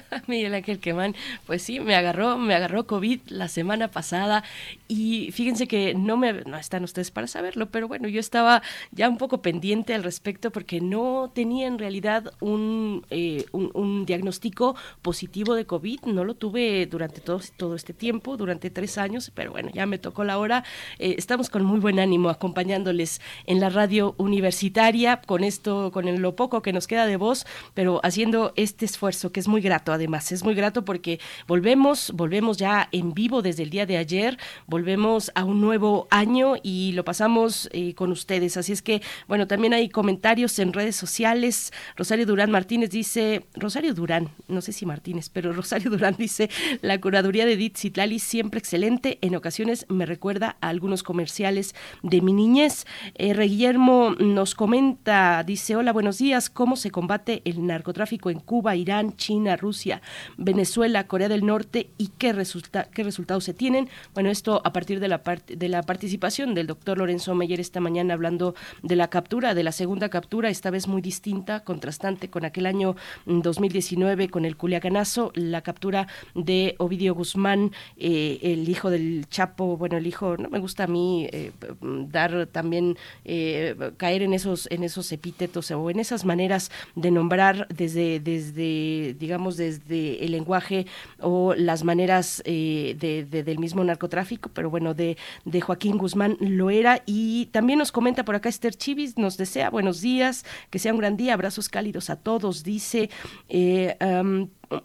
[0.26, 1.14] Miguel Ángel Quemán,
[1.46, 4.44] pues sí, me agarró, me agarró COVID la semana pasada
[4.88, 9.08] y fíjense que no me, no están ustedes para saberlo, pero bueno, yo estaba ya
[9.08, 14.74] un poco pendiente al respecto porque no tenía en realidad un, eh, un, un, diagnóstico
[15.02, 19.52] positivo de COVID, no lo tuve durante todo, todo este tiempo, durante tres años, pero
[19.52, 20.64] bueno, ya me tocó la hora.
[20.98, 26.36] Eh, estamos con muy buen ánimo acompañándoles en la radio universitaria con esto, con lo
[26.36, 30.30] poco que nos queda de voz, pero haciendo este esfuerzo que es muy grato además,
[30.32, 31.18] es muy grato porque
[31.48, 36.56] volvemos, volvemos ya en vivo desde el día de ayer, volvemos a un nuevo año
[36.62, 38.56] y lo pasamos eh, con ustedes.
[38.56, 41.72] Así es que, bueno, también hay comentarios en redes sociales.
[41.96, 46.50] Rosario Durán Martínez dice, Rosario Durán, no sé si Martínez, pero Rosario Durán dice,
[46.82, 47.76] la curaduría de Edith
[48.18, 52.86] siempre excelente, en ocasiones me recuerda a algunos comerciales de mi niñez.
[53.14, 58.76] Eh, Guillermo nos comenta, dice, hola, buenos días, ¿cómo se combate el narcotráfico en Cuba,
[58.76, 60.02] Irán, China, Rusia,
[60.36, 63.88] Venezuela, Corea del Norte y qué, resulta, qué resultados se tienen.
[64.12, 67.80] Bueno, esto a partir de la, part de la participación del doctor Lorenzo Meyer esta
[67.80, 72.44] mañana hablando de la captura, de la segunda captura, esta vez muy distinta, contrastante con
[72.44, 79.26] aquel año 2019 con el Culiacanazo, la captura de Ovidio Guzmán, eh, el hijo del
[79.28, 84.34] Chapo, bueno, el hijo, no me gusta a mí eh, dar también, eh, caer en
[84.34, 90.32] esos, en esos epítetos o en esas maneras de nombrar desde, desde digamos, desde el
[90.32, 90.86] lenguaje
[91.20, 95.16] o las maneras eh, de, de, del mismo narcotráfico, pero bueno, de,
[95.60, 97.02] Joaquín Guzmán lo era.
[97.06, 100.98] Y también nos comenta por acá Esther Chivis, nos desea buenos días, que sea un
[100.98, 103.10] gran día, abrazos cálidos a todos, dice.
[103.48, 103.96] Eh,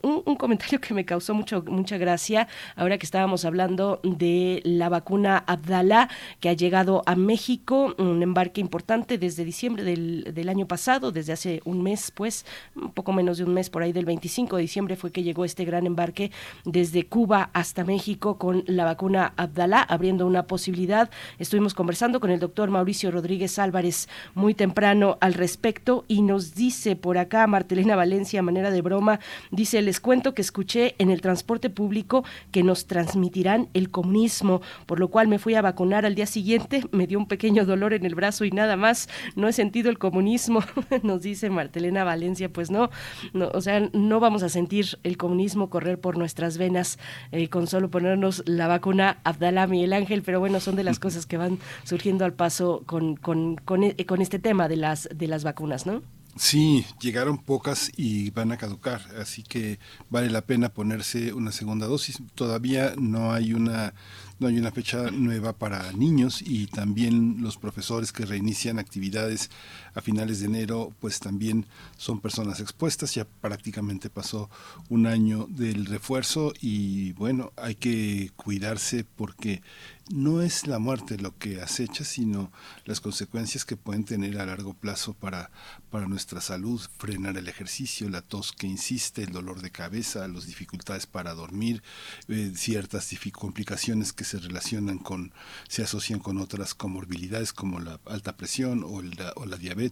[0.01, 5.43] un, comentario que me causó mucho, mucha gracia ahora que estábamos hablando de la vacuna
[5.47, 6.09] Abdala
[6.39, 11.34] que ha llegado a México, un embarque importante desde diciembre del, del, año pasado, desde
[11.34, 12.45] hace un mes, pues,
[12.76, 15.45] un poco menos de un mes, por ahí del 25 de diciembre fue que llegó
[15.45, 16.31] este gran embarque
[16.65, 21.09] desde Cuba hasta México con la vacuna Abdala, abriendo una posibilidad.
[21.39, 26.95] Estuvimos conversando con el doctor Mauricio Rodríguez Álvarez muy temprano al respecto y nos dice
[26.95, 29.19] por acá Martelena Valencia, a manera de broma,
[29.51, 34.99] dice les cuento que escuché en el transporte público que nos transmitirán el comunismo, por
[34.99, 38.06] lo cual me fui a vacunar al día siguiente, me dio un pequeño dolor en
[38.06, 40.64] el brazo y nada más, no he sentido el comunismo,
[41.04, 42.90] nos dice Martelena Valencia, pues no,
[43.34, 46.99] no, o sea, no vamos a sentir el comunismo correr por nuestras venas
[47.32, 51.26] eh, con solo ponernos la vacuna Abdalá Miguel Ángel, pero bueno, son de las cosas
[51.26, 55.44] que van surgiendo al paso con, con, con, con este tema de las, de las
[55.44, 56.02] vacunas, ¿no?
[56.38, 61.88] Sí, llegaron pocas y van a caducar, así que vale la pena ponerse una segunda
[61.88, 62.19] dosis.
[62.35, 63.93] Todavía no hay una
[64.39, 69.49] no hay una fecha nueva para niños y también los profesores que reinician actividades
[69.98, 71.65] a finales de enero, pues también
[71.98, 73.15] son personas expuestas.
[73.15, 74.48] Ya prácticamente pasó
[74.90, 79.64] un año del refuerzo y bueno, hay que cuidarse porque
[80.10, 82.52] no es la muerte lo que acecha, sino
[82.86, 85.52] las consecuencias que pueden tener a largo plazo para,
[85.90, 90.45] para nuestra salud, frenar el ejercicio, la tos que insiste, el dolor de cabeza, las
[90.45, 91.84] dificultades para dormir,
[92.28, 95.34] eh, ciertas complicaciones que se relacionan con,
[95.68, 99.86] se asocian con otras comorbilidades como la alta presión o la, o la diabetes,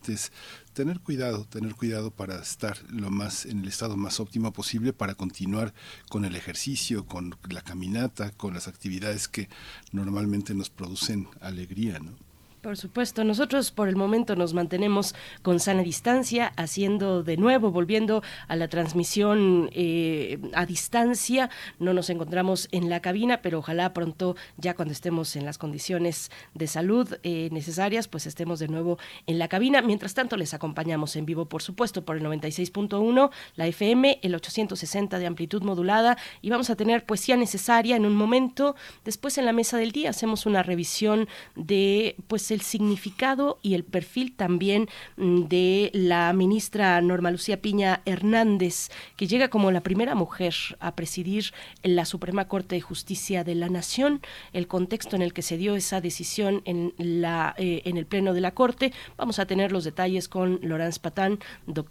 [0.74, 5.16] tener cuidado, tener cuidado para estar lo más en el estado más óptimo posible para
[5.16, 5.74] continuar
[6.10, 9.50] con el ejercicio, con la caminata, con las actividades que
[9.92, 12.25] normalmente nos producen alegría, ¿no?
[12.66, 15.14] Por supuesto, nosotros por el momento nos mantenemos
[15.44, 21.52] con sana distancia, haciendo de nuevo, volviendo a la transmisión eh, a distancia.
[21.78, 26.32] No nos encontramos en la cabina, pero ojalá pronto, ya cuando estemos en las condiciones
[26.56, 28.98] de salud eh, necesarias, pues estemos de nuevo
[29.28, 29.84] en la cabina.
[29.84, 35.20] Mientras tanto, les acompañamos en vivo, por supuesto, por el 96.1, la FM, el 860
[35.20, 38.76] de amplitud modulada, y vamos a tener poesía necesaria en un momento.
[39.04, 43.84] Después en la mesa del día hacemos una revisión de, pues, el significado y el
[43.84, 44.88] perfil también
[45.18, 50.96] mm, de la ministra Norma Lucía Piña Hernández, que llega como la primera mujer a
[50.96, 51.54] presidir
[51.84, 54.22] la Suprema Corte de Justicia de la Nación,
[54.54, 58.34] el contexto en el que se dio esa decisión en, la, eh, en el Pleno
[58.34, 58.94] de la Corte.
[59.18, 61.40] Vamos a tener los detalles con Laurence Patán,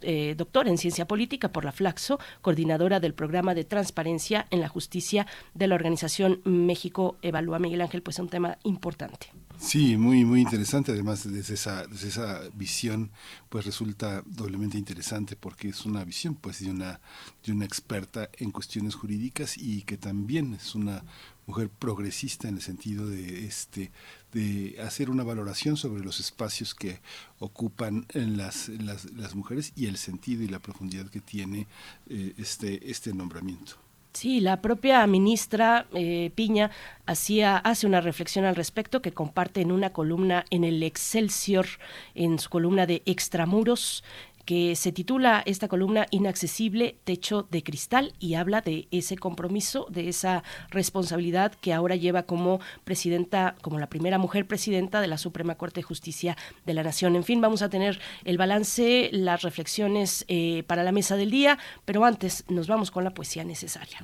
[0.01, 4.67] eh, doctor en Ciencia Política por la Flaxo, coordinadora del programa de transparencia en la
[4.67, 7.59] justicia de la organización México Evalúa.
[7.59, 9.44] Miguel Ángel, pues es un tema importante.
[9.57, 10.91] Sí, muy, muy interesante.
[10.91, 13.11] Además, desde esa, desde esa visión,
[13.49, 16.99] pues resulta doblemente interesante porque es una visión, pues, de una,
[17.43, 21.03] de una experta en cuestiones jurídicas y que también es una
[21.47, 23.91] mujer progresista en el sentido de este
[24.33, 27.01] de hacer una valoración sobre los espacios que
[27.39, 31.67] ocupan las, las, las mujeres y el sentido y la profundidad que tiene
[32.09, 33.84] eh, este este nombramiento.
[34.15, 36.71] Sí, la propia ministra eh, Piña
[37.05, 41.65] hacía, hace una reflexión al respecto que comparte en una columna en el Excelsior,
[42.13, 44.05] en su columna de Extramuros,
[44.45, 50.07] que se titula esta columna Inaccesible Techo de Cristal y habla de ese compromiso, de
[50.09, 55.55] esa responsabilidad que ahora lleva como presidenta, como la primera mujer presidenta de la Suprema
[55.55, 57.15] Corte de Justicia de la Nación.
[57.15, 61.57] En fin, vamos a tener el balance, las reflexiones eh, para la mesa del día,
[61.85, 63.99] pero antes nos vamos con la poesía necesaria.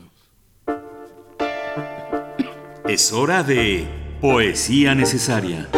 [2.88, 3.88] Es hora de
[4.20, 5.70] poesía necesaria.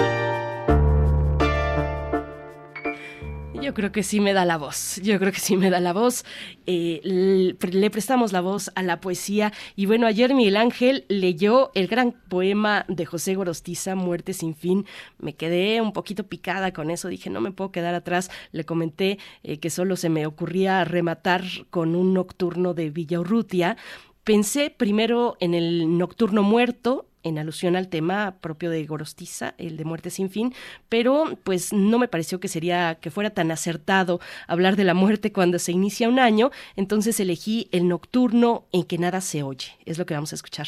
[3.63, 5.93] Yo creo que sí me da la voz, yo creo que sí me da la
[5.93, 6.25] voz.
[6.65, 11.87] Eh, le, prestamos la voz a la poesía y bueno, ayer Miguel Ángel leyó el
[11.87, 14.85] gran poema de José Gorostiza, Muerte sin fin.
[15.17, 18.29] Me quedé un poquito picada con eso, dije, no me puedo quedar atrás.
[18.51, 23.77] Le comenté eh, que solo se me ocurría rematar con un nocturno de Villa Urrutia.
[24.25, 29.85] Pensé primero en el Nocturno Muerto, en alusión al tema propio de Gorostiza, el de
[29.85, 30.53] Muerte sin fin,
[30.89, 35.31] pero pues no me pareció que sería que fuera tan acertado hablar de la muerte
[35.31, 39.97] cuando se inicia un año, entonces elegí el nocturno en que nada se oye, es
[39.97, 40.67] lo que vamos a escuchar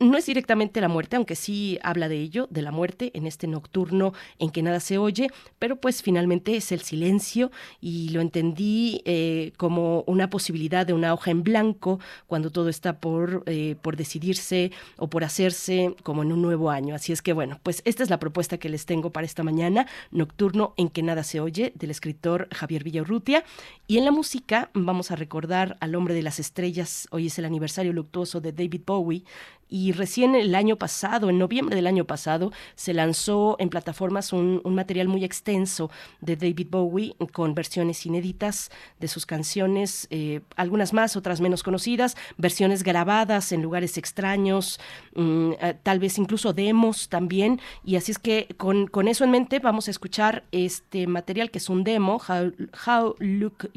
[0.00, 3.46] no es directamente la muerte, aunque sí habla de ello, de la muerte en este
[3.46, 7.50] nocturno en que nada se oye, pero pues finalmente es el silencio
[7.80, 12.98] y lo entendí eh, como una posibilidad de una hoja en blanco cuando todo está
[12.98, 16.94] por, eh, por decidirse o por hacerse como en un nuevo año.
[16.94, 19.86] Así es que bueno, pues esta es la propuesta que les tengo para esta mañana,
[20.10, 23.44] Nocturno en que nada se oye, del escritor Javier Villaurrutia.
[23.86, 27.44] Y en la música vamos a recordar al hombre de las estrellas, hoy es el
[27.44, 29.24] aniversario luctuoso de David Bowie,
[29.68, 34.62] y recién el año pasado, en noviembre del año pasado, se lanzó en plataformas un,
[34.64, 41.16] material muy extenso de David Bowie con versiones inéditas de sus canciones, eh, algunas más,
[41.16, 44.80] otras menos conocidas, versiones grabadas en lugares extraños,
[45.14, 47.60] mm, eh, tal vez incluso demos también.
[47.84, 51.58] Y así es que con, con, eso en mente vamos a escuchar este material que
[51.58, 52.52] es un demo, How,
[52.86, 53.70] How Look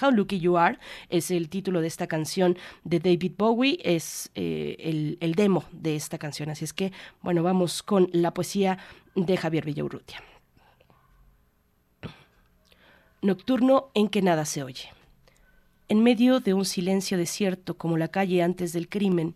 [0.00, 4.76] How Lucky You Are es el título de esta canción de David Bowie, es eh,
[4.78, 6.50] el, el, demo de esta canción.
[6.50, 6.92] Así es que,
[7.22, 8.78] bueno, vamos con la poesía
[9.14, 10.22] de Javier Villaurrutia.
[13.22, 14.90] Nocturno en que nada se oye.
[15.88, 19.34] En medio de un silencio desierto como la calle antes del crimen,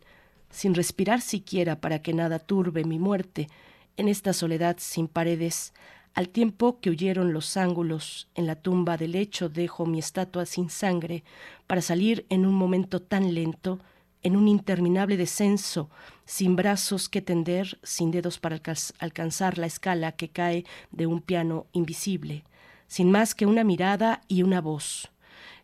[0.51, 3.49] sin respirar siquiera para que nada turbe mi muerte,
[3.97, 5.73] en esta soledad sin paredes,
[6.15, 10.71] Al tiempo que huyeron los ángulos, en la tumba del lecho dejo mi estatua sin
[10.71, 11.25] sangre
[11.67, 13.81] para salir en un momento tan lento,
[14.23, 15.91] en un interminable descenso,
[16.25, 18.61] sin brazos que tender, sin dedos para
[19.01, 22.45] alcanzar la escala que cae de un piano invisible,
[22.87, 25.11] sin más que una mirada y una voz,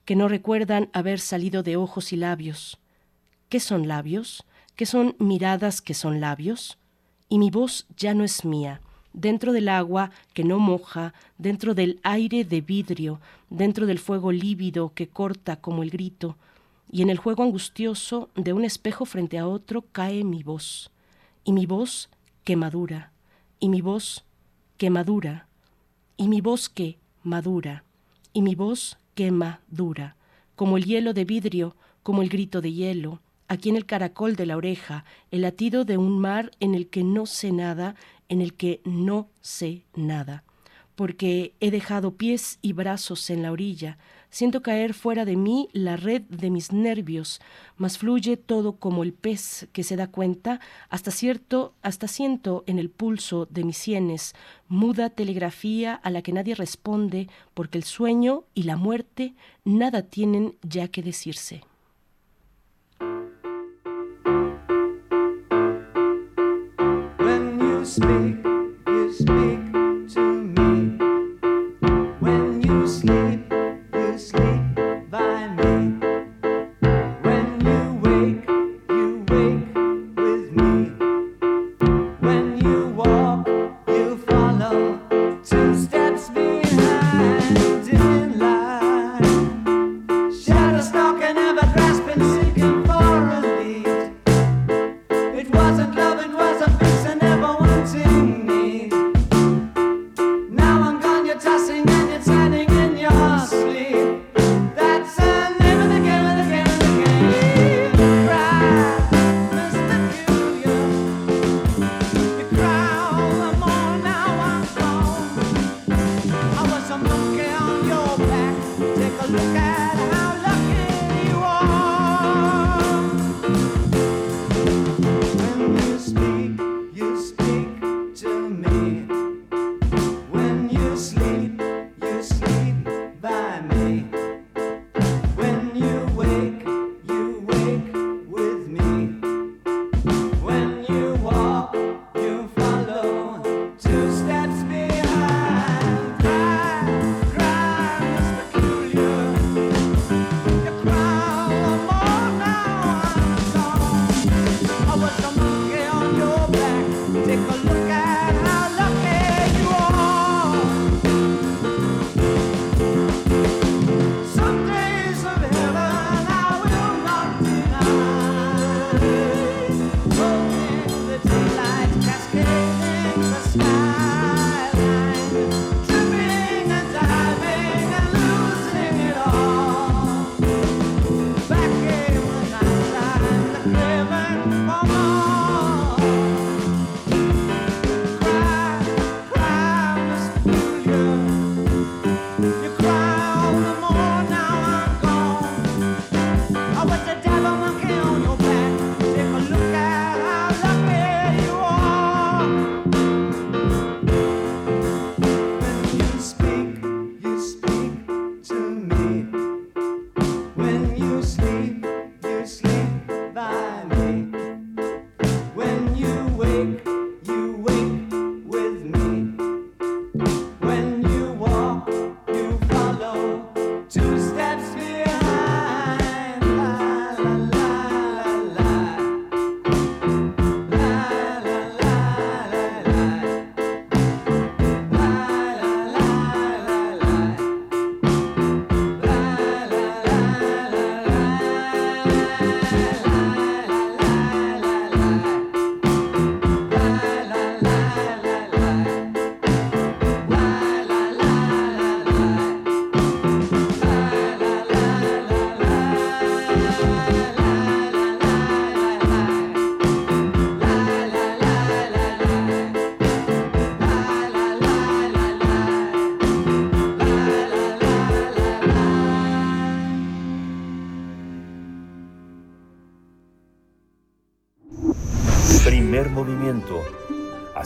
[0.05, 2.81] que no recuerdan haber salido de ojos y labios.
[3.49, 4.45] ¿Qué son labios?
[4.75, 6.77] ¿Qué son miradas que son labios?
[7.29, 8.81] Y mi voz ya no es mía
[9.13, 14.93] dentro del agua que no moja, dentro del aire de vidrio, dentro del fuego lívido
[14.95, 16.37] que corta como el grito,
[16.91, 20.91] y en el juego angustioso de un espejo frente a otro cae mi voz,
[21.45, 22.09] y mi voz
[22.45, 23.13] que madura,
[23.59, 24.25] y mi voz
[24.77, 25.47] que madura,
[26.17, 27.85] y mi voz que madura,
[28.33, 30.17] y mi voz que madura,
[30.57, 34.47] como el hielo de vidrio, como el grito de hielo, aquí en el caracol de
[34.47, 37.97] la oreja, el latido de un mar en el que no sé nada,
[38.31, 40.45] en el que no sé nada,
[40.95, 43.99] porque he dejado pies y brazos en la orilla,
[44.31, 47.41] siento caer fuera de mí la red de mis nervios,
[47.77, 52.79] mas fluye todo como el pez que se da cuenta, hasta cierto, hasta siento en
[52.79, 54.35] el pulso de mis sienes,
[54.69, 59.35] muda telegrafía a la que nadie responde, porque el sueño y la muerte
[59.65, 61.63] nada tienen ya que decirse.
[67.91, 68.50] Speak,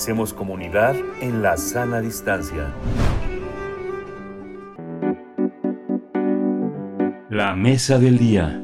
[0.05, 2.71] Hacemos comunidad en la sana distancia.
[7.31, 8.63] La mesa del día.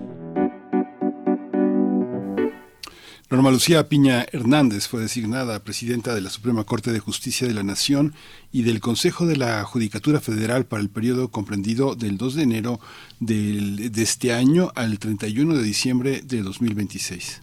[3.31, 7.63] Norma Lucía Piña Hernández fue designada presidenta de la Suprema Corte de Justicia de la
[7.63, 8.13] Nación
[8.53, 12.81] y del Consejo de la Judicatura Federal para el periodo comprendido del 2 de enero
[13.19, 17.41] del- de este año al 31 de diciembre de 2026.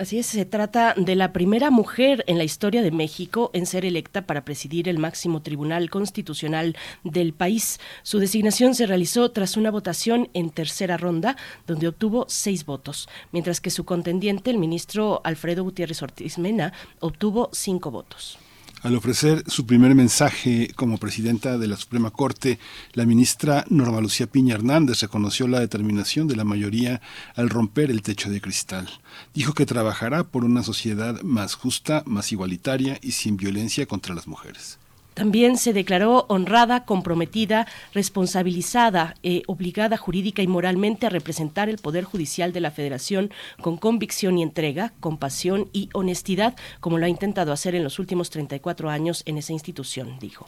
[0.00, 3.84] Así es, se trata de la primera mujer en la historia de México en ser
[3.84, 6.74] electa para presidir el máximo tribunal constitucional
[7.04, 7.78] del país.
[8.02, 11.36] Su designación se realizó tras una votación en tercera ronda,
[11.66, 17.50] donde obtuvo seis votos, mientras que su contendiente, el ministro Alfredo Gutiérrez Ortiz Mena, obtuvo
[17.52, 18.38] cinco votos.
[18.82, 22.58] Al ofrecer su primer mensaje como presidenta de la Suprema Corte,
[22.94, 27.02] la ministra Norma Lucía Piña Hernández reconoció la determinación de la mayoría
[27.36, 28.88] al romper el techo de cristal.
[29.34, 34.26] Dijo que trabajará por una sociedad más justa, más igualitaria y sin violencia contra las
[34.26, 34.79] mujeres.
[35.14, 42.04] También se declaró honrada, comprometida, responsabilizada, eh, obligada jurídica y moralmente a representar el Poder
[42.04, 43.30] Judicial de la Federación
[43.60, 48.30] con convicción y entrega, compasión y honestidad, como lo ha intentado hacer en los últimos
[48.30, 50.46] 34 años en esa institución, dijo.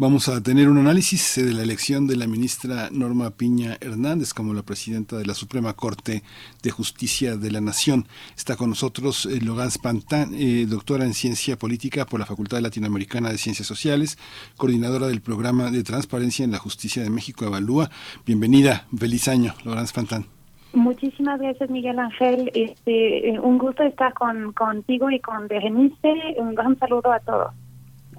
[0.00, 4.32] Vamos a tener un análisis eh, de la elección de la ministra Norma Piña Hernández
[4.32, 6.22] como la presidenta de la Suprema Corte
[6.62, 8.06] de Justicia de la Nación.
[8.34, 13.30] Está con nosotros eh, Logan Spantán, eh, doctora en Ciencia Política por la Facultad Latinoamericana
[13.30, 14.16] de Ciencias Sociales,
[14.56, 17.90] coordinadora del Programa de Transparencia en la Justicia de México Evalúa.
[18.24, 20.24] Bienvenida, feliz año, Logan Spantán.
[20.72, 22.50] Muchísimas gracias, Miguel Ángel.
[22.54, 26.36] Este, eh, un gusto estar con, contigo y con Berenice.
[26.38, 27.52] Un gran saludo a todos.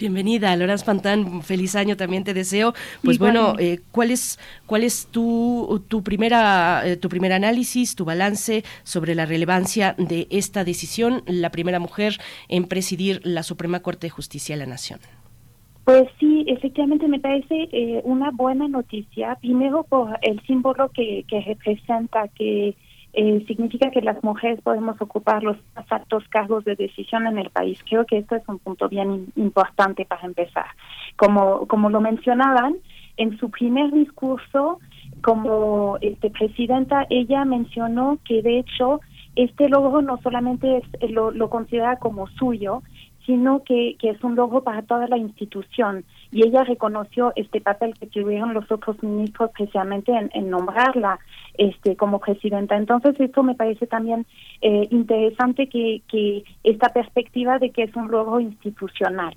[0.01, 2.73] Bienvenida, Lorenz Pantán, feliz año también te deseo.
[3.03, 8.03] Pues bueno, eh, ¿cuál es, cuál es tu, tu, primera, eh, tu primer análisis, tu
[8.03, 12.17] balance sobre la relevancia de esta decisión, la primera mujer
[12.49, 14.99] en presidir la Suprema Corte de Justicia de la Nación?
[15.83, 19.35] Pues sí, efectivamente me parece eh, una buena noticia.
[19.35, 22.75] Primero por el símbolo que, que representa, que
[23.13, 27.49] eh, significa que las mujeres podemos ocupar los más altos cargos de decisión en el
[27.49, 27.83] país.
[27.87, 30.67] Creo que esto es un punto bien importante para empezar.
[31.17, 32.75] Como, como lo mencionaban,
[33.17, 34.79] en su primer discurso
[35.21, 39.01] como este, presidenta, ella mencionó que de hecho
[39.35, 42.81] este logro no solamente es, lo, lo considera como suyo,
[43.25, 46.05] sino que, que es un logro para toda la institución.
[46.31, 51.19] Y ella reconoció este papel que tuvieron los otros ministros precisamente en, nombrarla
[51.57, 52.77] este, como presidenta.
[52.77, 54.25] Entonces, esto me parece también
[54.61, 59.35] eh, interesante que, que esta perspectiva de que es un logro institucional.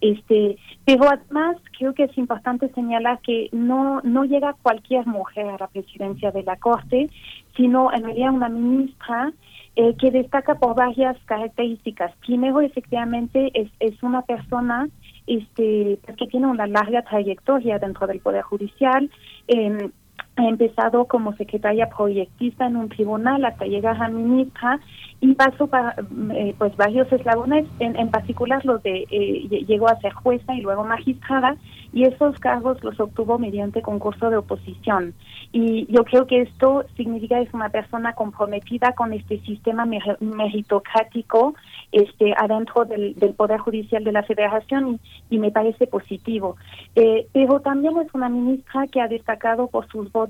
[0.00, 5.58] Este, pero además creo que es importante señalar que no no llega cualquier mujer a
[5.58, 7.08] la presidencia de la Corte,
[7.56, 9.32] sino en realidad una ministra
[9.76, 12.12] eh, que destaca por varias características.
[12.26, 14.88] Primero, efectivamente, es, es una persona
[15.26, 19.10] este, pues, que tiene una larga trayectoria dentro del Poder Judicial.
[19.48, 19.90] eh,
[20.36, 24.78] ha empezado como secretaria proyectista en un tribunal hasta llegar a ministra
[25.20, 25.96] y pasó para,
[26.34, 30.54] eh, pues varios eslabones, en, en particular los de eh, lle- llegó a ser jueza
[30.54, 31.56] y luego magistrada
[31.92, 35.14] y esos cargos los obtuvo mediante concurso de oposición.
[35.52, 40.18] Y yo creo que esto significa que es una persona comprometida con este sistema mer-
[40.20, 41.54] meritocrático
[41.92, 44.98] este adentro del, del poder judicial de la Federación
[45.30, 46.56] y, y me parece positivo.
[46.94, 50.25] Eh, pero también es una ministra que ha destacado por sus votos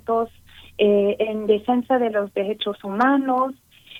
[0.78, 3.54] eh, en defensa de los derechos humanos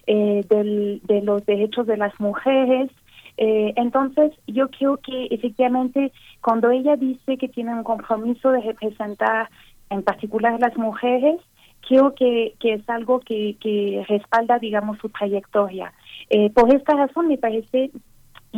[0.07, 2.91] eh, del- de los derechos de las mujeres.
[3.39, 9.49] Eh, entonces, yo creo que efectivamente cuando ella dice que tiene un compromiso de representar
[9.91, 11.41] en particular las mujeres,
[11.87, 15.93] creo que, es algo que, que respalda, digamos, su trayectoria.
[16.31, 17.91] Eh, por esta razón me parece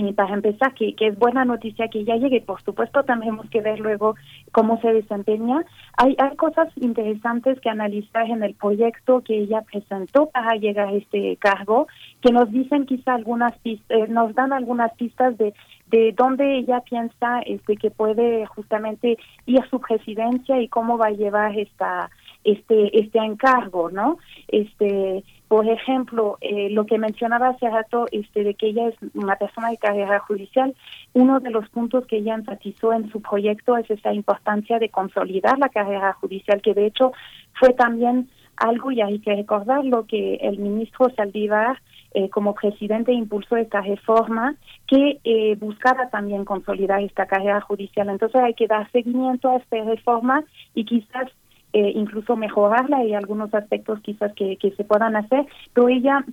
[0.07, 2.41] y para empezar, que, que es buena noticia que ya llegue.
[2.41, 4.15] Por supuesto, tenemos que ver luego
[4.53, 5.65] cómo se desempeña.
[5.97, 10.93] Hay, hay cosas interesantes que analizar en el proyecto que ella presentó para llegar a
[10.93, 11.89] este cargo,
[12.21, 15.55] que nos dicen quizá algunas pistas, nos dan algunas pistas de
[15.91, 21.13] de dónde ella piensa este que puede justamente ir su presidencia y cómo va a
[21.13, 22.11] llevar esta
[22.45, 24.19] este este encargo, ¿no?
[24.49, 29.37] Este, por ejemplo, eh, lo que mencionaba hace rato, este, de que ella es una
[29.37, 30.75] persona de carrera judicial,
[31.15, 35.59] uno de los puntos que ella enfatizó en su proyecto es esa importancia de consolidar
[35.59, 37.13] la carrera judicial, que de hecho
[37.59, 41.81] fue también algo, y hay que recordarlo, que el ministro Saldívar,
[42.13, 44.55] eh, como presidente, impulsó esta reforma
[44.87, 48.11] que eh, buscaba también consolidar esta carrera judicial.
[48.11, 50.45] Entonces hay que dar seguimiento a esta reforma
[50.75, 51.31] y quizás
[51.73, 56.25] eh, incluso mejorarla y algunos aspectos quizás que, que se puedan hacer, pero ella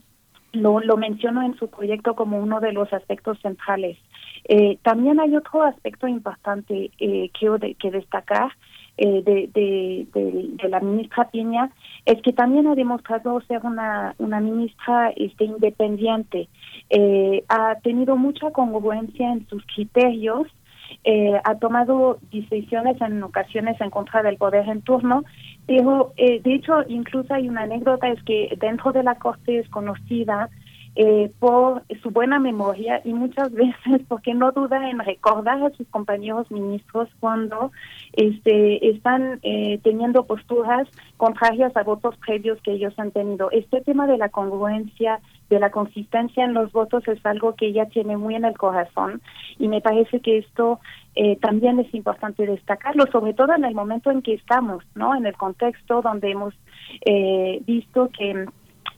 [0.53, 3.97] lo, lo mencionó en su proyecto como uno de los aspectos centrales.
[4.45, 8.51] Eh, también hay otro aspecto importante eh, que, que destacar
[8.97, 11.69] eh, de, de, de, de, la ministra Piña
[12.05, 16.47] es que también ha demostrado ser una, una ministra este, independiente.
[16.89, 20.47] Eh, ha tenido mucha congruencia en sus criterios
[21.03, 25.23] eh, ha tomado decisiones en ocasiones en contra del poder en turno,
[25.65, 29.69] pero eh, de hecho incluso hay una anécdota, es que dentro de la Corte es
[29.69, 30.49] conocida
[30.97, 35.85] eh, por su buena memoria y muchas veces porque no duda en recordar a sus
[35.89, 37.73] compañeros ministros cuando
[38.13, 43.51] este, están eh, teniendo posturas contrarias a votos previos que ellos han tenido.
[43.51, 47.85] Este tema de la congruencia, de la consistencia en los votos es algo que ella
[47.85, 49.21] tiene muy en el corazón
[49.59, 50.79] y me parece que esto
[51.15, 55.15] eh, también es importante destacarlo, sobre todo en el momento en que estamos, ¿no?
[55.15, 56.53] En el contexto donde hemos
[57.05, 58.45] eh, visto que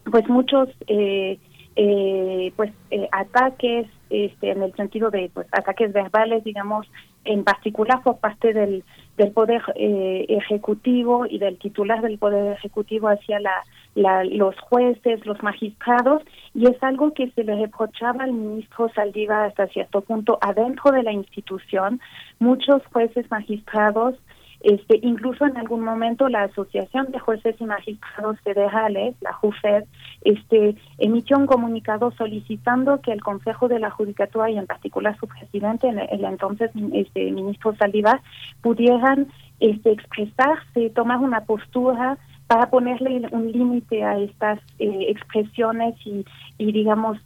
[0.09, 1.37] pues muchos eh,
[1.75, 6.87] eh, pues eh, ataques este, en el sentido de pues ataques verbales digamos
[7.23, 8.83] en particular por parte del,
[9.17, 13.63] del poder eh, ejecutivo y del titular del poder ejecutivo hacia la,
[13.95, 16.21] la, los jueces, los magistrados,
[16.53, 21.03] y es algo que se le reprochaba al ministro Saldívar hasta cierto punto adentro de
[21.03, 21.99] la institución.
[22.39, 24.15] Muchos jueces magistrados
[24.61, 29.83] este, incluso en algún momento la Asociación de Jueces y Magistrados Federales, la JUFED,
[30.21, 35.27] este, emitió un comunicado solicitando que el Consejo de la Judicatura y en particular su
[35.27, 38.21] presidente, el, entonces este, ministro Saldívar,
[38.61, 39.27] pudieran
[39.59, 46.25] este, expresarse, tomar una postura para ponerle un límite a estas eh, expresiones y,
[46.57, 47.17] y, digamos,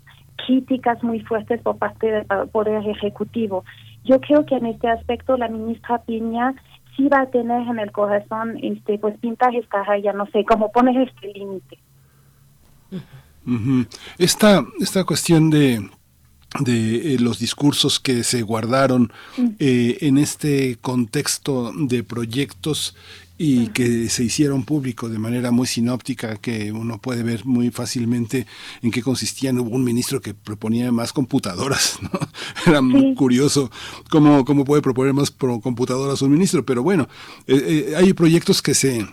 [0.46, 3.64] críticas muy fuertes por parte del Poder Ejecutivo.
[4.04, 6.56] Yo creo que en este aspecto la ministra Piña
[6.96, 10.72] sí va a tener en el corazón este pues pintar esta raya, no sé, cómo
[10.72, 11.80] poner este límite.
[14.18, 15.90] Esta, esta cuestión de
[16.60, 19.12] de eh, los discursos que se guardaron
[19.60, 22.96] eh, en este contexto de proyectos
[23.44, 28.46] y que se hicieron público de manera muy sinóptica, que uno puede ver muy fácilmente
[28.84, 29.58] en qué consistían.
[29.58, 32.12] Hubo un ministro que proponía más computadoras, ¿no?
[32.68, 33.72] Era muy curioso
[34.12, 37.10] cómo, cómo puede proponer más computadoras un ministro, pero bueno,
[37.48, 39.08] eh, eh, hay proyectos que se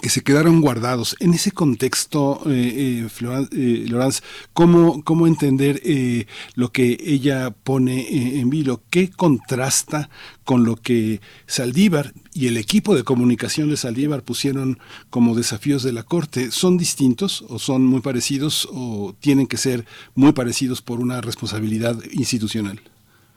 [0.00, 1.16] que se quedaron guardados.
[1.20, 8.00] En ese contexto, eh, eh, Florence, eh, ¿cómo, ¿cómo entender eh, lo que ella pone
[8.00, 8.82] eh, en vilo?
[8.90, 10.10] ¿Qué contrasta
[10.44, 14.78] con lo que Saldívar y el equipo de comunicación de Saldívar pusieron
[15.10, 16.50] como desafíos de la Corte?
[16.50, 21.98] ¿Son distintos o son muy parecidos o tienen que ser muy parecidos por una responsabilidad
[22.12, 22.80] institucional?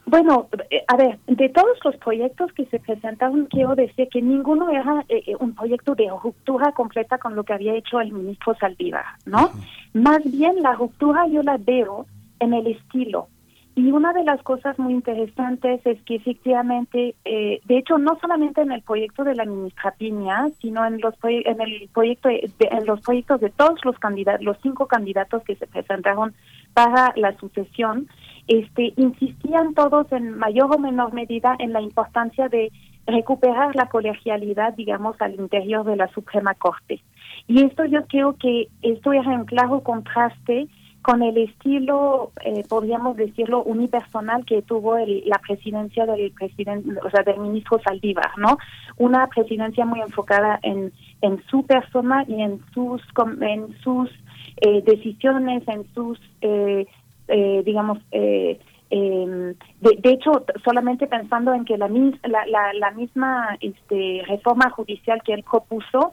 [0.10, 0.50] Bueno,
[0.88, 5.36] a ver, de todos los proyectos que se presentaron, quiero decir que ninguno era eh,
[5.40, 9.38] un proyecto de ruptura completa con lo que había hecho el ministro Saldívar, ¿no?
[9.38, 10.02] Uh -huh.
[10.02, 12.08] Más bien la ruptura yo la veo
[12.40, 13.28] en el estilo.
[13.76, 18.62] Y una de las cosas muy interesantes es que efectivamente, eh, de hecho, no solamente
[18.62, 22.86] en el proyecto de la ministra Piña, sino en los en el proyecto de, en
[22.86, 26.34] los proyectos de todos los candidatos, los cinco candidatos que se presentaron
[26.74, 28.08] para la sucesión,
[28.50, 32.72] este, insistían todos en mayor o menor medida en la importancia de
[33.06, 37.00] recuperar la colegialidad, digamos, al interior de la Suprema Corte.
[37.48, 40.68] Y esto yo creo que esto era en claro contraste
[41.04, 47.10] con el estilo, eh, podríamos decirlo, unipersonal que tuvo el, la presidencia del presidente, o
[47.10, 48.58] sea, del ministro Saldívar, ¿no?
[48.98, 53.02] Una presidencia muy enfocada en, en su persona y en sus,
[53.42, 54.10] en sus
[54.58, 56.86] eh, decisiones, en sus eh,
[57.30, 58.60] eh, digamos, eh,
[58.92, 65.22] eh, de, hecho, solamente pensando en que la, la, la, la misma este, reforma judicial
[65.24, 66.12] que él propuso,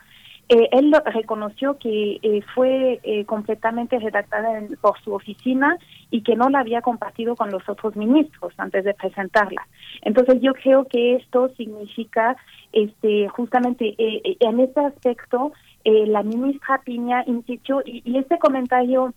[0.48, 5.76] eh, él reconoció que eh, fue eh, completamente redactada en, por su oficina
[6.10, 9.66] y que no la había compartido con los otros ministros antes de presentarla.
[10.02, 12.36] Entonces yo creo que esto significa,
[12.72, 15.52] este, justamente en este aspecto,
[15.84, 19.14] la ministra Piña insistió y, y este comentario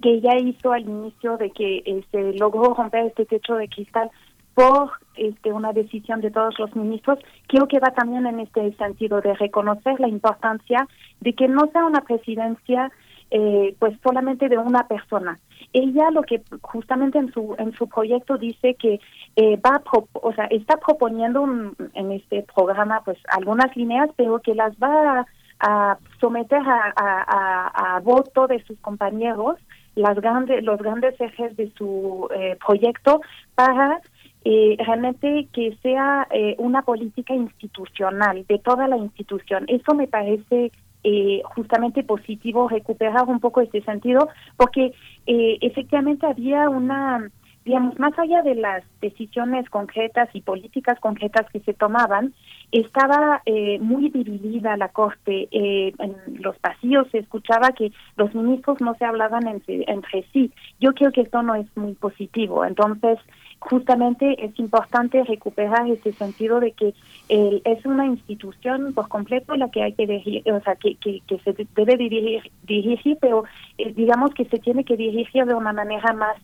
[0.00, 4.10] que ella hizo al inicio de que se este, logró romper este techo de cristal
[4.54, 9.20] por este, una decisión de todos los ministros, creo que va también en este sentido
[9.20, 10.88] de reconocer la importancia
[11.20, 12.90] de que no sea una presidencia
[13.30, 15.38] eh, pues solamente de una persona.
[15.72, 19.00] Ella lo que justamente en su en su proyecto dice que
[19.36, 21.46] eh, va pro, o sea está proponiendo
[21.92, 25.26] en este programa pues algunas líneas, pero que las va
[25.60, 29.56] a, someter a, a, voto de sus compañeros
[29.98, 33.20] las grandes, los grandes ejes de su eh, proyecto
[33.54, 34.00] para
[34.44, 39.64] eh, realmente que sea eh, una política institucional de toda la institución.
[39.68, 40.70] Eso me parece
[41.04, 44.92] eh, justamente positivo recuperar un poco este sentido, porque
[45.26, 47.30] eh, efectivamente había una,
[47.64, 52.32] digamos, más allá de las decisiones concretas y políticas concretas que se tomaban,
[52.72, 55.48] estaba eh, muy dividida la corte.
[55.50, 60.52] Eh, en los pasillos se escuchaba que los ministros no se hablaban entre, entre sí.
[60.80, 62.64] Yo creo que esto no es muy positivo.
[62.64, 63.18] Entonces,
[63.60, 66.94] justamente es importante recuperar ese sentido de que
[67.28, 71.38] es una institución por completo la que hay que dirigir, o sea, que, que, que
[71.40, 73.44] se debe dirigir, dirigir pero
[73.76, 76.36] eh, digamos que se tiene que dirigir de una manera más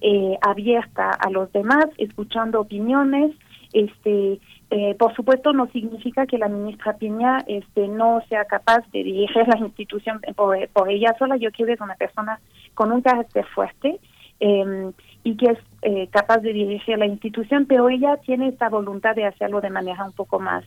[0.00, 3.32] eh, abierta a los demás, escuchando opiniones,
[3.72, 4.40] este
[4.70, 9.48] eh, por supuesto no significa que la ministra Piña este no sea capaz de dirigir
[9.48, 12.40] la institución por, ella sola yo quiero que es una persona
[12.74, 13.98] con un carácter fuerte
[14.40, 14.92] eh,
[15.22, 19.26] y que es eh, capaz de dirigir la institución, pero ella tiene esta voluntad de
[19.26, 20.64] hacerlo de manera un poco más,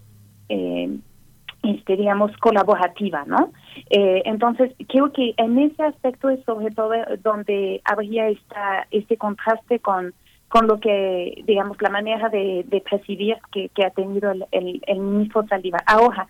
[0.49, 0.89] eh,
[1.63, 3.51] este, digamos, colaborativa, ¿no?
[3.89, 6.91] Eh, entonces, creo que en ese aspecto es sobre todo
[7.23, 10.13] donde habría esta, este contraste con,
[10.53, 14.83] con lo que, digamos, la manera de, de presidir que, que ha tenido el, el,
[14.85, 15.81] el ministro Saldívar.
[15.87, 16.27] Ahora,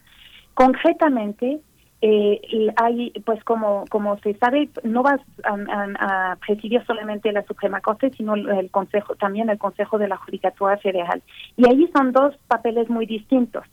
[0.54, 1.60] concretamente,
[2.02, 2.40] eh,
[2.78, 8.36] hay, pues como como se sabe, no vas a, presidir solamente la Suprema Corte, sino
[8.36, 11.22] el Consejo, también el Consejo de la Judicatura Federal.
[11.58, 13.66] Y ahí son dos papeles muy distintos.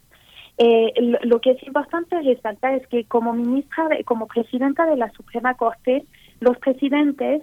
[0.59, 5.55] Eh, lo- que es importante resaltar es que como ministra, como presidenta de la Suprema
[5.55, 6.05] Corte,
[6.41, 7.43] los presidentes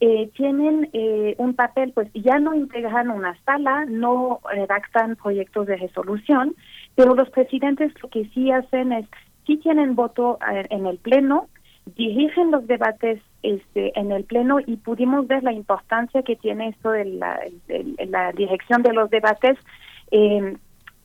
[0.00, 5.76] eh, tienen eh, un papel, pues ya no integran una sala, no redactan proyectos de
[5.76, 6.54] resolución,
[6.94, 9.06] pero los presidentes lo que sí hacen es,
[9.46, 11.48] sí tienen voto eh, en el Pleno,
[11.94, 16.90] dirigen los debates este, en el Pleno y pudimos ver la importancia que tiene esto
[16.90, 19.58] de la, de la dirección de los debates.
[20.10, 20.56] eh,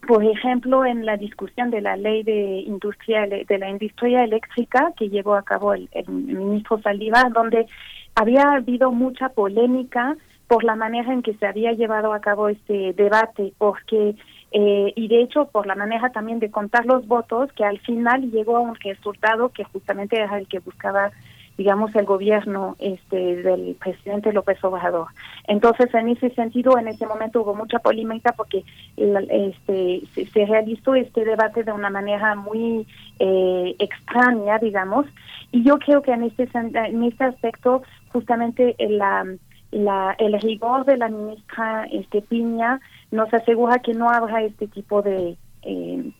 [0.07, 5.09] por ejemplo, en la discusión de la ley de industria de la industria eléctrica que
[5.09, 7.67] llevó a cabo el, el ministro Saldívar, donde
[8.15, 10.15] había habido mucha polémica
[10.47, 14.15] por la manera en que se había llevado a cabo este debate, porque
[14.51, 18.29] eh, y de hecho por la manera también de contar los votos, que al final
[18.31, 21.11] llegó a un resultado que justamente era el que buscaba
[21.57, 25.07] digamos el gobierno este del presidente López Obrador.
[25.47, 28.63] Entonces, en ese sentido, en ese momento hubo mucha polémica porque
[28.97, 30.01] este
[30.33, 32.87] se, realizó este debate de una manera muy
[33.19, 35.05] eh, extraña, digamos,
[35.51, 37.83] y yo creo que en este en este aspecto
[38.13, 39.25] justamente el, la,
[39.71, 42.79] la- el rigor de la ministra este Piña
[43.11, 46.11] nos asegura que no habrá este tipo de eh,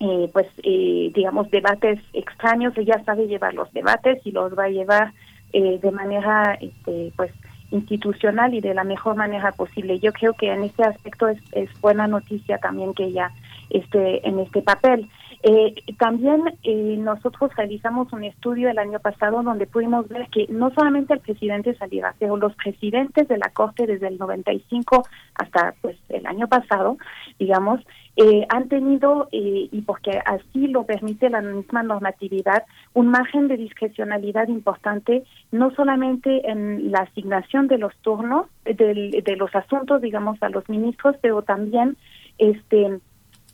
[0.00, 2.76] eh, pues eh, digamos debates extraños.
[2.76, 5.12] Ella sabe llevar los debates y los va a llevar
[5.52, 7.32] eh, de manera este pues
[7.70, 9.98] institucional y de la mejor manera posible.
[9.98, 13.32] Yo creo que en este aspecto es, es buena noticia también que ella
[13.70, 15.08] esté en este papel
[15.42, 20.70] eh, también eh, nosotros realizamos un estudio el año pasado donde pudimos ver que no
[20.70, 25.96] solamente el presidente Saldívar, pero los presidentes de la Corte desde el 95 hasta pues
[26.08, 26.96] el año pasado,
[27.38, 27.80] digamos,
[28.16, 33.58] eh, han tenido, eh, y porque así lo permite la misma normatividad, un margen de
[33.58, 40.42] discrecionalidad importante, no solamente en la asignación de los turnos, del- de los asuntos, digamos,
[40.42, 41.96] a los ministros, pero también
[42.38, 43.00] este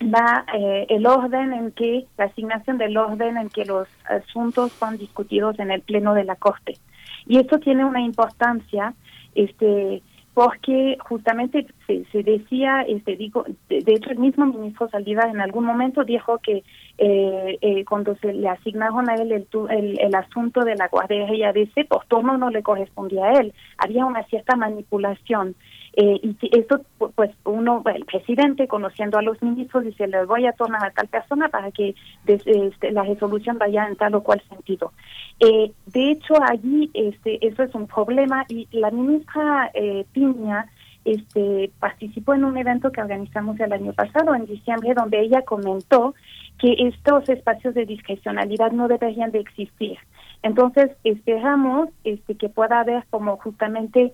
[0.02, 4.98] la, eh, el orden en que, la asignación del orden en que los asuntos son
[4.98, 6.78] discutidos en el Pleno de la Corte.
[7.26, 8.94] Y esto tiene una importancia,
[9.34, 10.02] este
[10.34, 16.05] porque justamente se, decía, este digo, de, hecho el mismo ministro Saldívar en algún momento
[16.05, 16.64] dijo que
[16.97, 21.52] eh, eh, cuando se le asignaron a él el, el, el asunto de la guardería
[21.52, 25.55] DC, por turno no le correspondía a él, había una cierta manipulación.
[25.95, 30.47] Eh, y esto, pu- pues uno, el presidente, conociendo a los ministros, dice, le voy
[30.47, 34.23] a tornar a tal persona para que des- este, la resolución vaya en tal o
[34.23, 34.93] cual sentido.
[35.41, 40.67] Eh, de hecho, allí este, eso es un problema y la ministra eh, Piña
[41.05, 46.15] este, participó en un evento que organizamos el año pasado, en diciembre, donde ella comentó
[46.59, 49.99] que estos espacios de discrecionalidad no deberían de existir.
[50.43, 54.12] Entonces, esperamos este, que pueda haber como justamente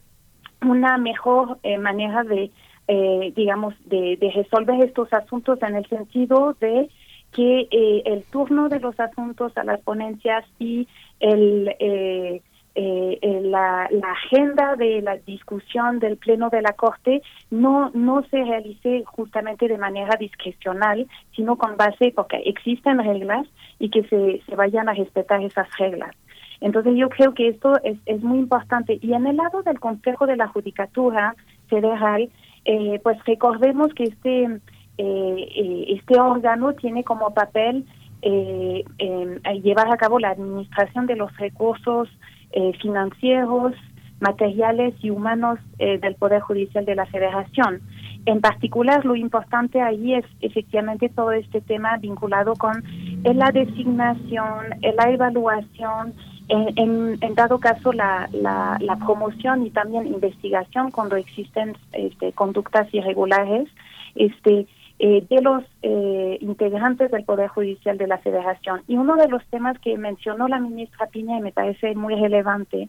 [0.62, 2.50] una mejor eh, manera de,
[2.88, 6.88] eh, digamos, de, resolver estos asuntos en el sentido de
[7.32, 10.88] que eh, el turno de los asuntos a las ponencias y
[11.20, 12.40] el, eh,
[12.80, 18.22] eh, eh, la, la agenda de la discusión del pleno de la corte no no
[18.30, 23.48] se realice justamente de manera discrecional sino con base porque existen reglas
[23.80, 26.14] y que se, se vayan a respetar esas reglas
[26.60, 28.98] entonces yo creo que esto es, es muy importante.
[29.00, 31.34] Y en el lado del Consejo de la Judicatura
[31.68, 32.28] Federal,
[32.64, 34.60] eh, pues recordemos que este, eh,
[34.98, 37.84] eh, este órgano tiene como papel
[38.22, 42.08] eh, em, llevar a cabo la administración de los recursos
[42.52, 43.74] eh, financieros,
[44.20, 47.80] materiales y humanos eh, del Poder Judicial de la Federación.
[48.26, 52.84] En particular, lo importante ahí es efectivamente todo este tema vinculado con
[53.24, 56.14] eh, la designación, eh, la evaluación,
[56.48, 63.68] en, en, dado caso la, la, promoción y también investigación cuando existen este, conductas irregulares
[64.14, 64.66] este,
[64.98, 68.82] eh, de los eh, integrantes del Poder Judicial de la Federación.
[68.88, 72.88] Y uno de los temas que mencionó la ministra Piña y me parece muy relevante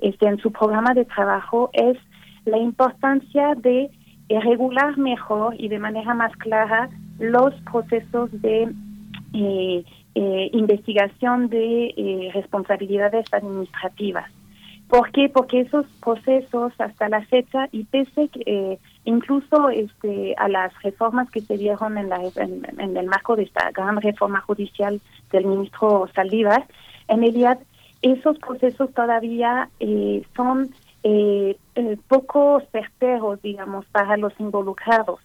[0.00, 1.96] este, en su programa de trabajo es
[2.44, 3.90] la importancia de
[4.28, 8.68] regular mejor y de manera más clara los procesos de
[9.32, 9.84] eh,
[10.20, 14.28] eh, investigación de eh, responsabilidades administrativas.
[14.88, 15.28] ¿Por qué?
[15.28, 21.40] Porque esos procesos hasta la fecha, y pese eh, incluso este, a las reformas que
[21.40, 26.66] se dieron en, la, en, el marco de esta gran reforma judicial del ministro Saldívar,
[27.06, 27.60] en realidad
[28.02, 30.74] esos procesos todavía eh, son
[32.08, 35.20] poco certeros, digamos, para los involucrados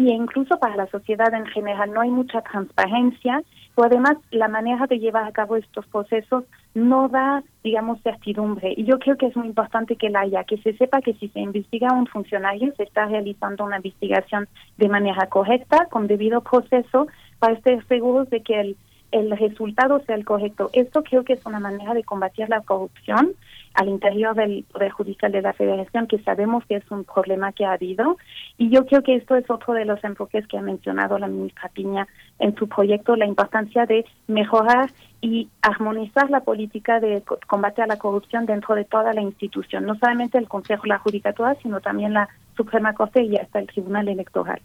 [0.00, 1.92] y incluso para la sociedad en general.
[1.92, 3.42] No hay mucha transparencia,
[3.74, 8.72] pero además la manera de llevar a cabo estos procesos no da, digamos, certidumbre.
[8.76, 11.28] Y yo creo que es muy importante que la haya, que se sepa que si
[11.28, 14.48] se investiga a un funcionario, se está realizando una investigación
[14.78, 17.06] de manera correcta, con debido proceso,
[17.38, 18.76] para estar seguros de que el
[19.12, 20.70] el resultado sea el correcto.
[20.72, 23.32] Esto creo que es una manera de combatir la corrupción
[23.74, 27.72] al interior del Judicial de la Federación, que sabemos que es un problema que ha
[27.72, 28.16] habido.
[28.58, 31.68] Y yo creo que esto es otro de los enfoques que ha mencionado la ministra
[31.68, 32.06] Piña
[32.38, 34.90] en su proyecto, la importancia de mejorar
[35.20, 39.94] y armonizar la política de combate a la corrupción dentro de toda la institución, no
[39.94, 44.08] solamente el Consejo de la Judicatura, sino también la Suprema Corte y hasta el Tribunal
[44.08, 44.60] Electoral.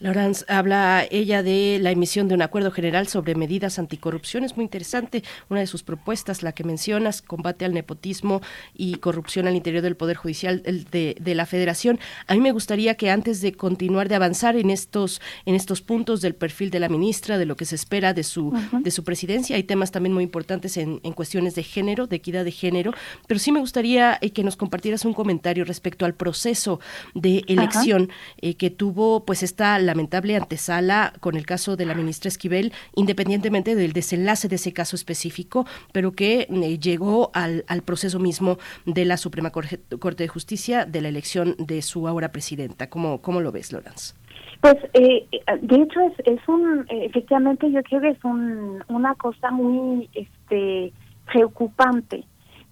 [0.00, 4.44] Laurence habla ella de la emisión de un acuerdo general sobre medidas anticorrupción.
[4.44, 5.22] Es muy interesante.
[5.48, 8.40] Una de sus propuestas, la que mencionas, combate al nepotismo
[8.74, 12.00] y corrupción al interior del Poder Judicial de, de, la Federación.
[12.26, 16.20] A mí me gustaría que antes de continuar de avanzar en estos, en estos puntos
[16.20, 18.82] del perfil de la ministra, de lo que se espera de su, uh -huh.
[18.82, 22.44] de su presidencia, hay temas también muy importantes en, en, cuestiones de género, de equidad
[22.44, 22.92] de género,
[23.26, 26.80] pero sí me gustaría eh, que nos compartieras un comentario respecto al proceso
[27.14, 28.10] de elección uh -huh.
[28.38, 33.74] eh, que tuvo pues esta lamentable antesala con el caso de la ministra Esquivel, independientemente
[33.74, 39.04] del desenlace de ese caso específico, pero que eh, llegó al, al, proceso mismo de
[39.04, 39.78] la Suprema Corte
[40.22, 42.88] de Justicia de la elección de su ahora presidenta.
[42.88, 44.14] ¿Cómo, cómo lo ves, Lorenz?
[44.60, 45.26] Pues, eh,
[45.60, 50.92] de hecho, es, es un, efectivamente, yo creo que es un, una cosa muy este,
[51.26, 52.24] preocupante.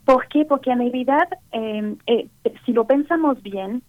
[0.04, 0.44] ¿Por qué?
[0.44, 2.28] Porque en realidad, eh, eh,
[2.64, 3.82] si lo pensamos bien,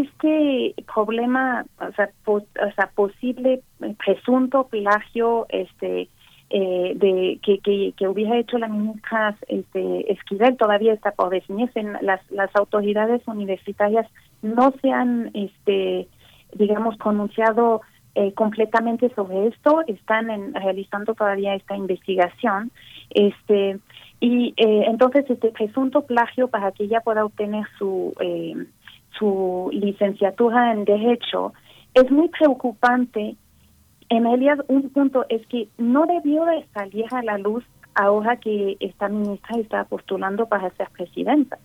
[0.00, 3.60] este problema, o sea, po, o sea posible
[4.04, 6.08] presunto plagio, este,
[6.48, 11.82] eh, de que, que, que, hubiera hecho la ministra este, Esquivel todavía está por definirse.
[12.00, 14.06] Las, las autoridades universitarias
[14.40, 16.08] no se han, este,
[16.54, 17.82] digamos, pronunciado
[18.14, 22.70] eh, completamente sobre esto, están en, realizando todavía esta investigación.
[23.10, 23.78] Este,
[24.20, 28.54] y eh, entonces este presunto plagio para que ella pueda obtener su eh,
[29.18, 31.52] su licenciatura en Derecho,
[31.94, 33.36] es muy preocupante.
[34.08, 38.76] En realidad, un punto es que no debió de salir a la luz ahora que
[38.80, 41.58] esta ministra está postulando para ser presidenta.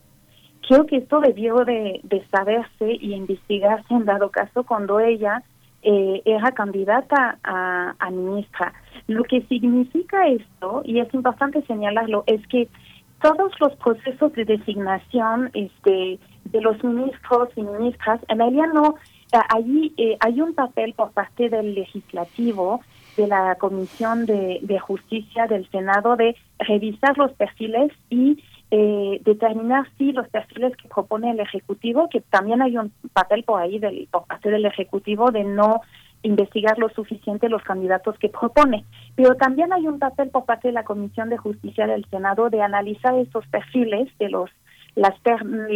[0.67, 5.43] Creo que esto debió de, de saberse y investigarse en dado caso cuando ella
[5.83, 8.73] eh, era candidata a ministra.
[9.07, 12.67] Lo que significa esto, y es importante señalarlo, es que
[13.21, 16.19] todos los procesos de designación este,
[16.51, 18.95] de los ministros y ministras, en realidad no,
[19.49, 22.81] allí eh, hay un papel por parte del legislativo,
[23.15, 29.87] de la Comisión de, de Justicia del Senado, de revisar los perfiles y eh, determinar
[29.97, 34.07] si los perfiles que propone el Ejecutivo, que también hay un papel por ahí del,
[34.11, 35.81] por parte del Ejecutivo de no
[36.23, 38.83] investigar lo suficiente los candidatos que propone.
[39.15, 42.61] Pero también hay un papel por parte de la Comisión de Justicia del Senado de
[42.61, 44.49] analizar estos perfiles de los
[44.97, 45.13] las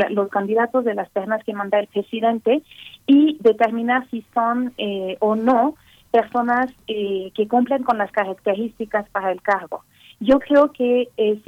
[0.09, 2.63] los candidatos de las ternas que manda el presidente
[3.05, 5.75] y determinar si son eh, o no
[6.11, 9.83] personas eh, que cumplen con las características para el cargo.
[10.19, 11.41] Yo creo que eh,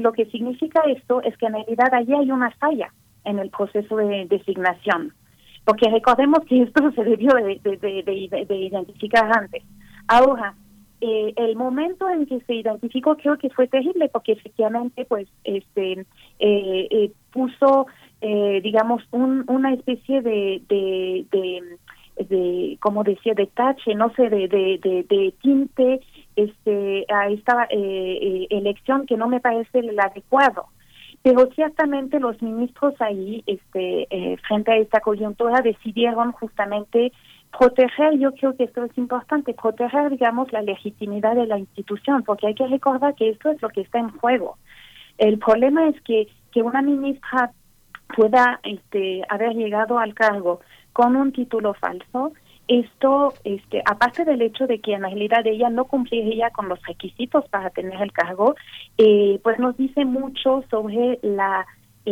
[0.00, 2.92] lo que significa esto es que en realidad allí hay una falla
[3.24, 5.12] en el proceso de designación,
[5.64, 9.62] porque recordemos que esto se debió de, de, de, de identificar antes.
[10.08, 10.54] Ahora,
[11.00, 15.92] eh, el momento en que se identificó creo que fue terrible porque efectivamente pues este
[15.92, 17.86] eh, eh, puso
[18.20, 21.26] eh, digamos un, una especie de, de,
[22.22, 26.00] de, como decía de tache no sé de, de, de, tinte
[26.36, 30.66] este, a esta eh, eh, elección que no me parece el adecuado.
[31.22, 34.08] Pero ciertamente los ministros ahí, este,
[34.48, 37.12] frente a esta coyuntura, decidieron justamente
[37.56, 42.48] proteger, yo creo que esto es importante, proteger, digamos, la legitimidad de la institución, porque
[42.48, 44.56] hay que recordar que esto es lo que está en juego.
[45.18, 47.52] El problema es que, que una ministra
[48.16, 50.60] pueda este, haber llegado al cargo
[50.92, 52.32] con un título falso,
[52.68, 57.48] esto, este, aparte del hecho de que en realidad ella no cumpliría con los requisitos
[57.48, 58.54] para tener el cargo,
[58.96, 61.66] eh, pues nos dice mucho sobre la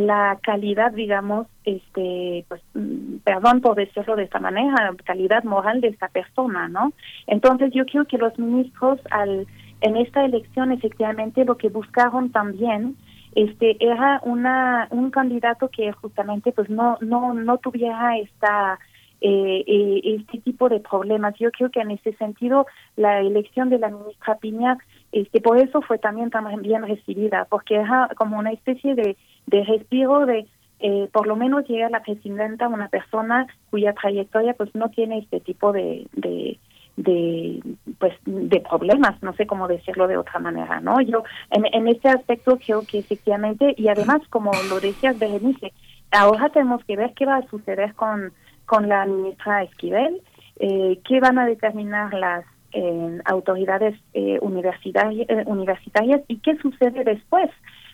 [0.07, 5.89] la calidad, digamos, este, pues, mm, perdón por decirlo de esta manera, calidad moral de
[5.89, 6.93] esta persona, ¿no?
[7.27, 9.47] Entonces yo creo que los ministros al
[9.81, 12.97] en esta elección efectivamente lo que buscaron también
[13.37, 18.79] este era una un candidato que justamente pues no no no tuviera esta
[19.21, 21.35] eh, eh, este tipo de problemas.
[21.41, 24.79] Yo creo que en ese sentido la elección de la ministra Piña,
[25.13, 29.65] este, por eso fue también tan bien recibida, porque era como una especie de, de
[29.65, 30.47] respiro de
[30.81, 35.41] eh, por lo menos llega la presidenta una persona cuya trayectoria pues no tiene este
[35.41, 36.59] tipo de, de
[36.97, 37.61] de
[37.99, 42.09] pues de problemas no sé cómo decirlo de otra manera no yo en, en este
[42.09, 45.73] aspecto creo que efectivamente y además como lo decías Berenice
[46.13, 48.33] ahora tenemos que ver qué va a suceder con
[48.67, 50.21] con la ministra Esquivel
[50.61, 57.05] eh, qué van a determinar las eh, autoridades eh, universitarias, eh, universitarias y qué sucede
[57.05, 57.51] después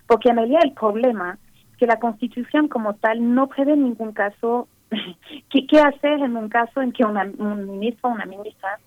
[0.07, 1.39] porque en realidad el problema
[1.79, 4.69] que la constitución como tal no prevé en ningún caso
[5.51, 8.79] qué, qué hacer en un caso en que una, un ministro o una ministra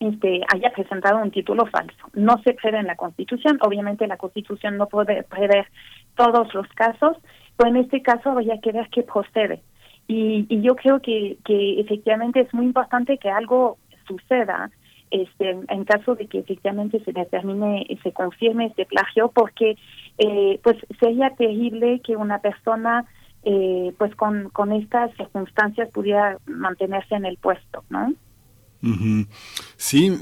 [0.00, 1.96] este, haya presentado un título falso.
[2.14, 5.66] No se prevé en la Constitución, obviamente la Constitución no puede prever
[6.14, 7.16] todos los casos,
[7.56, 9.60] pero en este caso habría que ver qué procede.
[10.06, 13.76] Y, y yo creo que, que efectivamente es muy importante que algo
[14.06, 14.70] suceda
[15.10, 19.76] este, en caso de que efectivamente se determine y se confirme este plagio, porque
[20.18, 23.06] eh, pues sería terrible que una persona
[23.44, 28.12] eh, pues con, con estas circunstancias pudiera mantenerse en el puesto, ¿no?
[28.80, 29.26] Ujú.
[29.76, 30.12] Sí,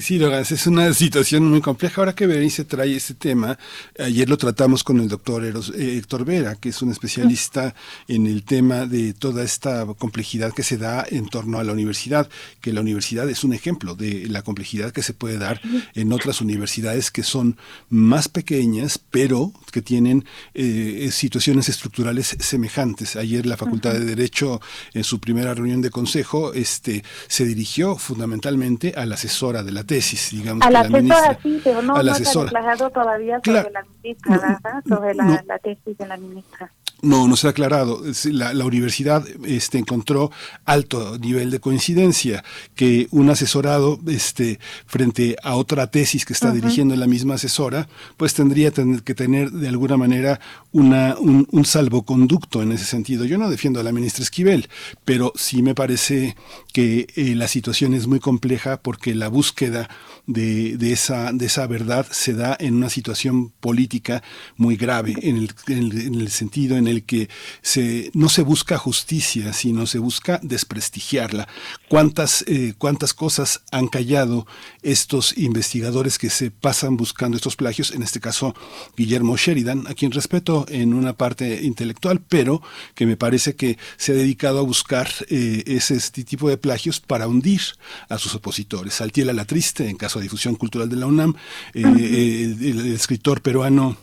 [0.00, 2.00] sí, Lorenz, es una situación muy compleja.
[2.00, 3.58] Ahora que Berenice trae este tema,
[3.98, 7.74] ayer lo tratamos con el doctor Eros- eh, Héctor Vera, que es un especialista
[8.06, 12.28] en el tema de toda esta complejidad que se da en torno a la universidad,
[12.60, 15.60] que la universidad es un ejemplo de la complejidad que se puede dar
[15.94, 17.56] en otras universidades que son
[17.90, 23.16] más pequeñas, pero que tienen eh, situaciones estructurales semejantes.
[23.16, 24.60] Ayer la Facultad de Derecho,
[24.94, 29.84] en su primera reunión de consejo, este, se dirigió fundamentalmente a la asesora de la
[29.84, 30.66] tesis, digamos.
[30.66, 32.50] A la que la ministra- asesora sí, pero no, a la no asesora.
[32.90, 33.70] todavía sobre Claro.
[33.70, 34.82] la ministra, ¿verdad?
[34.88, 35.40] Sobre la, no.
[35.46, 36.72] la tesis de la ministra.
[37.02, 38.02] No, no se ha aclarado.
[38.24, 40.30] La, la universidad este, encontró
[40.64, 42.42] alto nivel de coincidencia
[42.74, 48.32] que un asesorado este, frente a otra tesis que está dirigiendo la misma asesora, pues
[48.32, 50.40] tendría ten- que tener de alguna manera
[50.72, 53.26] una, un, un salvoconducto en ese sentido.
[53.26, 54.68] Yo no defiendo a la ministra Esquivel,
[55.04, 56.34] pero sí me parece
[56.72, 59.88] que eh, la situación es muy compleja porque la búsqueda
[60.26, 64.22] de, de esa, de esa verdad se da en una situación política
[64.56, 67.28] muy grave, en el, en el- en el sentido en el que
[67.62, 71.48] se, no se busca justicia, sino se busca desprestigiarla.
[71.88, 74.46] ¿Cuántas, eh, ¿Cuántas cosas han callado
[74.82, 77.90] estos investigadores que se pasan buscando estos plagios?
[77.90, 78.54] En este caso,
[78.96, 82.62] Guillermo Sheridan, a quien respeto en una parte intelectual, pero
[82.94, 87.00] que me parece que se ha dedicado a buscar eh, ese este tipo de plagios
[87.00, 87.60] para hundir
[88.08, 88.94] a sus opositores.
[88.94, 91.34] Saltiela la Triste, en caso de difusión cultural de la UNAM,
[91.74, 93.96] eh, eh, el, el escritor peruano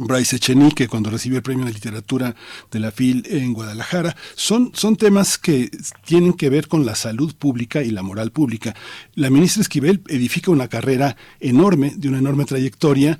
[0.00, 2.34] Bryce Echenique cuando recibió el premio de literatura
[2.70, 4.16] de la FIL en Guadalajara.
[4.34, 5.70] Son, son temas que
[6.04, 8.74] tienen que ver con la salud pública y la moral pública.
[9.14, 13.18] La ministra Esquivel edifica una carrera enorme, de una enorme trayectoria,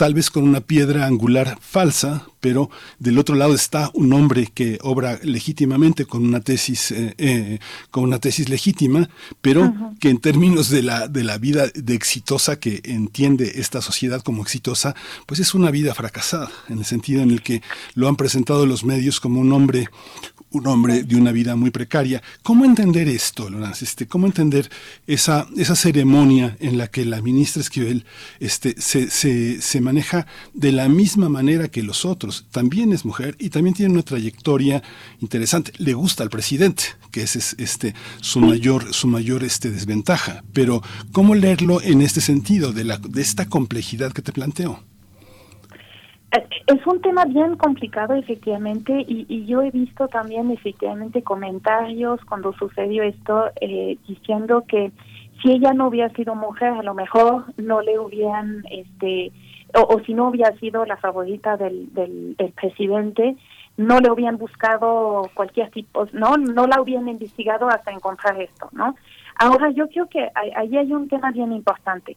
[0.00, 4.78] tal vez con una piedra angular falsa, pero del otro lado está un hombre que
[4.80, 7.58] obra legítimamente con una tesis, eh, eh,
[7.90, 9.10] con una tesis legítima,
[9.42, 14.22] pero que en términos de la, de la vida de exitosa que entiende esta sociedad
[14.22, 14.94] como exitosa,
[15.26, 17.60] pues es una vida fracasada, en el sentido en el que
[17.92, 19.90] lo han presentado los medios como un hombre
[20.50, 22.22] un hombre de una vida muy precaria.
[22.42, 23.82] ¿Cómo entender esto, Lorenz?
[23.82, 24.70] Este, ¿Cómo entender
[25.06, 28.04] esa, esa ceremonia en la que la ministra Esquivel
[28.40, 32.46] este, se, se, se maneja de la misma manera que los otros?
[32.50, 34.82] También es mujer y también tiene una trayectoria
[35.20, 35.72] interesante.
[35.78, 40.42] Le gusta al presidente, que ese es este, su mayor, su mayor este, desventaja.
[40.52, 44.89] Pero, ¿cómo leerlo en este sentido, de, la, de esta complejidad que te planteo?
[46.66, 52.52] Es un tema bien complicado, efectivamente, y, y yo he visto también, efectivamente, comentarios cuando
[52.52, 54.92] sucedió esto eh, diciendo que
[55.42, 59.32] si ella no hubiera sido mujer, a lo mejor no le hubieran, este,
[59.74, 63.36] o, si no hubiera sido la favorita del, del, presidente,
[63.76, 68.94] no le hubieran buscado cualquier tipo, no, no la hubieran investigado hasta encontrar esto, ¿no?
[69.36, 72.16] Ahora yo creo que ahí hay un tema bien importante.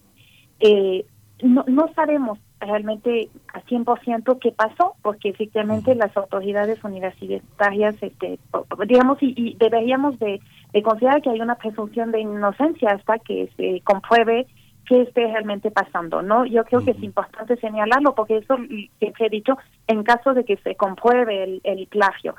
[0.60, 1.06] Eh,
[1.42, 8.40] no, no sabemos realmente a 100% qué pasó, porque efectivamente las autoridades universitarias, este,
[8.88, 10.40] digamos, y, y deberíamos de,
[10.72, 14.48] de considerar que hay una presunción de inocencia hasta que se compruebe
[14.86, 16.46] qué esté realmente pasando, ¿no?
[16.46, 18.58] Yo creo que es importante señalarlo, porque eso
[19.00, 22.36] siempre he dicho, en caso de que se compruebe el, el plagio.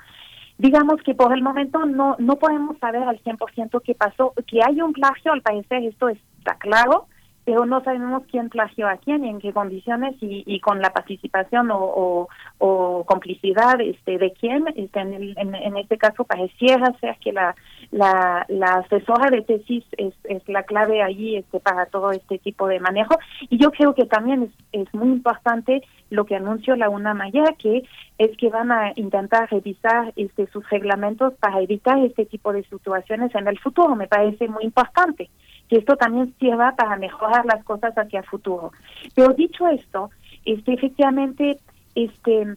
[0.59, 4.35] Digamos que por el momento no no podemos saber al 100% qué pasó.
[4.47, 7.07] Que hay un plagio, al parecer esto está claro,
[7.45, 10.93] pero no sabemos quién plagió a quién y en qué condiciones y, y con la
[10.93, 14.65] participación o, o, complicidad este, de quién.
[14.77, 17.55] Este, en, en, este caso pareciera ser que la,
[17.91, 22.67] la, la asesora de tesis es, es la clave allí este, para todo este tipo
[22.67, 23.19] de manejo.
[23.51, 27.57] Y yo creo que también es, es muy importante lo que anunció la UNAM ayer,
[27.59, 27.85] que
[28.17, 33.35] es que van a intentar revisar este, sus reglamentos para evitar este tipo de situaciones
[33.35, 33.97] en el futuro.
[33.97, 35.29] Me parece muy importante
[35.69, 38.73] que esto también sirva para mejorar las cosas hacia el futuro.
[39.15, 40.11] Pero dicho esto,
[40.45, 41.59] este, efectivamente,
[41.95, 42.57] este,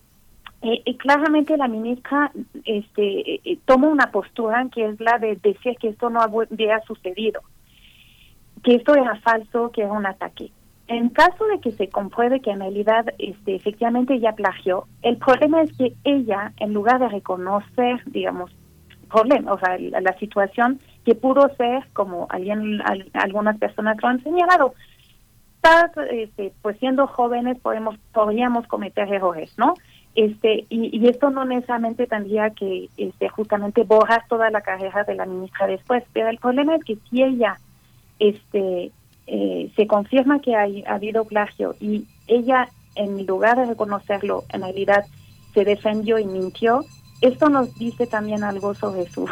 [0.62, 2.32] eh, eh, claramente la ministra
[2.66, 6.82] este, eh, eh, toma una postura que es la de decir que esto no había
[6.82, 7.42] sucedido,
[8.64, 10.52] que esto era falso, que era un ataque.
[10.88, 15.62] En caso de que se compruebe que en realidad este, efectivamente ella plagió, el problema
[15.62, 18.52] es que ella, en lugar de reconocer, digamos,
[19.10, 24.10] problema, o sea, la, la situación que pudo ser, como alguien, al- algunas personas lo
[24.10, 24.74] han señalado,
[25.56, 29.74] estás, este, pues siendo jóvenes podemos podríamos cometer errores, ¿no?
[30.16, 35.16] Este y, y esto no necesariamente tendría que este, justamente borrar toda la carrera de
[35.16, 37.58] la ministra después, pero el problema es que si ella
[38.20, 38.92] este
[39.28, 44.62] eh, se confirma que hay, ha habido plagio y ella en lugar de reconocerlo en
[44.62, 45.06] realidad
[45.54, 46.82] se defendió y mintió,
[47.22, 49.26] esto nos dice también algo sobre su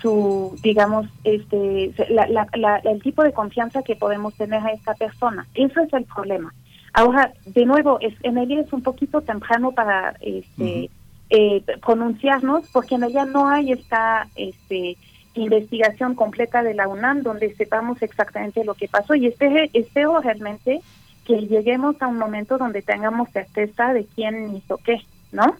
[0.00, 4.94] su digamos este la, la, la- el tipo de confianza que podemos tener a esta
[4.94, 5.46] persona.
[5.54, 6.52] Eso es el problema.
[6.92, 10.90] Ahora de nuevo es en realidad es un poquito temprano para este
[11.30, 14.96] eh, pronunciarnos porque en realidad no hay esta este
[15.34, 19.14] investigación completa de la UNAM donde sepamos exactamente lo que pasó.
[19.14, 20.80] Y este espero realmente
[21.24, 25.54] que lleguemos a un momento donde tengamos certeza de quién hizo qué, ¿no?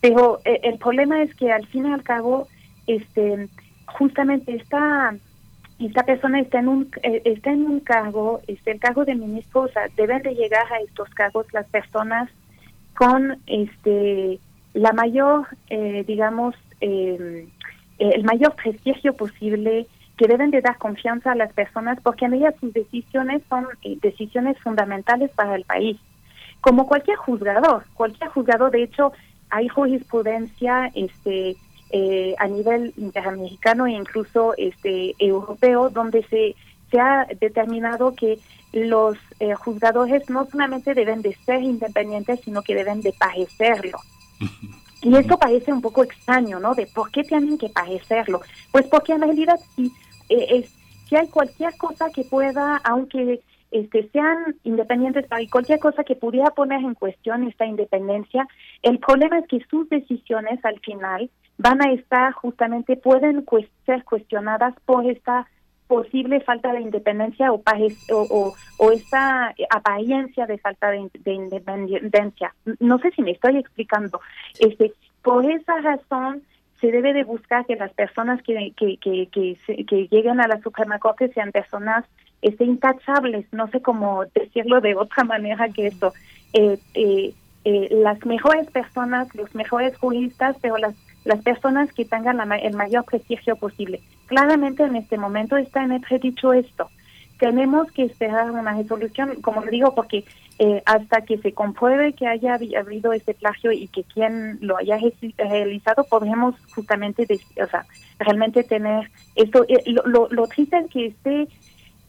[0.00, 2.48] Pero eh, el problema es que al fin y al cabo,
[2.86, 3.46] este,
[3.98, 5.14] justamente esta
[5.78, 9.62] esta persona está en un eh, está en un cargo, este, el cargo de ministro,
[9.62, 12.28] o sea, deben de llegar a estos cargos las personas
[12.94, 14.38] con este
[14.74, 17.48] la mayor, eh, digamos, eh,
[17.98, 19.86] el mayor prestigio posible,
[20.16, 23.96] que deben de dar confianza a las personas, porque en ellas sus decisiones son eh,
[24.02, 25.98] decisiones fundamentales para el país.
[26.60, 29.12] Como cualquier juzgador, cualquier juzgador, de hecho,
[29.48, 31.56] hay jurisprudencia este,
[31.92, 36.54] eh, a nivel interamericano e incluso este, europeo, donde se,
[36.90, 38.38] se ha determinado que
[38.72, 43.98] los eh, juzgadores no solamente deben de ser independientes, sino que deben de parecerlo.
[45.02, 46.74] Y esto parece un poco extraño, ¿no?
[46.74, 48.40] De por qué tienen que parecerlo.
[48.70, 49.86] Pues porque en realidad si,
[50.28, 50.70] eh, es,
[51.08, 56.50] si hay cualquier cosa que pueda, aunque este, sean independientes, hay cualquier cosa que pudiera
[56.50, 58.46] poner en cuestión esta independencia,
[58.82, 61.30] el problema es que sus decisiones al final
[61.62, 63.44] van a estar justamente, pueden
[63.84, 65.46] ser cuestionadas por esta
[65.88, 67.60] posible falta de independencia o,
[68.78, 72.54] o, esta apariencia de falta de, in- de independencia.
[72.78, 74.20] No sé si me estoy explicando.
[74.58, 76.42] Este, por esa razón
[76.80, 80.48] se debe de buscar que las personas que, que, que, que, se- que lleguen a
[80.48, 82.04] la Suprema Corte sean personas
[82.40, 86.12] este, intachables, no sé cómo decirlo de otra manera que esto.
[86.54, 92.38] Eh, eh, eh, las mejores personas, los mejores juristas, pero las, las personas que tengan
[92.38, 94.00] la el mayor prestigio posible.
[94.26, 96.88] Claramente en este momento está en dicho esto.
[97.38, 100.24] Tenemos que esperar una resolución, como le digo, porque
[100.58, 104.76] eh, hasta que se compruebe que haya habi- habido este plagio y que quien lo
[104.76, 104.98] haya
[105.38, 107.26] realizado, podremos justamente,
[107.62, 107.86] o sea,
[108.18, 109.64] realmente tener esto.
[109.68, 111.48] Eh, lo, lo, lo triste es que esté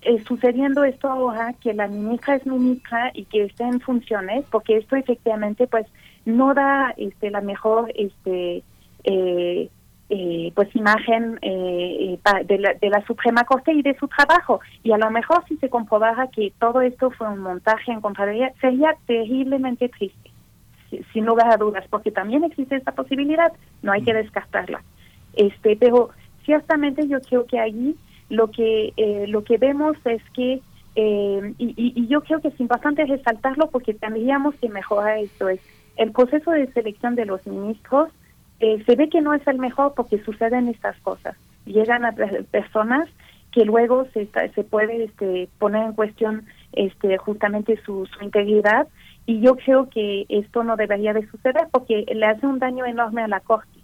[0.02, 4.78] eh, sucediendo esto ahora, que la ministra es ministra y que esté en funciones, porque
[4.78, 5.86] esto efectivamente pues
[6.26, 8.64] no da este la mejor este
[9.04, 9.70] eh,
[10.10, 14.60] eh, pues imagen eh, de, la, de la Suprema Corte y de su trabajo.
[14.84, 18.26] Y a lo mejor si se comprobara que todo esto fue un montaje en contra
[18.26, 20.30] de ella, sería terriblemente triste,
[20.90, 24.82] si- sin lugar a dudas, porque también existe esta posibilidad, no hay que descartarla.
[25.34, 26.10] Este, pero
[26.44, 27.96] ciertamente yo creo que allí
[28.30, 30.60] lo que eh, lo que vemos es que
[30.96, 35.48] eh, y, y- y yo creo que es importante resaltarlo porque tendríamos que mejorar esto
[35.48, 35.62] es
[35.96, 38.10] el proceso de selección de los ministros
[38.62, 41.36] eh, se ve que no es el mejor porque suceden estas cosas.
[41.66, 43.10] Llegan a pe- personas
[43.52, 48.88] que luego se se puede este, poner en cuestión este justamente su, su integridad
[49.26, 53.22] y yo creo que esto no debería de suceder porque le hace un daño enorme
[53.24, 53.81] a la corte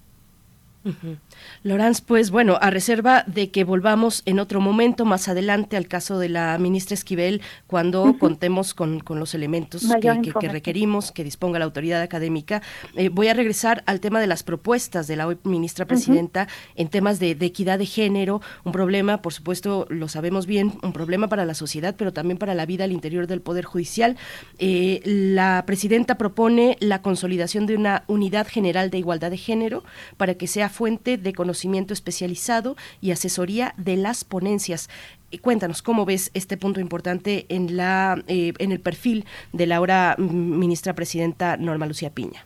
[1.63, 6.17] Lorenz, pues bueno, a reserva de que volvamos en otro momento más adelante al caso
[6.19, 10.53] de la ministra Esquivel, cuando contemos con, con los elementos que, que- que información.
[10.53, 12.61] requerimos, que disponga la autoridad académica.
[12.95, 16.87] Eh, voy a regresar al tema de las propuestas de la hoy ministra presidenta en
[16.87, 21.27] temas de, de equidad de género, un problema, por supuesto, lo sabemos bien, un problema
[21.27, 24.15] para la sociedad, pero también para la vida al interior del Poder Judicial.
[24.59, 29.83] Eh, la presidenta propone la consolidación de una unidad general de igualdad de género
[30.17, 34.89] para que sea fuente de conocimiento especializado y asesoría de las ponencias.
[35.41, 40.15] Cuéntanos cómo ves este punto importante en la eh, en el perfil de la ahora
[40.17, 42.45] ministra presidenta Norma Lucía Piña.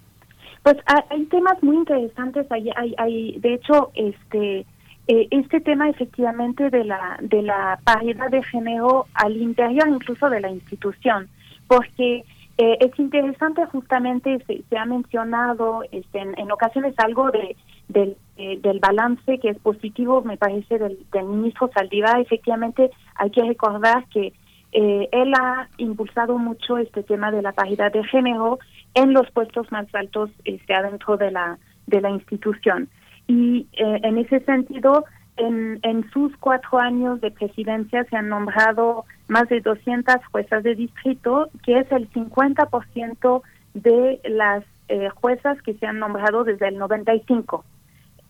[0.63, 2.45] Pues hay, temas muy interesantes.
[2.51, 4.65] Hay, hay, de hecho, este
[5.07, 10.39] eh, este tema efectivamente de la de la paridad de género al interior incluso de
[10.39, 11.29] la institución,
[11.67, 12.23] porque
[12.57, 17.55] eh, es interesante justamente se, se ha mencionado este, en, en ocasiones algo de
[17.91, 22.19] del, eh, del balance que es positivo, me parece, del, del ministro Saldívar.
[22.19, 24.33] Efectivamente, hay que recordar que
[24.73, 28.59] eh, él ha impulsado mucho este tema de la paridad de género
[28.93, 32.89] en los puestos más altos este, adentro de la, de la institución.
[33.27, 35.05] Y eh, en ese sentido,
[35.37, 40.75] en, en sus cuatro años de presidencia se han nombrado más de 200 juezas de
[40.75, 43.41] distrito, que es el 50%
[43.73, 47.63] de las eh, juezas que se han nombrado desde el 95.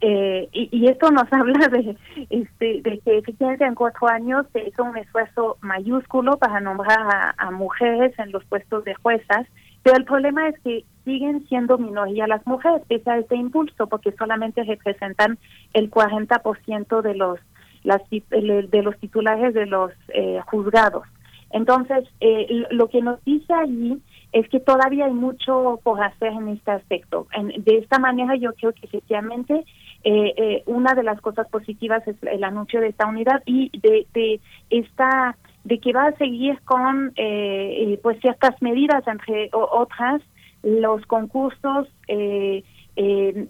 [0.04, 1.96] Eh, y, y esto nos habla de,
[2.30, 7.52] este, de que efectivamente en cuatro años se hizo un esfuerzo mayúsculo para nombrar a,
[7.52, 9.48] mujeres en los puestos de juezas,
[9.84, 14.12] pero el problema es que siguen siendo minoría las mujeres pese a este impulso, porque
[14.14, 15.38] solamente representan
[15.74, 17.40] el 40% de los
[17.84, 21.04] las, de los titulares de los eh, juzgados.
[21.52, 26.48] Entonces, eh, lo que nos dice allí es que todavía hay mucho por hacer en
[26.50, 27.28] este aspecto.
[27.34, 29.66] En- de esta manera, yo creo que efectivamente
[30.04, 34.08] eh, eh, una de las cosas positivas es el anuncio de esta unidad y de,
[34.14, 40.22] de esta de que va a seguir con eh, eh, pues ciertas medidas entre otras
[40.64, 41.88] los concursos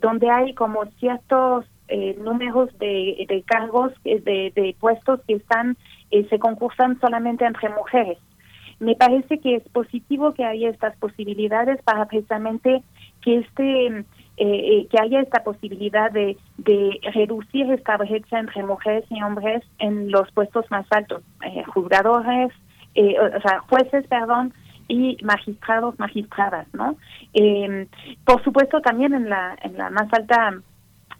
[0.01, 1.65] donde hay como ciertos
[2.17, 4.19] números de, de cargos de,
[4.55, 5.77] de puestos que están
[6.29, 8.17] se concursan solamente entre mujeres
[8.81, 12.83] me parece que es positivo que haya estas posibilidades para precisamente
[13.21, 14.05] que este eh,
[14.37, 20.11] eh, que haya esta posibilidad de, de reducir esta brecha entre mujeres y hombres en
[20.11, 22.51] los puestos más altos, eh, juzgadores,
[22.95, 24.51] eh, o sea, jueces, perdón,
[24.87, 26.95] y magistrados, magistradas, ¿no?
[27.35, 27.87] Eh,
[28.25, 30.55] por supuesto, también en la en la más alta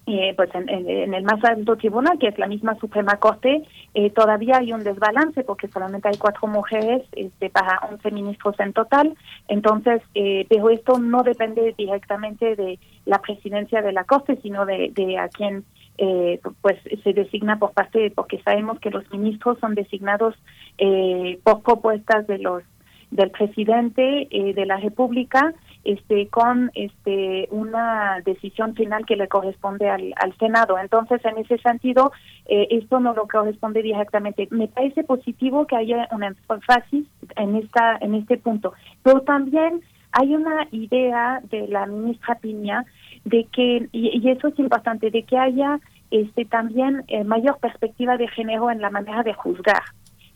[0.07, 3.63] eh, pues en, en- en el más alto tribunal, que es la misma Suprema Corte,
[3.93, 8.73] eh, todavía hay un desbalance porque solamente hay cuatro mujeres este, para 11 ministros en
[8.73, 9.13] total.
[9.47, 14.91] Entonces, eh, pero esto no depende directamente de la presidencia de la Corte, sino de,
[14.93, 15.63] de a quien
[15.97, 20.33] eh, pues se designa por parte, porque sabemos que los ministros son designados
[20.79, 22.63] eh, por propuestas de los
[23.11, 30.13] del presidente de la República este con este una decisión final que le corresponde al,
[30.17, 30.77] al Senado.
[30.77, 32.11] Entonces, en ese sentido,
[32.45, 34.47] eh, esto no lo corresponde directamente.
[34.51, 40.35] Me parece positivo que haya un énfasis en esta en este punto, pero también hay
[40.35, 42.85] una idea de la ministra Piña
[43.25, 45.79] de que y, y eso es importante de que haya
[46.11, 49.81] este también eh, mayor perspectiva de género en la manera de juzgar.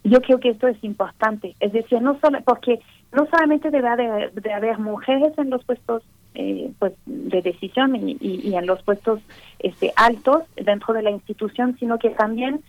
[0.04, 2.80] Yo creo que esto es importante, es decir, no solo porque
[3.16, 6.04] no solamente debe haber, de haber mujeres en los puestos
[6.36, 9.22] eh, pues de decisión y, y- en los puestos
[9.60, 12.62] este, altos dentro de la institución, sino que también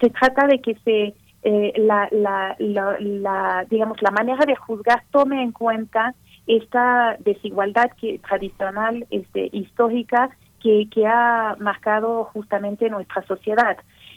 [0.00, 5.02] se trata de que se eh, la, la, la, la, digamos la manera de juzgar
[5.10, 6.14] tome en cuenta
[6.46, 10.30] esta desigualdad que tradicional este, histórica
[10.62, 13.76] que, que ha marcado justamente nuestra sociedad.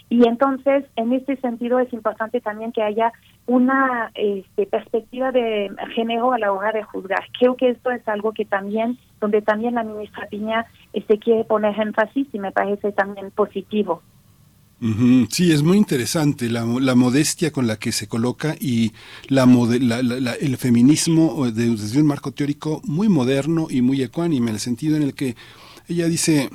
[0.10, 3.12] Y entonces, en este sentido, es importante también que haya
[3.46, 7.24] una este, perspectiva de género a la hora de juzgar.
[7.38, 11.78] Creo que esto es algo que también, donde también la ministra Piña este, quiere poner
[11.80, 14.02] énfasis y me parece también positivo.
[15.32, 18.92] Sí, es muy interesante la, la modestia con la que se coloca y
[19.28, 24.50] la, la- la- el feminismo de- desde un marco teórico muy moderno y muy ecuánime,
[24.50, 25.36] en el sentido en el que
[25.88, 26.50] ella dice,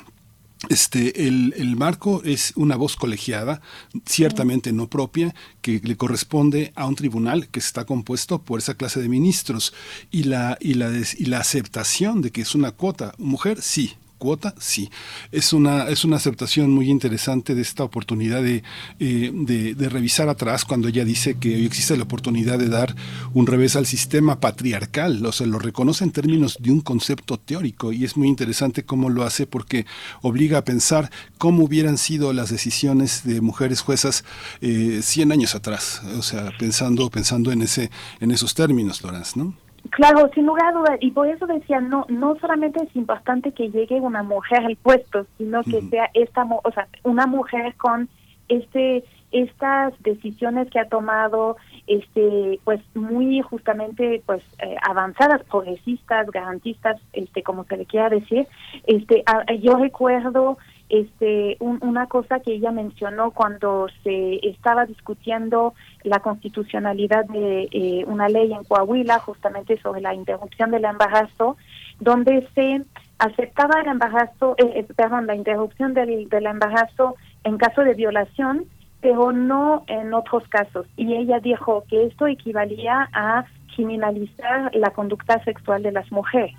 [0.68, 3.60] Este, el, el, marco es una voz colegiada,
[4.06, 9.00] ciertamente no propia, que le corresponde a un tribunal que está compuesto por esa clase
[9.00, 9.74] de ministros
[10.12, 13.12] y la, y la, y la aceptación de que es una cuota.
[13.18, 14.88] Mujer, sí, cuota, sí.
[15.32, 18.62] Es una, es una aceptación muy interesante de esta oportunidad de,
[19.00, 22.94] eh, de, de, revisar atrás cuando ella dice que hoy existe la oportunidad de dar
[23.34, 27.92] un revés al sistema patriarcal, o sea, lo reconoce en términos de un concepto teórico
[27.92, 29.86] y es muy interesante cómo lo hace porque
[30.20, 34.24] obliga a pensar cómo hubieran sido las decisiones de mujeres juezas
[34.60, 39.56] eh, 100 años atrás, o sea, pensando, pensando en, ese, en esos términos, Lorenz, ¿no?
[39.90, 43.70] Claro, sin lugar a dudas, y por eso decía, no no solamente es importante que
[43.70, 45.90] llegue una mujer al puesto, sino que uh -huh.
[45.90, 48.08] sea esta, o sea, una mujer con
[48.48, 57.00] este estas decisiones que ha tomado este pues muy justamente pues eh, avanzadas progresistas garantistas
[57.14, 58.46] este como se le quiera decir
[58.86, 60.58] este a, yo recuerdo
[60.92, 68.04] este un, una cosa que ella mencionó cuando se estaba discutiendo la constitucionalidad de eh,
[68.06, 71.56] una ley en Coahuila justamente sobre la interrupción del embarazo
[71.98, 72.82] donde se
[73.18, 78.66] aceptaba el embarazo eh, perdón la interrupción del, del embarazo en caso de violación
[79.02, 80.86] pero no en otros casos.
[80.96, 86.54] Y ella dijo que esto equivalía a criminalizar la conducta sexual de las mujeres.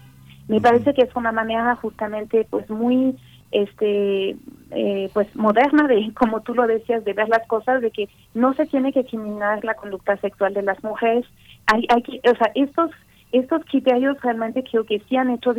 [0.49, 3.17] Me parece que es una manera justamente pues muy
[3.53, 4.35] este
[4.72, 8.53] eh, pues moderna de como tú lo decías de ver las cosas de que no
[8.53, 11.25] se tiene que criminalizar la conducta sexual de las mujeres.
[11.67, 12.91] Hay, hay que, o sea estos
[13.32, 15.56] estos criterios realmente creo que sí han hecho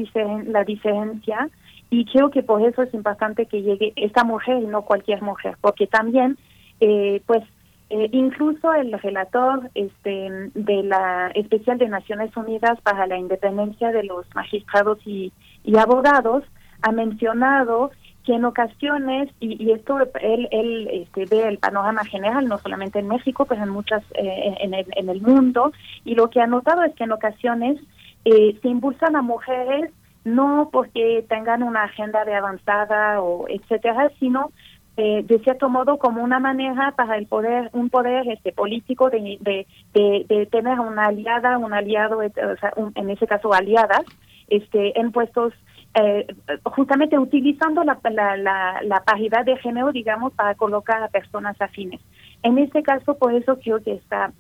[0.47, 1.49] la diferencia
[1.91, 5.57] y creo que por eso es importante que llegue esta mujer y no cualquier mujer
[5.61, 6.37] porque también
[6.81, 7.43] eh, pues
[7.91, 14.05] eh, incluso el relator este, de la especial de Naciones Unidas para la independencia de
[14.05, 15.33] los magistrados y,
[15.65, 16.45] y abogados
[16.85, 17.91] ha mencionado
[18.25, 22.99] que en ocasiones y, y esto él, él este, ve el panorama general no solamente
[22.99, 25.73] en México pero en muchas eh, en, el, en el mundo
[26.05, 27.79] y lo que ha notado es que en ocasiones
[28.25, 29.91] eh, se impulsan a mujeres
[30.25, 34.51] no porque tengan una agenda de avanzada o etcétera sino
[34.97, 39.39] eh, de cierto modo como una manera para el poder un poder este político de,
[39.41, 44.05] de, de, de tener una aliada un aliado o sea, un, en ese caso aliadas
[44.49, 45.53] este en puestos
[45.95, 46.27] eh,
[46.65, 52.01] justamente utilizando la, la, la, la, paridad de género digamos para colocar a personas afines
[52.43, 54.33] en este caso por eso creo que está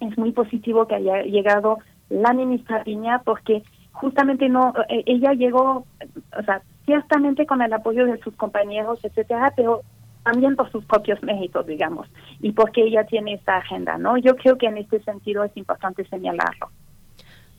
[0.00, 3.62] es muy positivo que haya llegado la ministra Piña porque
[3.92, 5.86] justamente no eh, ella llegó
[6.38, 9.82] o sea ciertamente con el apoyo de sus compañeros, etcétera, pero
[10.24, 12.08] también por sus propios méritos, digamos,
[12.40, 14.16] y porque ella tiene esta agenda, ¿no?
[14.18, 16.68] Yo creo que en este sentido es importante señalarlo.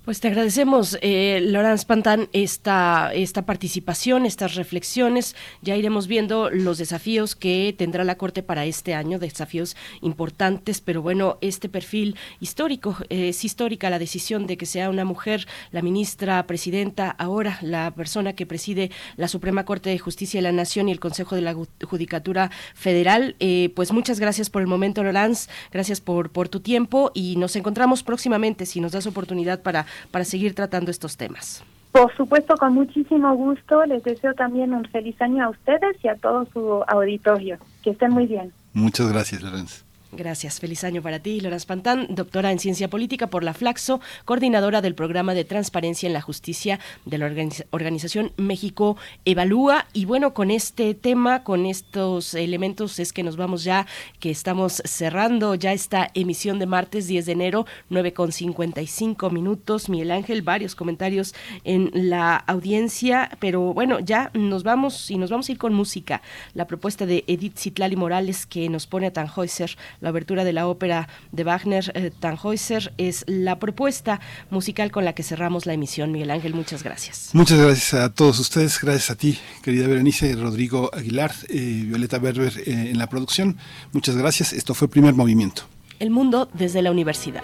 [0.03, 5.35] Pues te agradecemos, eh, Laurence Pantán, esta, esta participación, estas reflexiones.
[5.61, 11.03] Ya iremos viendo los desafíos que tendrá la Corte para este año, desafíos importantes, pero
[11.03, 15.83] bueno, este perfil histórico, eh, es histórica la decisión de que sea una mujer la
[15.83, 20.89] ministra presidenta, ahora la persona que preside la Suprema Corte de Justicia de la Nación
[20.89, 23.35] y el Consejo de la Judicatura Federal.
[23.39, 27.55] Eh, pues muchas gracias por el momento, Laurence, gracias por, por tu tiempo y nos
[27.55, 31.63] encontramos próximamente si nos das oportunidad para para seguir tratando estos temas.
[31.91, 33.85] Por supuesto, con muchísimo gusto.
[33.85, 37.57] Les deseo también un feliz año a ustedes y a todo su auditorio.
[37.83, 38.53] Que estén muy bien.
[38.73, 39.83] Muchas gracias, Lorenz.
[40.13, 40.59] Gracias.
[40.59, 44.93] Feliz año para ti, Loras Pantán, doctora en Ciencia Política por la Flaxo, coordinadora del
[44.93, 47.31] programa de Transparencia en la Justicia de la
[47.71, 49.85] Organización México Evalúa.
[49.93, 53.87] Y bueno, con este tema, con estos elementos, es que nos vamos ya,
[54.19, 59.87] que estamos cerrando ya esta emisión de martes 10 de enero, 9 con 55 minutos.
[59.87, 61.33] Miguel Ángel, varios comentarios
[61.63, 66.21] en la audiencia, pero bueno, ya nos vamos y nos vamos a ir con música.
[66.53, 70.67] La propuesta de Edith Zitlali Morales que nos pone a Tannhäuser la abertura de la
[70.67, 76.11] ópera de Wagner, eh, Tannhäuser, es la propuesta musical con la que cerramos la emisión.
[76.11, 77.29] Miguel Ángel, muchas gracias.
[77.33, 82.53] Muchas gracias a todos ustedes, gracias a ti, querida Berenice, Rodrigo Aguilar, eh, Violeta Berber
[82.65, 83.57] eh, en la producción.
[83.93, 84.53] Muchas gracias.
[84.53, 85.63] Esto fue Primer Movimiento.
[85.99, 87.43] El mundo desde la universidad.